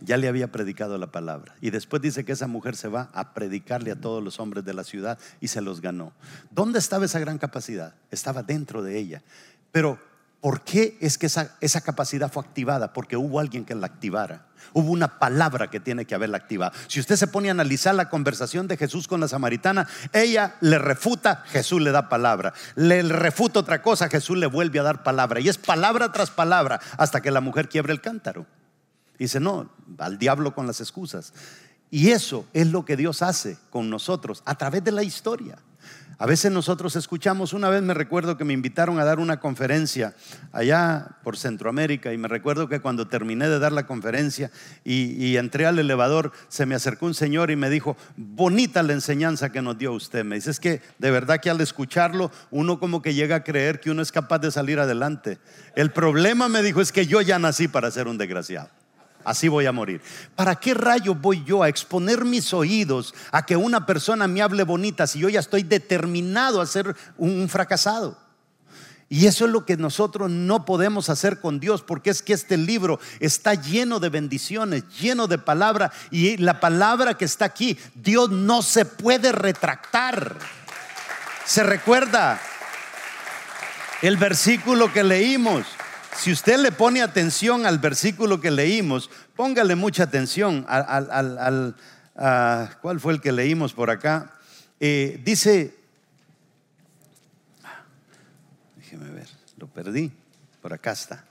Ya 0.00 0.16
le 0.16 0.28
había 0.28 0.50
predicado 0.50 0.98
la 0.98 1.10
palabra. 1.12 1.54
Y 1.60 1.70
después 1.70 2.02
dice 2.02 2.24
que 2.24 2.32
esa 2.32 2.46
mujer 2.46 2.76
se 2.76 2.88
va 2.88 3.10
a 3.12 3.34
predicarle 3.34 3.92
a 3.92 4.00
todos 4.00 4.22
los 4.22 4.38
hombres 4.38 4.64
de 4.64 4.74
la 4.74 4.84
ciudad 4.84 5.18
y 5.40 5.48
se 5.48 5.60
los 5.60 5.80
ganó. 5.80 6.12
¿Dónde 6.50 6.78
estaba 6.78 7.04
esa 7.04 7.18
gran 7.18 7.38
capacidad? 7.38 7.94
Estaba 8.10 8.42
dentro 8.42 8.82
de 8.82 8.98
ella. 8.98 9.22
Pero 9.70 9.98
¿Por 10.42 10.62
qué 10.62 10.98
es 11.00 11.18
que 11.18 11.26
esa, 11.26 11.54
esa, 11.60 11.82
capacidad 11.82 12.28
fue 12.28 12.42
activada? 12.42 12.92
Porque 12.92 13.16
hubo 13.16 13.38
alguien 13.38 13.64
que 13.64 13.76
la 13.76 13.86
activara. 13.86 14.44
Hubo 14.72 14.90
una 14.90 15.20
palabra 15.20 15.70
que 15.70 15.78
tiene 15.78 16.04
que 16.04 16.16
haberla 16.16 16.36
activado. 16.36 16.72
Si 16.88 16.98
usted 16.98 17.14
se 17.14 17.28
pone 17.28 17.46
a 17.46 17.52
analizar 17.52 17.94
la 17.94 18.08
conversación 18.08 18.66
de 18.66 18.76
Jesús 18.76 19.06
con 19.06 19.20
la 19.20 19.28
samaritana, 19.28 19.86
ella 20.12 20.56
le 20.60 20.80
refuta, 20.80 21.44
Jesús 21.46 21.80
le 21.80 21.92
da 21.92 22.08
palabra. 22.08 22.54
Le 22.74 23.02
refuta 23.02 23.60
otra 23.60 23.82
cosa, 23.82 24.08
Jesús 24.08 24.36
le 24.36 24.46
vuelve 24.46 24.80
a 24.80 24.82
dar 24.82 25.04
palabra. 25.04 25.38
Y 25.38 25.48
es 25.48 25.58
palabra 25.58 26.10
tras 26.10 26.32
palabra 26.32 26.80
hasta 26.98 27.20
que 27.20 27.30
la 27.30 27.40
mujer 27.40 27.68
quiebre 27.68 27.92
el 27.92 28.00
cántaro. 28.00 28.44
dice, 29.16 29.38
no, 29.38 29.70
al 29.98 30.18
diablo 30.18 30.56
con 30.56 30.66
las 30.66 30.80
excusas. 30.80 31.32
Y 31.88 32.10
eso 32.10 32.48
es 32.52 32.66
lo 32.66 32.84
que 32.84 32.96
Dios 32.96 33.22
hace 33.22 33.58
con 33.70 33.90
nosotros 33.90 34.42
a 34.44 34.56
través 34.56 34.82
de 34.82 34.90
la 34.90 35.04
historia. 35.04 35.56
A 36.22 36.26
veces 36.26 36.52
nosotros 36.52 36.94
escuchamos, 36.94 37.52
una 37.52 37.68
vez 37.68 37.82
me 37.82 37.94
recuerdo 37.94 38.36
que 38.36 38.44
me 38.44 38.52
invitaron 38.52 39.00
a 39.00 39.04
dar 39.04 39.18
una 39.18 39.40
conferencia 39.40 40.14
allá 40.52 41.16
por 41.24 41.36
Centroamérica 41.36 42.12
y 42.12 42.16
me 42.16 42.28
recuerdo 42.28 42.68
que 42.68 42.78
cuando 42.78 43.08
terminé 43.08 43.48
de 43.48 43.58
dar 43.58 43.72
la 43.72 43.88
conferencia 43.88 44.52
y, 44.84 45.36
entré 45.36 45.66
al 45.66 45.80
elevador, 45.80 46.30
se 46.46 46.64
me 46.64 46.76
acercó 46.76 47.06
un 47.06 47.14
señor 47.14 47.50
y 47.50 47.56
me 47.56 47.70
dijo, 47.70 47.96
bonita 48.16 48.84
la 48.84 48.92
enseñanza 48.92 49.50
que 49.50 49.62
nos 49.62 49.78
dio 49.78 49.92
usted. 49.94 50.24
Me 50.24 50.36
dice, 50.36 50.52
es 50.52 50.60
que 50.60 50.80
de 51.00 51.10
verdad 51.10 51.40
que 51.40 51.50
al 51.50 51.60
escucharlo 51.60 52.30
uno 52.52 52.78
como 52.78 53.02
que 53.02 53.14
llega 53.14 53.34
a 53.34 53.42
creer 53.42 53.80
que 53.80 53.90
uno 53.90 54.00
es 54.00 54.12
capaz 54.12 54.38
de 54.38 54.52
salir 54.52 54.78
adelante. 54.78 55.40
El 55.74 55.90
problema, 55.90 56.48
me 56.48 56.62
dijo, 56.62 56.80
es 56.80 56.92
que 56.92 57.04
yo 57.04 57.20
ya 57.20 57.40
nací 57.40 57.66
para 57.66 57.90
ser 57.90 58.06
un 58.06 58.16
desgraciado 58.16 58.68
así 59.24 59.48
voy 59.48 59.66
a 59.66 59.72
morir. 59.72 60.00
¿Para 60.36 60.56
qué 60.56 60.74
rayo 60.74 61.14
voy 61.14 61.44
yo 61.44 61.62
a 61.62 61.68
exponer 61.68 62.24
mis 62.24 62.52
oídos 62.52 63.14
a 63.30 63.44
que 63.44 63.56
una 63.56 63.86
persona 63.86 64.26
me 64.26 64.42
hable 64.42 64.64
bonita 64.64 65.06
si 65.06 65.20
yo 65.20 65.28
ya 65.28 65.40
estoy 65.40 65.62
determinado 65.62 66.60
a 66.60 66.66
ser 66.66 66.96
un 67.18 67.48
fracasado? 67.48 68.18
Y 69.12 69.26
eso 69.26 69.44
es 69.44 69.50
lo 69.50 69.66
que 69.66 69.76
nosotros 69.76 70.30
no 70.30 70.64
podemos 70.64 71.10
hacer 71.10 71.38
con 71.38 71.60
Dios, 71.60 71.82
porque 71.82 72.08
es 72.08 72.22
que 72.22 72.32
este 72.32 72.56
libro 72.56 72.98
está 73.20 73.52
lleno 73.52 74.00
de 74.00 74.08
bendiciones, 74.08 74.84
lleno 74.98 75.26
de 75.26 75.36
palabra, 75.36 75.92
y 76.10 76.38
la 76.38 76.60
palabra 76.60 77.18
que 77.18 77.26
está 77.26 77.44
aquí, 77.44 77.78
Dios 77.94 78.30
no 78.30 78.62
se 78.62 78.86
puede 78.86 79.30
retractar. 79.32 80.38
¿Se 81.44 81.62
recuerda 81.62 82.40
el 84.00 84.16
versículo 84.16 84.90
que 84.90 85.04
leímos? 85.04 85.66
Si 86.16 86.30
usted 86.30 86.58
le 86.58 86.72
pone 86.72 87.02
atención 87.02 87.66
al 87.66 87.78
versículo 87.78 88.40
que 88.40 88.50
leímos, 88.50 89.10
póngale 89.34 89.74
mucha 89.74 90.04
atención 90.04 90.64
al, 90.68 91.76
¿cuál 92.80 93.00
fue 93.00 93.14
el 93.14 93.20
que 93.20 93.32
leímos 93.32 93.72
por 93.72 93.90
acá? 93.90 94.38
Eh, 94.78 95.20
dice, 95.24 95.74
déjeme 98.76 99.10
ver, 99.10 99.28
lo 99.56 99.66
perdí, 99.66 100.12
por 100.60 100.72
acá 100.72 100.92
está. 100.92 101.24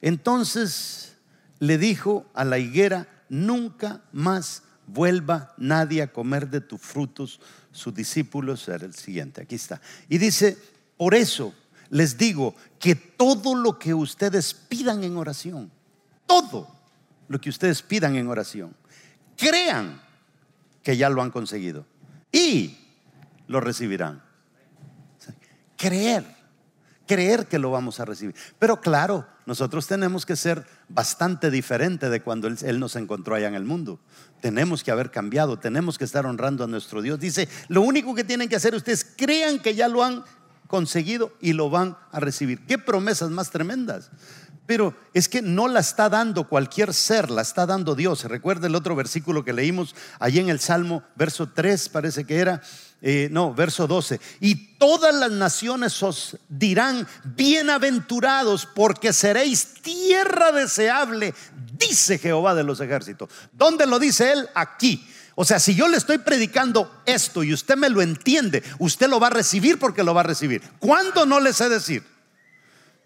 Entonces 0.00 1.16
le 1.58 1.76
dijo 1.76 2.26
a 2.34 2.44
la 2.44 2.58
higuera, 2.58 3.08
nunca 3.28 4.00
más 4.12 4.62
vuelva 4.86 5.54
nadie 5.58 6.02
a 6.02 6.12
comer 6.12 6.48
de 6.48 6.60
tus 6.60 6.80
frutos. 6.80 7.40
Sus 7.72 7.94
discípulos, 7.94 8.66
era 8.68 8.86
el 8.86 8.94
siguiente, 8.94 9.42
aquí 9.42 9.56
está. 9.56 9.80
Y 10.08 10.18
dice, 10.18 10.56
por 10.96 11.14
eso 11.14 11.54
les 11.90 12.18
digo 12.18 12.54
que 12.78 12.94
todo 12.94 13.54
lo 13.54 13.78
que 13.78 13.94
ustedes 13.94 14.54
pidan 14.54 15.04
en 15.04 15.16
oración, 15.16 15.70
todo 16.26 16.68
lo 17.28 17.40
que 17.40 17.50
ustedes 17.50 17.82
pidan 17.82 18.16
en 18.16 18.28
oración, 18.28 18.74
crean 19.36 20.00
que 20.82 20.96
ya 20.96 21.08
lo 21.10 21.22
han 21.22 21.30
conseguido 21.30 21.86
y 22.32 22.76
lo 23.46 23.60
recibirán. 23.60 24.22
Creer, 25.76 26.24
creer 27.06 27.46
que 27.46 27.58
lo 27.58 27.70
vamos 27.70 28.00
a 28.00 28.04
recibir. 28.04 28.34
Pero 28.58 28.80
claro, 28.80 29.26
nosotros 29.46 29.86
tenemos 29.86 30.26
que 30.26 30.36
ser 30.36 30.66
bastante 30.88 31.50
diferente 31.50 32.10
de 32.10 32.20
cuando 32.20 32.48
él, 32.48 32.80
nos 32.80 32.96
encontró 32.96 33.34
allá 33.34 33.48
en 33.48 33.54
el 33.54 33.64
mundo. 33.64 34.00
Tenemos 34.40 34.84
que 34.84 34.90
haber 34.90 35.10
cambiado, 35.10 35.58
tenemos 35.58 35.96
que 35.96 36.04
estar 36.04 36.26
honrando 36.26 36.64
a 36.64 36.66
nuestro 36.66 37.00
Dios. 37.00 37.18
Dice, 37.18 37.48
lo 37.68 37.80
único 37.80 38.14
que 38.14 38.24
tienen 38.24 38.48
que 38.48 38.56
hacer 38.56 38.74
ustedes, 38.74 39.06
crean 39.16 39.58
que 39.58 39.74
ya 39.74 39.88
lo 39.88 40.04
han 40.04 40.22
conseguido 40.68 41.32
y 41.40 41.54
lo 41.54 41.70
van 41.70 41.96
a 42.12 42.20
recibir. 42.20 42.64
Qué 42.66 42.78
promesas 42.78 43.30
más 43.30 43.50
tremendas. 43.50 44.10
Pero 44.66 44.94
es 45.14 45.30
que 45.30 45.40
no 45.40 45.66
la 45.66 45.80
está 45.80 46.10
dando 46.10 46.46
cualquier 46.46 46.92
ser, 46.92 47.30
la 47.30 47.40
está 47.40 47.64
dando 47.64 47.94
Dios. 47.94 48.24
Recuerda 48.24 48.66
el 48.66 48.74
otro 48.74 48.94
versículo 48.94 49.42
que 49.42 49.54
leímos 49.54 49.96
allí 50.20 50.40
en 50.40 50.50
el 50.50 50.60
Salmo, 50.60 51.02
verso 51.16 51.48
3 51.48 51.88
parece 51.88 52.26
que 52.26 52.36
era, 52.36 52.60
eh, 53.00 53.30
no, 53.32 53.54
verso 53.54 53.86
12. 53.86 54.20
Y 54.40 54.76
todas 54.76 55.14
las 55.14 55.30
naciones 55.30 56.02
os 56.02 56.36
dirán, 56.50 57.08
bienaventurados 57.24 58.66
porque 58.66 59.14
seréis 59.14 59.72
tierra 59.80 60.52
deseable, 60.52 61.34
dice 61.78 62.18
Jehová 62.18 62.54
de 62.54 62.64
los 62.64 62.80
ejércitos. 62.80 63.30
¿Dónde 63.52 63.86
lo 63.86 63.98
dice 63.98 64.32
él? 64.32 64.50
Aquí 64.54 65.02
o 65.40 65.44
sea, 65.44 65.60
si 65.60 65.76
yo 65.76 65.86
le 65.86 65.96
estoy 65.96 66.18
predicando 66.18 66.90
esto 67.06 67.44
y 67.44 67.52
usted 67.52 67.76
me 67.76 67.88
lo 67.88 68.02
entiende, 68.02 68.60
usted 68.80 69.08
lo 69.08 69.20
va 69.20 69.28
a 69.28 69.30
recibir 69.30 69.78
porque 69.78 70.02
lo 70.02 70.12
va 70.12 70.22
a 70.22 70.24
recibir. 70.24 70.60
¿Cuándo 70.80 71.26
no 71.26 71.38
le 71.38 71.52
sé 71.52 71.68
decir? 71.68 72.02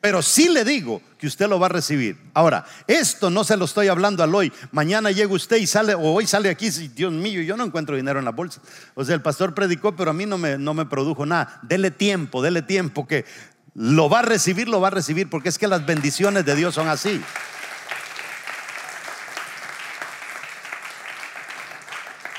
Pero 0.00 0.22
sí 0.22 0.48
le 0.48 0.64
digo 0.64 1.02
que 1.18 1.26
usted 1.26 1.46
lo 1.46 1.60
va 1.60 1.66
a 1.66 1.68
recibir. 1.68 2.16
Ahora, 2.32 2.64
esto 2.86 3.28
no 3.28 3.44
se 3.44 3.58
lo 3.58 3.66
estoy 3.66 3.88
hablando 3.88 4.22
al 4.22 4.34
hoy. 4.34 4.50
Mañana 4.70 5.10
llega 5.10 5.30
usted 5.30 5.58
y 5.58 5.66
sale, 5.66 5.94
o 5.94 6.00
hoy 6.00 6.26
sale 6.26 6.48
aquí, 6.48 6.70
Dios 6.70 7.12
mío, 7.12 7.42
yo 7.42 7.54
no 7.54 7.64
encuentro 7.64 7.96
dinero 7.96 8.18
en 8.18 8.24
la 8.24 8.30
bolsa. 8.32 8.62
O 8.94 9.04
sea, 9.04 9.14
el 9.14 9.20
pastor 9.20 9.54
predicó, 9.54 9.94
pero 9.94 10.12
a 10.12 10.14
mí 10.14 10.24
no 10.24 10.38
me, 10.38 10.56
no 10.56 10.72
me 10.72 10.86
produjo 10.86 11.26
nada. 11.26 11.60
Dele 11.60 11.90
tiempo, 11.90 12.40
dele 12.40 12.62
tiempo, 12.62 13.06
que 13.06 13.26
lo 13.74 14.08
va 14.08 14.20
a 14.20 14.22
recibir, 14.22 14.70
lo 14.70 14.80
va 14.80 14.88
a 14.88 14.92
recibir, 14.92 15.28
porque 15.28 15.50
es 15.50 15.58
que 15.58 15.68
las 15.68 15.84
bendiciones 15.84 16.46
de 16.46 16.56
Dios 16.56 16.76
son 16.76 16.88
así. 16.88 17.20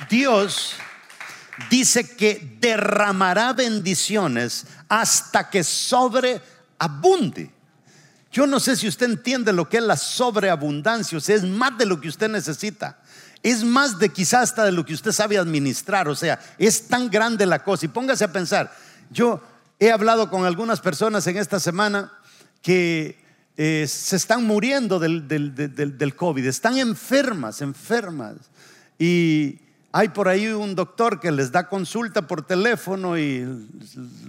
Dios 0.10 0.76
dice 1.70 2.16
que 2.16 2.58
derramará 2.60 3.54
bendiciones 3.54 4.66
hasta 4.89 5.49
que 5.49 5.64
sobreabunde. 5.64 7.51
Yo 8.32 8.47
no 8.47 8.60
sé 8.60 8.76
si 8.76 8.88
usted 8.88 9.10
entiende 9.10 9.54
lo 9.54 9.70
que 9.70 9.78
es 9.78 9.84
la 9.84 9.97
sobreabundancia, 9.97 11.18
o 11.18 11.22
sea, 11.22 11.36
es 11.36 11.43
más 11.43 11.78
de 11.78 11.86
lo 11.86 12.01
que 12.01 12.08
usted 12.08 12.30
necesita. 12.30 12.99
Es 13.43 13.64
más 13.64 13.99
de 13.99 14.10
quizás 14.10 14.49
hasta 14.49 14.66
de 14.66 14.72
lo 14.72 14.86
que 14.86 14.93
usted 14.93 15.12
sabe 15.12 15.38
administrar, 15.38 16.08
o 16.08 16.16
sea, 16.16 16.39
es 16.58 16.88
tan 16.88 17.10
grande 17.10 17.45
la 17.45 17.64
cosa. 17.64 17.86
Y 17.86 17.89
póngase 17.89 18.24
a 18.24 18.32
pensar, 18.32 18.74
yo 19.12 19.41
he 19.80 19.91
hablado 19.91 20.30
con 20.30 20.45
algunas 20.45 20.80
personas 20.80 21.28
en 21.28 21.38
esta 21.38 21.60
semana 21.60 22.12
que 22.62 23.22
eh, 23.58 23.86
se 23.88 24.16
están 24.16 24.45
muriendo 24.45 24.97
del, 24.97 25.28
del 25.28 26.16
COVID, 26.16 26.45
están 26.47 26.78
enfermas, 26.78 27.62
enfermas. 27.62 28.38
Y 28.97 29.60
hay 29.96 30.10
por 30.10 30.28
ahí 30.28 30.48
un 30.48 30.74
doctor 30.74 31.20
que 31.20 31.32
les 31.32 31.52
da 31.52 31.70
consulta 31.70 32.24
por 32.24 32.41
teléfono 32.41 33.16
y 33.16 33.48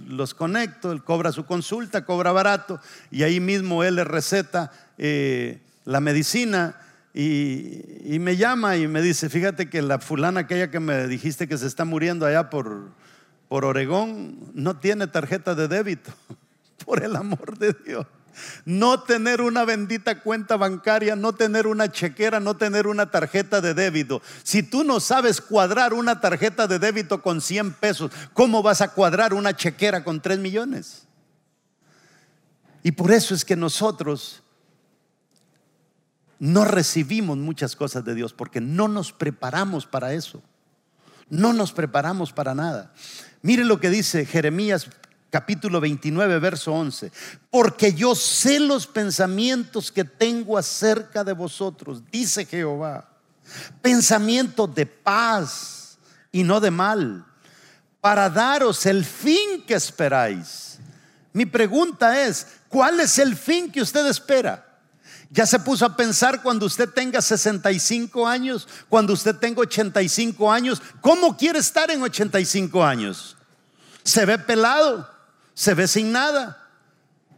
los 0.07 0.35
conecto, 0.35 0.91
él 0.91 1.03
cobra 1.03 1.31
su 1.31 1.47
consulta, 1.47 2.05
cobra 2.05 2.31
barato 2.31 2.79
y 3.09 3.23
ahí 3.23 3.39
mismo 3.39 3.83
él 3.83 3.95
les 3.95 4.05
receta 4.05 4.71
eh, 4.99 5.63
la 5.83 5.99
medicina 6.01 6.79
y, 7.15 8.19
me 8.19 8.37
llama 8.37 8.77
y 8.77 8.87
me 8.87 9.01
dice, 9.01 9.27
fíjate 9.27 9.67
que 9.67 9.81
la 9.81 9.97
fulana 9.97 10.41
aquella 10.41 10.69
que 10.69 10.79
me 10.79 11.07
dijiste 11.07 11.47
que 11.47 11.57
se 11.57 11.65
está 11.65 11.83
muriendo 11.83 12.27
allá 12.27 12.51
por, 12.51 12.91
por 13.47 13.65
Oregón 13.65 14.51
no 14.53 14.77
tiene 14.77 15.07
tarjeta 15.07 15.55
de 15.55 15.67
débito, 15.67 16.11
por 16.85 17.03
el 17.03 17.15
amor 17.15 17.57
de 17.57 17.75
Dios. 17.85 18.05
No 18.65 19.01
tener 19.01 19.41
una 19.41 19.65
bendita 19.65 20.21
cuenta 20.21 20.57
bancaria, 20.57 21.15
no 21.15 21.33
tener 21.33 21.67
una 21.67 21.91
chequera, 21.91 22.39
no 22.39 22.57
tener 22.57 22.87
una 22.87 23.11
tarjeta 23.11 23.61
de 23.61 23.73
débito. 23.73 24.21
Si 24.43 24.63
tú 24.63 24.83
no 24.83 24.99
sabes 24.99 25.41
cuadrar 25.41 25.93
una 25.93 26.21
tarjeta 26.21 26.67
de 26.67 26.79
débito 26.79 27.21
con 27.21 27.41
100 27.41 27.73
pesos, 27.73 28.11
¿cómo 28.33 28.63
vas 28.63 28.81
a 28.81 28.89
cuadrar 28.89 29.33
una 29.33 29.55
chequera 29.55 30.03
con 30.03 30.21
3 30.21 30.39
millones? 30.39 31.07
Y 32.83 32.91
por 32.91 33.11
eso 33.11 33.33
es 33.33 33.43
que 33.43 33.55
nosotros 33.55 34.43
no 36.39 36.65
recibimos 36.65 37.37
muchas 37.37 37.75
cosas 37.75 38.05
de 38.05 38.13
Dios 38.13 38.33
porque 38.33 38.61
no 38.61 38.87
nos 38.87 39.11
preparamos 39.11 39.85
para 39.85 40.13
eso. 40.13 40.43
No 41.29 41.53
nos 41.53 41.71
preparamos 41.71 42.31
para 42.31 42.53
nada. 42.53 42.93
Miren 43.41 43.67
lo 43.67 43.79
que 43.79 43.89
dice 43.89 44.25
Jeremías 44.25 44.87
capítulo 45.29 45.79
29, 45.81 46.39
verso 46.39 46.73
11. 46.73 47.11
Porque 47.49 47.93
yo 47.93 48.15
sé 48.15 48.59
los 48.59 48.87
pensamientos 48.87 49.91
que 49.91 50.03
tengo 50.03 50.57
acerca 50.57 51.23
de 51.23 51.33
vosotros, 51.33 52.03
dice 52.11 52.45
Jehová. 52.45 53.09
Pensamientos 53.81 54.73
de 54.73 54.85
paz 54.85 55.97
y 56.31 56.43
no 56.43 56.59
de 56.59 56.71
mal, 56.71 57.25
para 58.01 58.29
daros 58.29 58.85
el 58.85 59.05
fin 59.05 59.63
que 59.65 59.75
esperáis. 59.75 60.79
Mi 61.31 61.45
pregunta 61.45 62.21
es, 62.23 62.47
¿cuál 62.67 62.99
es 62.99 63.19
el 63.19 63.35
fin 63.35 63.71
que 63.71 63.81
usted 63.81 64.05
espera? 64.07 64.65
Ya 65.29 65.45
se 65.45 65.59
puso 65.59 65.85
a 65.85 65.95
pensar 65.95 66.41
cuando 66.41 66.65
usted 66.65 66.89
tenga 66.89 67.21
65 67.21 68.27
años, 68.27 68.67
cuando 68.89 69.13
usted 69.13 69.35
tenga 69.35 69.61
85 69.61 70.51
años, 70.51 70.81
¿cómo 71.01 71.35
quiere 71.35 71.59
estar 71.59 71.91
en 71.91 72.01
85 72.03 72.83
años? 72.83 73.35
¿Se 74.03 74.25
ve 74.25 74.37
pelado? 74.37 75.14
¿Se 75.55 75.73
ve 75.73 75.87
sin 75.87 76.11
nada? 76.11 76.61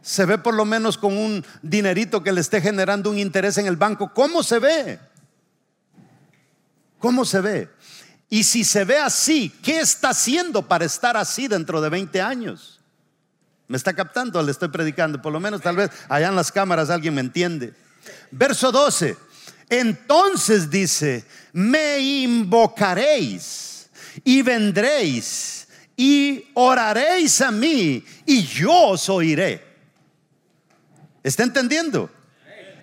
¿Se 0.02 0.26
ve 0.26 0.36
por 0.38 0.54
lo 0.54 0.64
menos 0.64 0.98
con 0.98 1.16
un 1.16 1.44
dinerito 1.62 2.22
que 2.22 2.32
le 2.32 2.40
esté 2.40 2.60
generando 2.60 3.10
un 3.10 3.18
interés 3.18 3.56
en 3.58 3.66
el 3.66 3.76
banco? 3.76 4.12
¿Cómo 4.12 4.42
se 4.42 4.58
ve? 4.58 4.98
¿Cómo 6.98 7.24
se 7.24 7.40
ve? 7.40 7.70
Y 8.28 8.44
si 8.44 8.64
se 8.64 8.84
ve 8.84 8.98
así, 8.98 9.50
¿qué 9.62 9.80
está 9.80 10.10
haciendo 10.10 10.66
para 10.66 10.84
estar 10.84 11.16
así 11.16 11.48
dentro 11.48 11.80
de 11.80 11.88
20 11.88 12.20
años? 12.20 12.80
¿Me 13.68 13.76
está 13.76 13.94
captando? 13.94 14.42
Le 14.42 14.50
estoy 14.50 14.68
predicando. 14.68 15.22
Por 15.22 15.32
lo 15.32 15.40
menos 15.40 15.62
tal 15.62 15.76
vez 15.76 15.90
allá 16.08 16.28
en 16.28 16.36
las 16.36 16.50
cámaras 16.50 16.90
alguien 16.90 17.14
me 17.14 17.20
entiende. 17.20 17.74
Verso 18.30 18.72
12. 18.72 19.16
Entonces 19.70 20.70
dice, 20.70 21.24
me 21.52 21.98
invocaréis 21.98 23.88
y 24.24 24.42
vendréis 24.42 25.57
y 26.00 26.44
oraréis 26.54 27.40
a 27.40 27.50
mí 27.50 28.04
y 28.24 28.42
yo 28.44 28.72
os 28.90 29.08
oiré. 29.08 29.60
¿Está 31.24 31.42
entendiendo? 31.42 32.08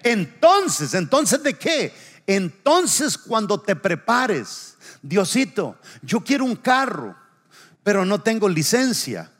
Entonces, 0.04 0.94
entonces 0.94 1.42
de 1.42 1.54
qué? 1.54 1.94
Entonces 2.28 3.18
cuando 3.18 3.62
te 3.62 3.74
prepares, 3.78 4.76
Diosito, 5.02 5.78
yo 6.02 6.20
quiero 6.20 6.44
un 6.44 6.58
carro, 6.58 7.16
pero 7.84 8.04
no 8.04 8.20
tengo 8.22 8.50
licencia. 8.50 9.32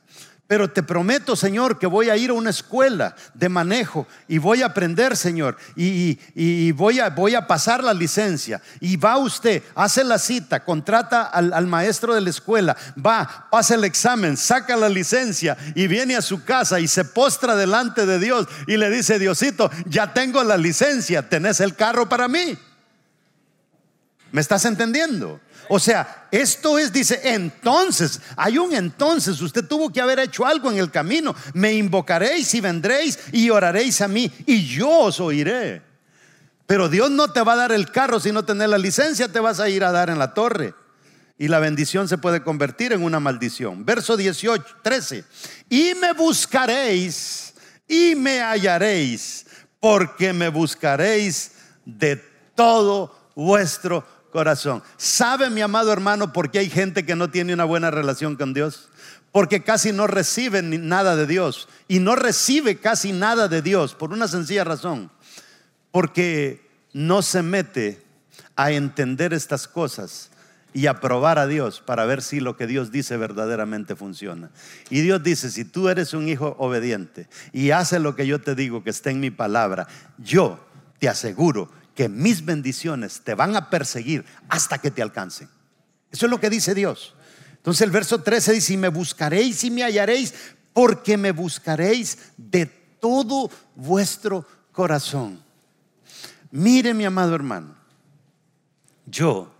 Pero 0.48 0.70
te 0.70 0.84
prometo, 0.84 1.36
Señor, 1.36 1.80
que 1.80 1.88
voy 1.88 2.10
a 2.10 2.18
ir 2.18 2.30
a 2.30 2.34
una 2.34 2.52
escuela 2.52 3.16
de 3.34 3.50
manejo 3.50 4.06
y 4.28 4.38
voy 4.38 4.62
a 4.62 4.68
aprender, 4.68 5.18
Señor, 5.18 5.58
y, 5.76 6.72
voy, 6.74 7.00
a, 7.00 7.10
voy, 7.10 7.34
a, 7.34 7.48
pasar 7.48 7.84
la 7.84 7.96
licencia. 7.96 8.62
Y 8.80 8.96
va 8.96 9.18
usted, 9.18 9.64
hace 9.74 10.04
la 10.04 10.20
cita, 10.20 10.64
contrata 10.64 11.24
al, 11.24 11.52
al, 11.52 11.66
maestro 11.66 12.14
de 12.14 12.22
la 12.22 12.30
escuela, 12.30 12.78
va, 13.04 13.48
pasa 13.50 13.74
el 13.74 13.86
examen, 13.86 14.38
saca 14.38 14.76
la 14.76 14.88
licencia 14.88 15.58
y 15.74 15.88
viene 15.88 16.16
a 16.16 16.22
su 16.22 16.44
casa 16.44 16.80
y 16.80 16.88
se 16.88 17.06
postra 17.06 17.56
delante 17.56 18.06
de 18.06 18.20
Dios 18.20 18.48
y 18.68 18.78
le 18.78 18.92
dice, 18.92 19.18
Diosito, 19.18 19.72
ya 19.88 20.14
tengo 20.14 20.44
la 20.44 20.58
licencia, 20.58 21.28
¿tenés 21.28 21.60
el 21.60 21.76
carro 21.76 22.08
para 22.08 22.28
mí? 22.28 22.56
¿Me 24.32 24.42
estás 24.42 24.66
entendiendo? 24.66 25.40
O 25.70 25.80
sea, 25.80 26.28
esto 26.32 26.78
es, 26.78 26.92
dice, 26.92 27.20
entonces, 27.24 28.20
hay 28.36 28.58
un 28.58 28.74
entonces, 28.74 29.42
usted 29.42 29.66
tuvo 29.66 29.92
que 29.92 30.02
haber 30.02 30.20
hecho 30.20 30.46
algo 30.46 30.72
en 30.72 30.78
el 30.78 30.92
camino. 30.92 31.36
Me 31.54 31.74
invocaréis 31.74 32.54
y 32.54 32.62
vendréis 32.62 33.20
y 33.32 33.50
oraréis 33.50 34.02
a 34.02 34.08
mí 34.08 34.32
y 34.46 34.66
yo 34.66 34.90
os 34.90 35.20
oiré. 35.20 35.82
Pero 36.68 36.90
Dios 36.90 37.12
no 37.12 37.32
te 37.32 37.42
va 37.42 37.54
a 37.54 37.58
dar 37.58 37.72
el 37.72 37.92
carro 37.92 38.20
si 38.20 38.32
no 38.32 38.44
tenés 38.44 38.70
la 38.70 38.78
licencia, 38.78 39.28
te 39.28 39.40
vas 39.40 39.60
a 39.60 39.70
ir 39.70 39.84
a 39.84 39.92
dar 39.92 40.10
en 40.10 40.20
la 40.20 40.34
torre. 40.34 40.74
Y 41.38 41.48
la 41.48 41.60
bendición 41.60 42.08
se 42.08 42.18
puede 42.18 42.44
convertir 42.44 42.94
en 42.94 43.04
una 43.04 43.20
maldición. 43.20 43.86
Verso 43.86 44.16
18, 44.16 44.64
13. 44.82 45.26
Y 45.70 45.94
me 45.96 46.14
buscaréis 46.14 47.54
y 47.88 48.16
me 48.16 48.42
hallaréis, 48.42 49.46
porque 49.80 50.34
me 50.34 50.50
buscaréis 50.50 51.52
de 51.86 52.16
todo 52.56 53.32
vuestro 53.36 54.04
corazón. 54.36 54.84
¿Sabe, 54.98 55.50
mi 55.50 55.62
amado 55.62 55.94
hermano, 55.94 56.34
por 56.34 56.52
qué 56.52 56.60
hay 56.60 56.70
gente 56.70 57.06
que 57.06 57.16
no 57.16 57.30
tiene 57.30 57.54
una 57.54 57.64
buena 57.64 57.90
relación 57.90 58.36
con 58.36 58.54
Dios? 58.54 58.90
Porque 59.32 59.64
casi 59.64 59.94
no 59.94 60.08
recibe 60.08 60.62
nada 60.62 61.16
de 61.16 61.26
Dios. 61.26 61.70
Y 61.88 62.00
no 62.00 62.18
recibe 62.18 62.78
casi 62.78 63.14
nada 63.14 63.48
de 63.48 63.62
Dios 63.62 63.96
por 63.96 64.12
una 64.12 64.28
sencilla 64.28 64.66
razón. 64.66 65.10
Porque 65.92 66.68
no 66.92 67.22
se 67.22 67.44
mete 67.44 68.04
a 68.58 68.72
entender 68.72 69.32
estas 69.32 69.70
cosas 69.70 70.32
y 70.74 70.88
a 70.88 71.00
probar 71.00 71.40
a 71.40 71.48
Dios 71.48 71.80
para 71.80 72.04
ver 72.04 72.22
si 72.22 72.42
lo 72.42 72.58
que 72.58 72.68
Dios 72.68 72.92
dice 72.92 73.16
verdaderamente 73.16 73.96
funciona. 73.96 74.52
Y 74.90 75.00
Dios 75.00 75.24
dice, 75.24 75.50
si 75.50 75.64
tú 75.64 75.88
eres 75.88 76.14
un 76.14 76.28
hijo 76.28 76.58
obediente 76.60 77.30
y 77.54 77.72
haces 77.72 78.02
lo 78.02 78.18
que 78.18 78.28
yo 78.28 78.42
te 78.42 78.54
digo, 78.54 78.84
que 78.84 78.90
está 78.90 79.12
en 79.12 79.22
mi 79.22 79.32
palabra, 79.32 79.88
yo 80.18 80.60
te 81.00 81.08
aseguro 81.08 81.72
que 81.96 82.10
mis 82.10 82.44
bendiciones 82.44 83.22
te 83.22 83.34
van 83.34 83.56
a 83.56 83.70
perseguir 83.70 84.26
hasta 84.50 84.78
que 84.78 84.92
te 84.92 85.02
alcancen. 85.02 85.50
Eso 86.12 86.26
es 86.26 86.30
lo 86.30 86.40
que 86.40 86.50
dice 86.50 86.76
Dios. 86.76 87.16
Entonces 87.56 87.82
el 87.82 87.92
verso 87.92 88.22
13 88.22 88.54
dice, 88.54 88.74
y 88.74 88.78
me 88.78 88.90
buscaréis 88.90 89.64
y 89.64 89.72
me 89.72 89.84
hallaréis, 89.84 90.34
porque 90.74 91.18
me 91.18 91.32
buscaréis 91.32 92.18
de 92.38 92.66
todo 92.66 93.50
vuestro 93.76 94.46
corazón. 94.72 95.42
Mire 96.52 96.94
mi 96.94 97.06
amado 97.06 97.34
hermano, 97.34 97.76
yo 99.06 99.54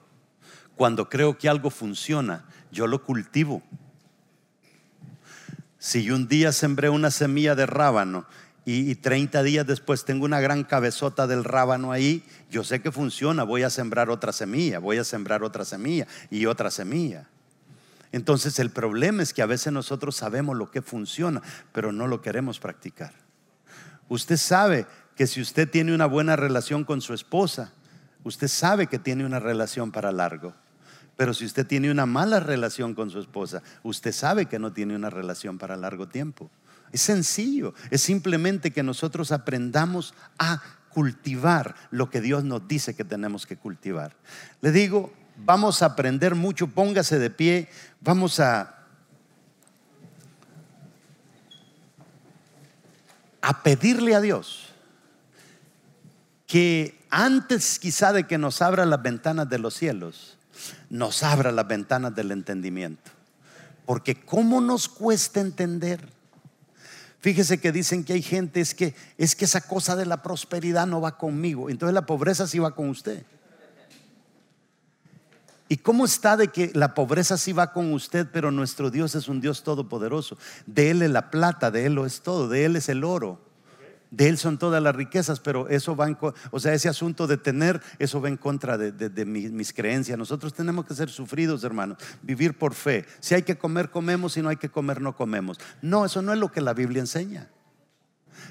cuando 0.76 1.10
creo 1.10 1.38
que 1.38 1.50
algo 1.50 1.70
funciona, 1.70 2.46
yo 2.72 2.86
lo 2.86 3.04
cultivo. 3.04 3.64
Si 5.80 6.12
un 6.12 6.28
día 6.28 6.52
sembré 6.52 6.90
una 6.90 7.12
semilla 7.12 7.56
de 7.56 7.66
rábano 7.66 8.26
y, 8.66 8.96
30 8.96 9.44
días 9.44 9.68
después 9.68 10.06
tengo 10.06 10.26
una 10.26 10.40
gran 10.40 10.64
cabezota 10.64 11.28
del 11.28 11.44
rábano 11.44 11.92
ahí, 11.92 12.24
yo 12.50 12.64
sé 12.64 12.82
que 12.82 12.92
funciona, 12.92 13.44
voy 13.44 13.62
a 13.62 13.70
sembrar 13.70 14.10
otra 14.10 14.34
semilla, 14.34 14.80
voy 14.80 14.98
a 14.98 15.04
sembrar 15.04 15.44
otra 15.44 15.64
semilla 15.66 16.08
y 16.32 16.48
otra 16.48 16.72
semilla. 16.72 17.28
Entonces 18.12 18.58
el 18.60 18.72
problema 18.72 19.22
es 19.22 19.34
que 19.34 19.44
a 19.44 19.46
veces 19.46 19.72
nosotros 19.72 20.16
sabemos 20.16 20.58
lo 20.58 20.72
que 20.72 20.82
funciona, 20.82 21.44
pero 21.74 21.92
no 21.92 22.08
lo 22.08 22.22
queremos 22.22 22.60
practicar. 22.60 23.14
Usted 24.10 24.38
sabe 24.38 24.88
que 25.16 25.28
si 25.28 25.42
usted 25.42 25.70
tiene 25.70 25.94
una 25.94 26.08
buena 26.08 26.36
relación 26.36 26.86
con 26.86 27.02
su 27.02 27.14
esposa, 27.14 27.72
usted 28.24 28.48
sabe 28.48 28.88
que 28.88 29.00
tiene 29.00 29.26
una 29.26 29.40
relación 29.40 29.92
para 29.92 30.12
largo. 30.12 30.56
Pero 31.18 31.34
si 31.34 31.46
usted 31.46 31.66
tiene 31.66 31.92
una 31.92 32.06
mala 32.06 32.40
relación 32.40 32.94
con 32.94 33.10
su 33.10 33.20
esposa, 33.20 33.62
usted 33.84 34.12
sabe 34.12 34.48
que 34.48 34.60
no 34.60 34.74
tiene 34.74 34.96
una 34.96 35.10
relación 35.10 35.58
para 35.58 35.78
largo 35.78 36.08
tiempo. 36.08 36.50
Es 36.96 37.02
sencillo, 37.02 37.74
es 37.92 38.02
simplemente 38.04 38.72
que 38.72 38.82
nosotros 38.82 39.34
aprendamos 39.34 40.14
a 40.40 40.62
cultivar 40.92 41.76
lo 41.92 42.10
que 42.10 42.22
Dios 42.22 42.46
nos 42.46 42.70
dice 42.70 42.96
que 42.96 43.04
tenemos 43.04 43.46
que 43.46 43.58
cultivar. 43.58 44.16
Le 44.62 44.72
digo, 44.72 45.12
vamos 45.36 45.82
a 45.82 45.88
aprender 45.88 46.36
mucho, 46.36 46.68
póngase 46.68 47.20
de 47.20 47.30
pie, 47.30 47.68
vamos 48.00 48.40
a 48.40 48.72
a 53.42 53.62
pedirle 53.62 54.16
a 54.16 54.22
Dios 54.22 54.70
que 56.48 56.98
antes 57.10 57.78
quizá 57.78 58.14
de 58.14 58.26
que 58.26 58.38
nos 58.38 58.62
abra 58.62 58.86
las 58.86 59.02
ventanas 59.02 59.50
de 59.50 59.60
los 59.60 59.74
cielos, 59.74 60.38
nos 60.90 61.24
abra 61.24 61.52
las 61.52 61.68
ventanas 61.68 62.16
del 62.16 62.32
entendimiento. 62.32 63.12
Porque 63.86 64.16
¿cómo 64.16 64.62
nos 64.62 64.88
cuesta 64.88 65.42
entender? 65.42 66.15
Fíjese 67.26 67.60
que 67.60 67.72
dicen 67.72 68.04
que 68.04 68.14
hay 68.14 68.22
gente 68.22 68.62
es 68.62 68.76
que 68.76 68.94
es 69.18 69.36
que 69.36 69.46
esa 69.46 69.60
cosa 69.60 69.96
de 69.96 70.06
la 70.06 70.22
prosperidad 70.22 70.86
no 70.86 71.02
va 71.02 71.18
conmigo, 71.18 71.72
entonces 71.72 71.96
la 71.96 72.06
pobreza 72.06 72.46
sí 72.46 72.60
va 72.60 72.76
con 72.76 72.88
usted. 72.88 73.26
¿Y 75.68 75.78
cómo 75.78 76.06
está 76.06 76.38
de 76.38 76.50
que 76.50 76.70
la 76.76 76.94
pobreza 76.94 77.40
sí 77.40 77.52
va 77.52 77.74
con 77.74 77.92
usted, 77.94 78.28
pero 78.32 78.52
nuestro 78.52 78.92
Dios 78.92 79.16
es 79.16 79.28
un 79.28 79.42
Dios 79.42 79.64
todopoderoso? 79.64 80.38
De 80.68 80.92
Él 80.92 81.02
es 81.02 81.10
la 81.10 81.32
plata, 81.32 81.72
de 81.72 81.88
Él 81.88 81.96
lo 81.96 82.06
es 82.06 82.22
todo, 82.22 82.48
de 82.48 82.64
Él 82.64 82.76
es 82.76 82.90
el 82.90 83.04
oro, 83.04 83.42
De 84.16 84.30
Él 84.30 84.38
son 84.38 84.58
todas 84.58 84.82
las 84.82 84.96
riquezas, 84.96 85.42
pero 85.42 85.68
eso 85.68 85.94
va 85.94 86.08
en, 86.08 86.18
o 86.52 86.60
sea, 86.62 86.74
ese 86.74 86.88
asunto 86.88 87.28
de 87.28 87.36
tener, 87.36 87.82
eso 88.00 88.22
va 88.22 88.30
en 88.30 88.38
contra 88.38 88.78
de, 88.78 89.26
mis, 89.26 89.74
creencias. 89.74 90.18
Nosotros 90.18 90.54
tenemos 90.54 90.86
que 90.86 90.96
ser 90.96 91.10
sufridos, 91.10 91.66
hermanos, 91.66 91.98
vivir 92.22 92.58
por 92.58 92.74
fe. 92.74 93.06
Si 93.20 93.36
hay 93.36 93.44
que 93.44 93.58
comer, 93.58 93.90
comemos, 93.90 94.32
si 94.32 94.42
no 94.42 94.48
hay 94.48 94.56
que 94.56 94.70
comer, 94.70 95.02
no 95.02 95.18
comemos. 95.18 95.60
No, 95.82 96.06
eso 96.06 96.22
no 96.22 96.32
es 96.32 96.40
lo 96.40 96.50
que 96.50 96.62
la 96.62 96.74
Biblia 96.74 97.02
enseña. 97.02 97.50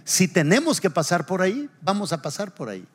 Si 0.05 0.29
tenemos 0.29 0.83
que 0.83 0.91
pasar 0.91 1.25
por 1.25 1.41
ahí, 1.41 1.71
vamos 1.81 2.13
a 2.13 2.21
pasar 2.21 2.53
por 2.53 2.69
ahí. 2.69 2.87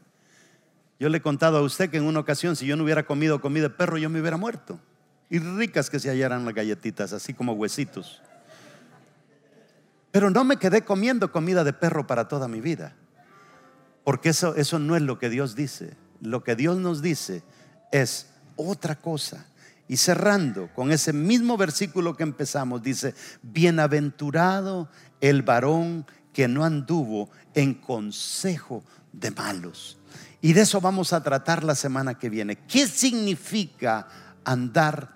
Yo 1.00 1.10
le 1.10 1.18
he 1.18 1.22
contado 1.22 1.58
a 1.58 1.62
usted 1.64 1.90
que 1.90 1.98
en 1.98 2.04
una 2.04 2.20
ocasión, 2.20 2.56
si 2.56 2.68
yo 2.68 2.76
no 2.76 2.84
hubiera 2.84 3.04
comido 3.04 3.42
comida 3.42 3.64
de 3.64 3.70
perro, 3.72 3.98
yo 3.98 4.12
me 4.12 4.22
hubiera 4.22 4.38
muerto. 4.38 4.80
Y 5.28 5.40
ricas 5.40 5.90
que 5.90 6.00
se 6.00 6.10
hallaran 6.10 6.46
las 6.46 6.54
galletitas, 6.54 7.14
así 7.14 7.34
como 7.34 7.54
huesitos. 7.54 8.22
Pero 10.12 10.30
no 10.30 10.44
me 10.44 10.58
quedé 10.58 10.84
comiendo 10.84 11.32
comida 11.32 11.64
de 11.64 11.74
perro 11.74 12.08
para 12.08 12.28
toda 12.28 12.48
mi 12.48 12.62
vida. 12.62 12.96
Porque 14.04 14.30
eso, 14.30 14.56
eso 14.56 14.80
no 14.80 14.96
es 14.96 15.02
lo 15.02 15.20
que 15.20 15.30
Dios 15.30 15.56
dice. 15.56 15.96
Lo 16.22 16.44
que 16.44 16.56
Dios 16.56 16.78
nos 16.78 17.02
dice 17.02 17.44
es 17.92 18.28
otra 18.56 18.96
cosa. 18.96 19.46
Y 19.88 19.98
cerrando 19.98 20.70
con 20.76 20.92
ese 20.92 21.14
mismo 21.14 21.58
versículo 21.58 22.16
que 22.16 22.24
empezamos, 22.24 22.82
dice, 22.84 23.16
bienaventurado 23.42 24.90
el 25.20 25.42
varón 25.42 26.06
que 26.34 26.48
no 26.48 26.64
anduvo 26.64 27.30
en 27.54 27.74
consejo 27.74 28.84
de 29.12 29.32
malos. 29.32 29.98
Y 30.42 30.54
de 30.54 30.62
eso 30.62 30.80
vamos 30.80 31.12
a 31.12 31.24
tratar 31.24 31.64
la 31.64 31.76
semana 31.76 32.18
que 32.18 32.30
viene. 32.30 32.56
¿Qué 32.56 32.88
significa 32.88 34.08
andar 34.46 35.16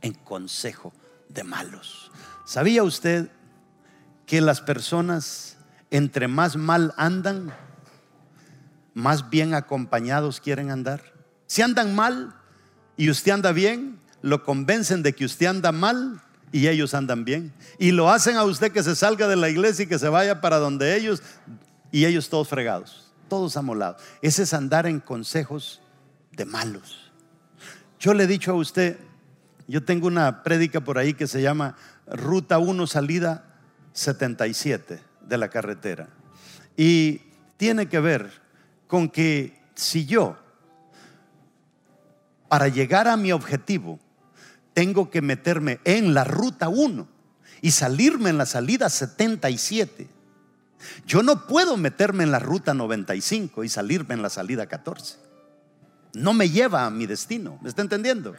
en 0.00 0.14
consejo 0.14 0.92
de 1.28 1.42
malos? 1.42 2.10
¿Sabía 2.44 2.82
usted 2.82 3.30
que 4.30 4.40
las 4.40 4.60
personas 4.60 5.56
entre 5.90 6.28
más 6.28 6.54
mal 6.54 6.94
andan, 6.96 7.52
más 8.94 9.28
bien 9.28 9.54
acompañados 9.54 10.38
quieren 10.38 10.70
andar. 10.70 11.02
Si 11.48 11.62
andan 11.62 11.96
mal 11.96 12.36
y 12.96 13.10
usted 13.10 13.32
anda 13.32 13.50
bien, 13.50 13.98
lo 14.22 14.44
convencen 14.44 15.02
de 15.02 15.16
que 15.16 15.24
usted 15.24 15.46
anda 15.46 15.72
mal 15.72 16.20
y 16.52 16.68
ellos 16.68 16.94
andan 16.94 17.24
bien. 17.24 17.52
Y 17.76 17.90
lo 17.90 18.08
hacen 18.08 18.36
a 18.36 18.44
usted 18.44 18.70
que 18.70 18.84
se 18.84 18.94
salga 18.94 19.26
de 19.26 19.34
la 19.34 19.48
iglesia 19.48 19.82
y 19.82 19.88
que 19.88 19.98
se 19.98 20.08
vaya 20.08 20.40
para 20.40 20.58
donde 20.58 20.96
ellos 20.96 21.24
y 21.90 22.04
ellos 22.04 22.28
todos 22.28 22.46
fregados, 22.46 23.12
todos 23.28 23.56
amolados. 23.56 24.00
Ese 24.22 24.44
es 24.44 24.54
andar 24.54 24.86
en 24.86 25.00
consejos 25.00 25.80
de 26.30 26.44
malos. 26.44 27.10
Yo 27.98 28.14
le 28.14 28.22
he 28.22 28.28
dicho 28.28 28.52
a 28.52 28.54
usted, 28.54 28.96
yo 29.66 29.82
tengo 29.82 30.06
una 30.06 30.44
prédica 30.44 30.82
por 30.82 30.98
ahí 30.98 31.14
que 31.14 31.26
se 31.26 31.42
llama 31.42 31.74
Ruta 32.06 32.58
1 32.58 32.86
Salida 32.86 33.49
77 34.00 34.98
de 35.20 35.38
la 35.38 35.48
carretera. 35.50 36.08
Y 36.76 37.20
tiene 37.58 37.86
que 37.86 38.00
ver 38.00 38.30
con 38.86 39.10
que 39.10 39.60
si 39.74 40.06
yo, 40.06 40.38
para 42.48 42.68
llegar 42.68 43.08
a 43.08 43.18
mi 43.18 43.30
objetivo, 43.30 44.00
tengo 44.72 45.10
que 45.10 45.20
meterme 45.20 45.80
en 45.84 46.14
la 46.14 46.24
ruta 46.24 46.68
1 46.68 47.06
y 47.60 47.72
salirme 47.72 48.30
en 48.30 48.38
la 48.38 48.46
salida 48.46 48.88
77, 48.88 50.08
yo 51.06 51.22
no 51.22 51.46
puedo 51.46 51.76
meterme 51.76 52.24
en 52.24 52.30
la 52.30 52.38
ruta 52.38 52.72
95 52.72 53.64
y 53.64 53.68
salirme 53.68 54.14
en 54.14 54.22
la 54.22 54.30
salida 54.30 54.66
14. 54.66 55.18
No 56.14 56.32
me 56.32 56.48
lleva 56.48 56.86
a 56.86 56.90
mi 56.90 57.04
destino, 57.04 57.58
¿me 57.60 57.68
está 57.68 57.82
entendiendo? 57.82 58.34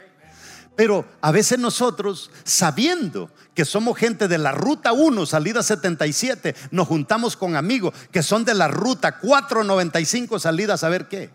Pero 0.74 1.04
a 1.20 1.32
veces 1.32 1.58
nosotros, 1.58 2.30
sabiendo 2.44 3.30
que 3.54 3.64
somos 3.64 3.98
gente 3.98 4.26
de 4.26 4.38
la 4.38 4.52
ruta 4.52 4.92
1, 4.92 5.26
salida 5.26 5.62
77, 5.62 6.54
nos 6.70 6.88
juntamos 6.88 7.36
con 7.36 7.56
amigos 7.56 7.94
que 8.10 8.22
son 8.22 8.44
de 8.44 8.54
la 8.54 8.68
ruta 8.68 9.18
495, 9.18 10.38
salida 10.38 10.78
saber 10.78 11.08
qué. 11.08 11.30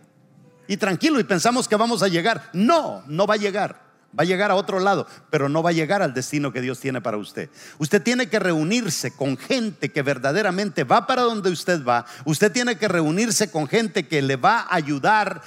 Y 0.67 0.77
tranquilo, 0.77 1.19
y 1.19 1.23
pensamos 1.23 1.67
que 1.67 1.75
vamos 1.75 2.01
a 2.01 2.07
llegar. 2.07 2.49
No, 2.53 3.03
no 3.07 3.27
va 3.27 3.35
a 3.35 3.38
llegar. 3.38 3.88
Va 4.17 4.23
a 4.23 4.25
llegar 4.25 4.49
a 4.49 4.55
otro 4.55 4.79
lado, 4.79 5.05
pero 5.29 5.47
no 5.47 5.61
va 5.61 5.69
a 5.69 5.73
llegar 5.73 6.01
al 6.01 6.13
destino 6.13 6.51
que 6.51 6.61
Dios 6.61 6.79
tiene 6.79 7.01
para 7.01 7.17
usted. 7.17 7.49
Usted 7.77 8.01
tiene 8.01 8.27
que 8.29 8.39
reunirse 8.39 9.11
con 9.11 9.38
gente 9.38 9.91
que 9.91 10.01
verdaderamente 10.01 10.85
va 10.85 11.05
para 11.05 11.21
donde 11.21 11.51
usted 11.51 11.83
va. 11.83 12.05
Usted 12.25 12.51
tiene 12.51 12.77
que 12.77 12.88
reunirse 12.88 13.51
con 13.51 13.67
gente 13.67 14.07
que 14.07 14.21
le 14.21 14.35
va 14.38 14.61
a 14.61 14.75
ayudar 14.75 15.43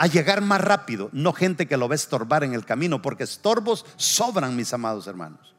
a 0.00 0.06
llegar 0.06 0.40
más 0.40 0.62
rápido, 0.62 1.10
no 1.12 1.34
gente 1.34 1.66
que 1.66 1.76
lo 1.76 1.86
va 1.86 1.92
a 1.92 1.96
estorbar 1.96 2.42
en 2.42 2.54
el 2.54 2.64
camino, 2.64 3.02
porque 3.02 3.24
estorbos 3.24 3.84
sobran, 3.96 4.56
mis 4.56 4.72
amados 4.72 5.06
hermanos. 5.06 5.54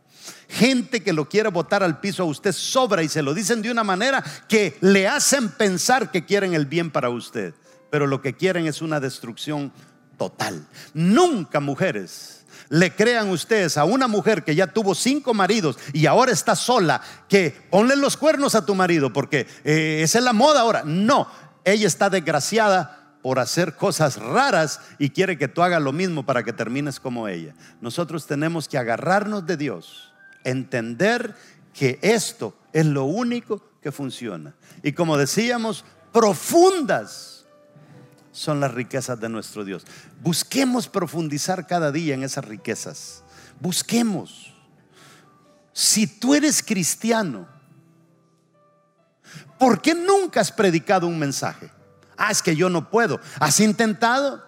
Gente 0.50 1.04
que 1.04 1.14
lo 1.14 1.30
quiere 1.30 1.50
botar 1.50 1.84
al 1.84 2.00
piso 2.00 2.24
a 2.24 2.26
usted 2.26 2.52
sobra 2.52 3.04
y 3.04 3.08
se 3.08 3.22
lo 3.22 3.36
dicen 3.36 3.62
de 3.62 3.70
una 3.70 3.84
manera 3.84 4.24
que 4.50 4.80
le 4.82 5.08
hacen 5.08 5.50
pensar 5.50 6.10
que 6.10 6.26
quieren 6.26 6.56
el 6.56 6.66
bien 6.66 6.90
para 6.90 7.12
usted, 7.12 7.54
pero 7.92 8.08
lo 8.08 8.24
que 8.24 8.34
quieren 8.34 8.66
es 8.66 8.82
una 8.82 9.00
destrucción 9.00 9.72
total. 10.18 10.68
Nunca 10.96 11.60
mujeres 11.60 12.44
le 12.70 12.96
crean 12.96 13.30
ustedes 13.30 13.78
a 13.78 13.84
una 13.84 14.08
mujer 14.08 14.44
que 14.44 14.56
ya 14.56 14.66
tuvo 14.66 14.96
cinco 14.96 15.36
maridos 15.36 15.78
y 15.94 16.08
ahora 16.08 16.32
está 16.32 16.56
sola, 16.56 17.00
que 17.30 17.56
ponle 17.70 17.96
los 17.96 18.18
cuernos 18.18 18.56
a 18.56 18.66
tu 18.66 18.74
marido 18.74 19.14
porque 19.14 19.46
eh, 19.64 20.00
esa 20.02 20.18
es 20.18 20.24
la 20.24 20.34
moda 20.34 20.62
ahora. 20.62 20.82
No, 20.84 21.28
ella 21.64 21.86
está 21.86 22.10
desgraciada 22.10 23.01
por 23.22 23.40
hacer 23.40 23.76
cosas 23.76 24.18
raras 24.18 24.82
y 24.98 25.10
quiere 25.10 25.38
que 25.38 25.48
tú 25.48 25.62
hagas 25.62 25.82
lo 25.82 25.92
mismo 25.92 26.26
para 26.26 26.44
que 26.44 26.54
termines 26.54 27.00
como 27.00 27.28
ella. 27.28 27.54
Nosotros 27.80 28.26
tenemos 28.26 28.68
que 28.68 28.78
agarrarnos 28.78 29.46
de 29.46 29.58
Dios, 29.58 30.14
entender 30.44 31.36
que 31.74 32.00
esto 32.02 32.56
es 32.74 32.86
lo 32.86 33.06
único 33.06 33.64
que 33.82 33.92
funciona. 33.92 34.56
Y 34.84 34.94
como 34.94 35.18
decíamos, 35.18 35.86
profundas 36.12 37.46
son 38.32 38.60
las 38.60 38.74
riquezas 38.74 39.20
de 39.20 39.30
nuestro 39.30 39.66
Dios. 39.66 39.86
Busquemos 40.22 40.88
profundizar 40.88 41.68
cada 41.68 41.92
día 41.92 42.14
en 42.14 42.24
esas 42.24 42.46
riquezas. 42.46 43.24
Busquemos. 43.60 44.54
Si 45.74 46.08
tú 46.08 46.34
eres 46.34 46.64
cristiano, 46.64 47.48
¿por 49.60 49.82
qué 49.82 49.94
nunca 49.94 50.42
has 50.42 50.52
predicado 50.52 51.08
un 51.08 51.20
mensaje? 51.20 51.70
Ah, 52.24 52.30
es 52.30 52.44
que 52.44 52.56
yo 52.56 52.70
no 52.70 52.88
puedo. 52.88 53.20
¿Has 53.40 53.60
intentado? 53.60 54.44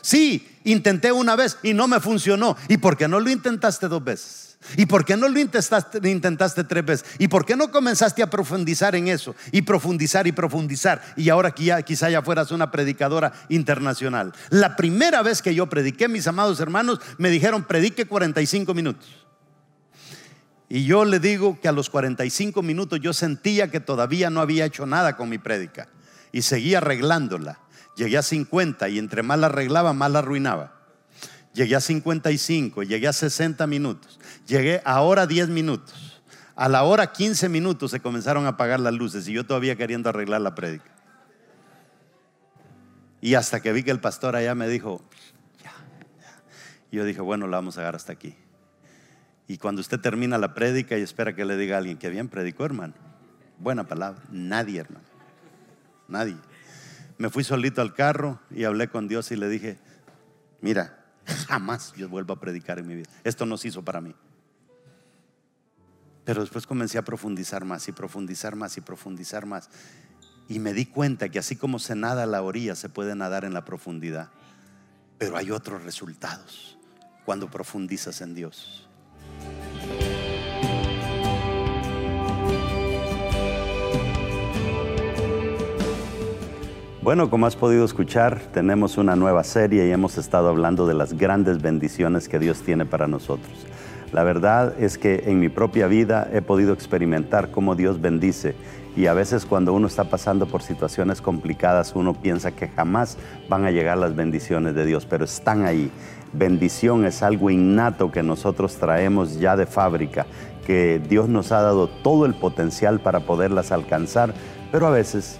Sí, 0.00 0.48
intenté 0.64 1.12
una 1.12 1.36
vez 1.36 1.58
y 1.62 1.72
no 1.72 1.86
me 1.86 2.00
funcionó. 2.00 2.56
¿Y 2.66 2.78
por 2.78 2.96
qué 2.96 3.06
no 3.06 3.20
lo 3.20 3.30
intentaste 3.30 3.86
dos 3.86 4.02
veces? 4.02 4.58
¿Y 4.76 4.86
por 4.86 5.04
qué 5.04 5.16
no 5.16 5.28
lo 5.28 5.38
intentaste, 5.38 6.64
tres 6.64 6.84
veces? 6.84 7.06
¿Y 7.20 7.28
por 7.28 7.46
qué 7.46 7.54
no 7.54 7.70
comenzaste 7.70 8.20
a 8.20 8.28
profundizar 8.28 8.96
en 8.96 9.06
eso? 9.06 9.36
Y 9.52 9.62
profundizar 9.62 10.26
y 10.26 10.32
profundizar. 10.32 11.02
Y 11.16 11.28
ahora 11.28 11.52
quizá 11.52 12.10
ya 12.10 12.20
fueras 12.20 12.50
una 12.50 12.72
predicadora 12.72 13.32
internacional. 13.48 14.32
La 14.50 14.74
primera 14.74 15.22
vez 15.22 15.40
que 15.40 15.54
yo 15.54 15.68
prediqué, 15.68 16.08
mis 16.08 16.26
amados 16.26 16.58
hermanos, 16.58 16.98
me 17.18 17.30
dijeron, 17.30 17.62
predique 17.62 18.06
45 18.06 18.74
minutos. 18.74 19.06
Y 20.68 20.84
yo 20.84 21.04
le 21.04 21.20
digo 21.20 21.60
que 21.60 21.68
a 21.68 21.72
los 21.72 21.90
45 21.90 22.60
minutos 22.60 22.98
yo 23.00 23.12
sentía 23.12 23.70
que 23.70 23.78
todavía 23.78 24.30
no 24.30 24.40
había 24.40 24.64
hecho 24.64 24.84
nada 24.84 25.16
con 25.16 25.28
mi 25.28 25.38
prédica 25.38 25.88
y 26.34 26.42
seguía 26.42 26.78
arreglándola. 26.78 27.60
Llegué 27.94 28.18
a 28.18 28.22
50 28.22 28.88
y 28.88 28.98
entre 28.98 29.22
más 29.22 29.38
la 29.38 29.46
arreglaba, 29.46 29.92
más 29.92 30.10
la 30.10 30.18
arruinaba. 30.18 30.74
Llegué 31.52 31.76
a 31.76 31.80
55, 31.80 32.82
llegué 32.82 33.06
a 33.06 33.12
60 33.12 33.64
minutos, 33.68 34.18
llegué 34.44 34.82
a 34.84 35.00
hora 35.02 35.28
10 35.28 35.50
minutos. 35.50 36.20
A 36.56 36.68
la 36.68 36.82
hora 36.82 37.12
15 37.12 37.48
minutos 37.48 37.92
se 37.92 38.00
comenzaron 38.00 38.46
a 38.46 38.50
apagar 38.50 38.80
las 38.80 38.92
luces 38.92 39.28
y 39.28 39.32
yo 39.32 39.46
todavía 39.46 39.76
queriendo 39.76 40.08
arreglar 40.08 40.40
la 40.40 40.56
prédica. 40.56 40.90
Y 43.20 43.36
hasta 43.36 43.62
que 43.62 43.72
vi 43.72 43.84
que 43.84 43.92
el 43.92 44.00
pastor 44.00 44.34
allá 44.34 44.56
me 44.56 44.66
dijo, 44.66 45.04
ya, 45.62 45.72
Y 46.90 46.96
yo 46.96 47.04
dije, 47.04 47.20
bueno, 47.20 47.46
la 47.46 47.58
vamos 47.58 47.78
a 47.78 47.82
agarrar 47.82 47.96
hasta 47.96 48.12
aquí. 48.12 48.34
Y 49.46 49.58
cuando 49.58 49.80
usted 49.80 50.00
termina 50.00 50.36
la 50.36 50.52
prédica 50.52 50.98
y 50.98 51.02
espera 51.02 51.36
que 51.36 51.44
le 51.44 51.56
diga 51.56 51.76
a 51.76 51.78
alguien 51.78 51.96
que 51.96 52.08
bien 52.08 52.28
predicó, 52.28 52.64
hermano. 52.64 52.94
Buena 53.60 53.84
palabra. 53.86 54.20
Nadie, 54.32 54.80
hermano 54.80 55.13
nadie. 56.08 56.36
Me 57.18 57.30
fui 57.30 57.44
solito 57.44 57.80
al 57.80 57.94
carro 57.94 58.40
y 58.50 58.64
hablé 58.64 58.88
con 58.88 59.08
Dios 59.08 59.30
y 59.30 59.36
le 59.36 59.48
dije, 59.48 59.78
mira, 60.60 61.04
jamás 61.46 61.92
yo 61.94 62.08
vuelvo 62.08 62.32
a 62.32 62.40
predicar 62.40 62.78
en 62.78 62.86
mi 62.86 62.94
vida. 62.96 63.10
Esto 63.22 63.46
no 63.46 63.56
se 63.56 63.68
hizo 63.68 63.84
para 63.84 64.00
mí. 64.00 64.14
Pero 66.24 66.40
después 66.40 66.66
comencé 66.66 66.98
a 66.98 67.02
profundizar 67.02 67.64
más 67.64 67.86
y 67.88 67.92
profundizar 67.92 68.56
más 68.56 68.76
y 68.76 68.80
profundizar 68.80 69.46
más. 69.46 69.68
Y 70.48 70.58
me 70.58 70.72
di 70.72 70.86
cuenta 70.86 71.28
que 71.28 71.38
así 71.38 71.56
como 71.56 71.78
se 71.78 71.94
nada 71.94 72.24
a 72.24 72.26
la 72.26 72.42
orilla, 72.42 72.74
se 72.74 72.88
puede 72.88 73.14
nadar 73.14 73.44
en 73.44 73.54
la 73.54 73.64
profundidad. 73.64 74.30
Pero 75.18 75.36
hay 75.36 75.50
otros 75.50 75.84
resultados 75.84 76.78
cuando 77.24 77.50
profundizas 77.50 78.20
en 78.20 78.34
Dios. 78.34 78.88
Bueno, 87.04 87.28
como 87.28 87.44
has 87.44 87.54
podido 87.54 87.84
escuchar, 87.84 88.40
tenemos 88.54 88.96
una 88.96 89.14
nueva 89.14 89.44
serie 89.44 89.86
y 89.86 89.90
hemos 89.90 90.16
estado 90.16 90.48
hablando 90.48 90.86
de 90.86 90.94
las 90.94 91.12
grandes 91.12 91.60
bendiciones 91.60 92.30
que 92.30 92.38
Dios 92.38 92.62
tiene 92.62 92.86
para 92.86 93.06
nosotros. 93.06 93.52
La 94.10 94.24
verdad 94.24 94.72
es 94.80 94.96
que 94.96 95.24
en 95.26 95.38
mi 95.38 95.50
propia 95.50 95.86
vida 95.86 96.30
he 96.32 96.40
podido 96.40 96.72
experimentar 96.72 97.50
cómo 97.50 97.74
Dios 97.74 98.00
bendice 98.00 98.54
y 98.96 99.04
a 99.04 99.12
veces 99.12 99.44
cuando 99.44 99.74
uno 99.74 99.86
está 99.86 100.04
pasando 100.04 100.46
por 100.46 100.62
situaciones 100.62 101.20
complicadas 101.20 101.92
uno 101.94 102.14
piensa 102.14 102.52
que 102.52 102.68
jamás 102.68 103.18
van 103.50 103.66
a 103.66 103.70
llegar 103.70 103.98
las 103.98 104.16
bendiciones 104.16 104.74
de 104.74 104.86
Dios, 104.86 105.04
pero 105.04 105.26
están 105.26 105.66
ahí. 105.66 105.90
Bendición 106.32 107.04
es 107.04 107.22
algo 107.22 107.50
innato 107.50 108.10
que 108.10 108.22
nosotros 108.22 108.76
traemos 108.76 109.38
ya 109.38 109.56
de 109.56 109.66
fábrica, 109.66 110.24
que 110.66 111.02
Dios 111.06 111.28
nos 111.28 111.52
ha 111.52 111.60
dado 111.60 111.86
todo 111.86 112.24
el 112.24 112.32
potencial 112.32 113.00
para 113.00 113.20
poderlas 113.20 113.72
alcanzar, 113.72 114.32
pero 114.72 114.86
a 114.86 114.90
veces 114.90 115.38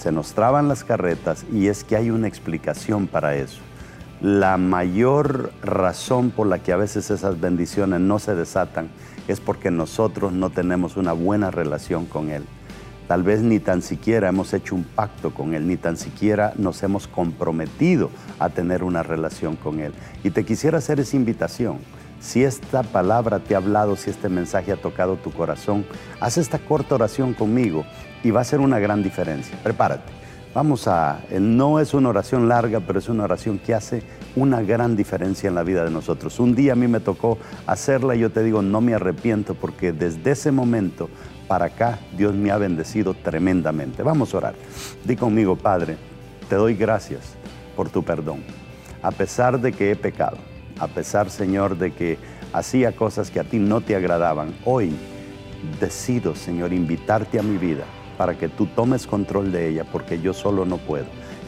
se 0.00 0.12
nos 0.12 0.32
traban 0.32 0.66
las 0.66 0.82
carretas 0.82 1.44
y 1.52 1.66
es 1.68 1.84
que 1.84 1.94
hay 1.94 2.10
una 2.10 2.26
explicación 2.26 3.06
para 3.06 3.36
eso. 3.36 3.60
La 4.22 4.56
mayor 4.56 5.52
razón 5.62 6.30
por 6.30 6.46
la 6.46 6.58
que 6.58 6.72
a 6.72 6.76
veces 6.76 7.10
esas 7.10 7.38
bendiciones 7.38 8.00
no 8.00 8.18
se 8.18 8.34
desatan 8.34 8.88
es 9.28 9.40
porque 9.40 9.70
nosotros 9.70 10.32
no 10.32 10.48
tenemos 10.48 10.96
una 10.96 11.12
buena 11.12 11.50
relación 11.50 12.06
con 12.06 12.30
Él. 12.30 12.44
Tal 13.08 13.22
vez 13.24 13.42
ni 13.42 13.60
tan 13.60 13.82
siquiera 13.82 14.28
hemos 14.28 14.54
hecho 14.54 14.74
un 14.74 14.84
pacto 14.84 15.34
con 15.34 15.52
Él, 15.52 15.68
ni 15.68 15.76
tan 15.76 15.98
siquiera 15.98 16.54
nos 16.56 16.82
hemos 16.82 17.06
comprometido 17.06 18.10
a 18.38 18.48
tener 18.48 18.82
una 18.84 19.02
relación 19.02 19.56
con 19.56 19.80
Él. 19.80 19.92
Y 20.24 20.30
te 20.30 20.46
quisiera 20.46 20.78
hacer 20.78 20.98
esa 21.00 21.16
invitación. 21.16 21.78
Si 22.20 22.42
esta 22.44 22.82
palabra 22.82 23.38
te 23.38 23.54
ha 23.54 23.58
hablado, 23.58 23.96
si 23.96 24.10
este 24.10 24.30
mensaje 24.30 24.72
ha 24.72 24.76
tocado 24.76 25.16
tu 25.16 25.30
corazón, 25.30 25.84
haz 26.20 26.38
esta 26.38 26.58
corta 26.58 26.94
oración 26.94 27.34
conmigo 27.34 27.84
y 28.22 28.30
va 28.30 28.40
a 28.40 28.44
ser 28.44 28.60
una 28.60 28.78
gran 28.78 29.02
diferencia. 29.02 29.58
Prepárate. 29.62 30.20
Vamos 30.52 30.88
a, 30.88 31.20
no 31.38 31.78
es 31.78 31.94
una 31.94 32.08
oración 32.08 32.48
larga, 32.48 32.80
pero 32.80 32.98
es 32.98 33.08
una 33.08 33.22
oración 33.22 33.60
que 33.60 33.72
hace 33.72 34.02
una 34.34 34.62
gran 34.62 34.96
diferencia 34.96 35.46
en 35.46 35.54
la 35.54 35.62
vida 35.62 35.84
de 35.84 35.92
nosotros. 35.92 36.40
Un 36.40 36.56
día 36.56 36.72
a 36.72 36.76
mí 36.76 36.88
me 36.88 36.98
tocó 36.98 37.38
hacerla 37.68 38.16
y 38.16 38.20
yo 38.20 38.30
te 38.30 38.42
digo, 38.42 38.60
no 38.60 38.80
me 38.80 38.94
arrepiento 38.94 39.54
porque 39.54 39.92
desde 39.92 40.32
ese 40.32 40.50
momento 40.50 41.08
para 41.46 41.66
acá 41.66 42.00
Dios 42.16 42.34
me 42.34 42.50
ha 42.50 42.56
bendecido 42.56 43.14
tremendamente. 43.14 44.02
Vamos 44.02 44.34
a 44.34 44.38
orar. 44.38 44.54
Di 45.04 45.14
conmigo, 45.14 45.54
Padre, 45.54 45.96
te 46.48 46.56
doy 46.56 46.74
gracias 46.74 47.20
por 47.76 47.88
tu 47.88 48.02
perdón. 48.02 48.42
A 49.02 49.12
pesar 49.12 49.60
de 49.60 49.70
que 49.72 49.92
he 49.92 49.96
pecado, 49.96 50.36
a 50.80 50.88
pesar, 50.88 51.30
Señor, 51.30 51.78
de 51.78 51.92
que 51.92 52.18
hacía 52.52 52.90
cosas 52.90 53.30
que 53.30 53.38
a 53.38 53.44
ti 53.44 53.60
no 53.60 53.82
te 53.82 53.94
agradaban, 53.94 54.52
hoy 54.64 54.92
decido, 55.78 56.34
Señor, 56.34 56.72
invitarte 56.72 57.38
a 57.38 57.42
mi 57.44 57.56
vida 57.56 57.84
para 58.20 58.36
que 58.36 58.50
tú 58.50 58.66
tomes 58.66 59.06
control 59.06 59.50
de 59.50 59.70
ella, 59.70 59.84
porque 59.90 60.20
yo 60.20 60.34
solo 60.34 60.66
no 60.66 60.76
puedo. 60.76 61.06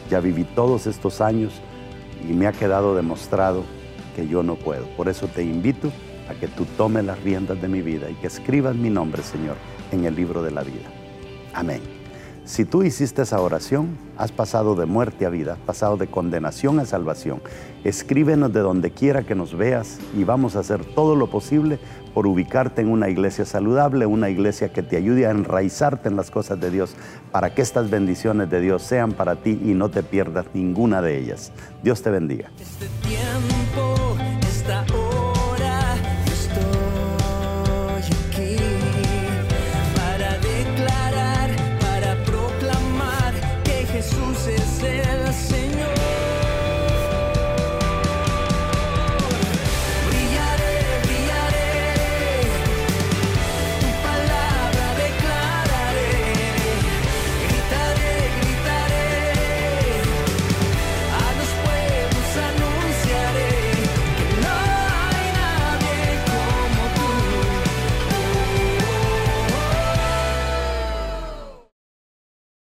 Ya 0.09 0.19
viví 0.19 0.43
todos 0.43 0.87
estos 0.87 1.21
años 1.21 1.53
y 2.27 2.33
me 2.33 2.47
ha 2.47 2.51
quedado 2.51 2.95
demostrado 2.95 3.63
que 4.15 4.27
yo 4.27 4.41
no 4.41 4.55
puedo. 4.55 4.87
Por 4.97 5.07
eso 5.07 5.27
te 5.27 5.43
invito 5.43 5.91
a 6.27 6.33
que 6.33 6.47
tú 6.47 6.65
tomes 6.75 7.05
las 7.05 7.21
riendas 7.21 7.61
de 7.61 7.67
mi 7.67 7.83
vida 7.83 8.09
y 8.09 8.15
que 8.15 8.25
escribas 8.25 8.75
mi 8.75 8.89
nombre, 8.89 9.21
Señor, 9.21 9.55
en 9.91 10.05
el 10.05 10.15
libro 10.15 10.41
de 10.41 10.49
la 10.49 10.63
vida. 10.63 10.89
Amén. 11.53 12.02
Si 12.45 12.65
tú 12.65 12.83
hiciste 12.83 13.21
esa 13.21 13.39
oración, 13.39 13.97
has 14.17 14.33
pasado 14.33 14.75
de 14.75 14.85
muerte 14.85 15.25
a 15.25 15.29
vida, 15.29 15.53
has 15.53 15.59
pasado 15.59 15.95
de 15.95 16.07
condenación 16.07 16.77
a 16.81 16.85
salvación. 16.85 17.41
Escríbenos 17.85 18.51
de 18.51 18.59
donde 18.59 18.91
quiera 18.91 19.23
que 19.23 19.33
nos 19.33 19.55
veas 19.55 19.99
y 20.13 20.25
vamos 20.25 20.57
a 20.57 20.59
hacer 20.59 20.83
todo 20.83 21.15
lo 21.15 21.27
posible 21.27 21.79
por 22.13 22.27
ubicarte 22.27 22.81
en 22.81 22.89
una 22.89 23.07
iglesia 23.07 23.45
saludable, 23.45 24.05
una 24.05 24.29
iglesia 24.29 24.73
que 24.73 24.83
te 24.83 24.97
ayude 24.97 25.25
a 25.25 25.31
enraizarte 25.31 26.09
en 26.09 26.17
las 26.17 26.31
cosas 26.31 26.59
de 26.59 26.69
Dios, 26.69 26.95
para 27.31 27.55
que 27.55 27.61
estas 27.61 27.89
bendiciones 27.89 28.49
de 28.49 28.59
Dios 28.59 28.83
sean 28.83 29.13
para 29.13 29.37
ti 29.37 29.59
y 29.63 29.73
no 29.73 29.89
te 29.89 30.03
pierdas 30.03 30.45
ninguna 30.53 31.01
de 31.01 31.17
ellas. 31.17 31.53
Dios 31.81 32.01
te 32.01 32.09
bendiga. 32.09 32.51
Este 32.59 32.87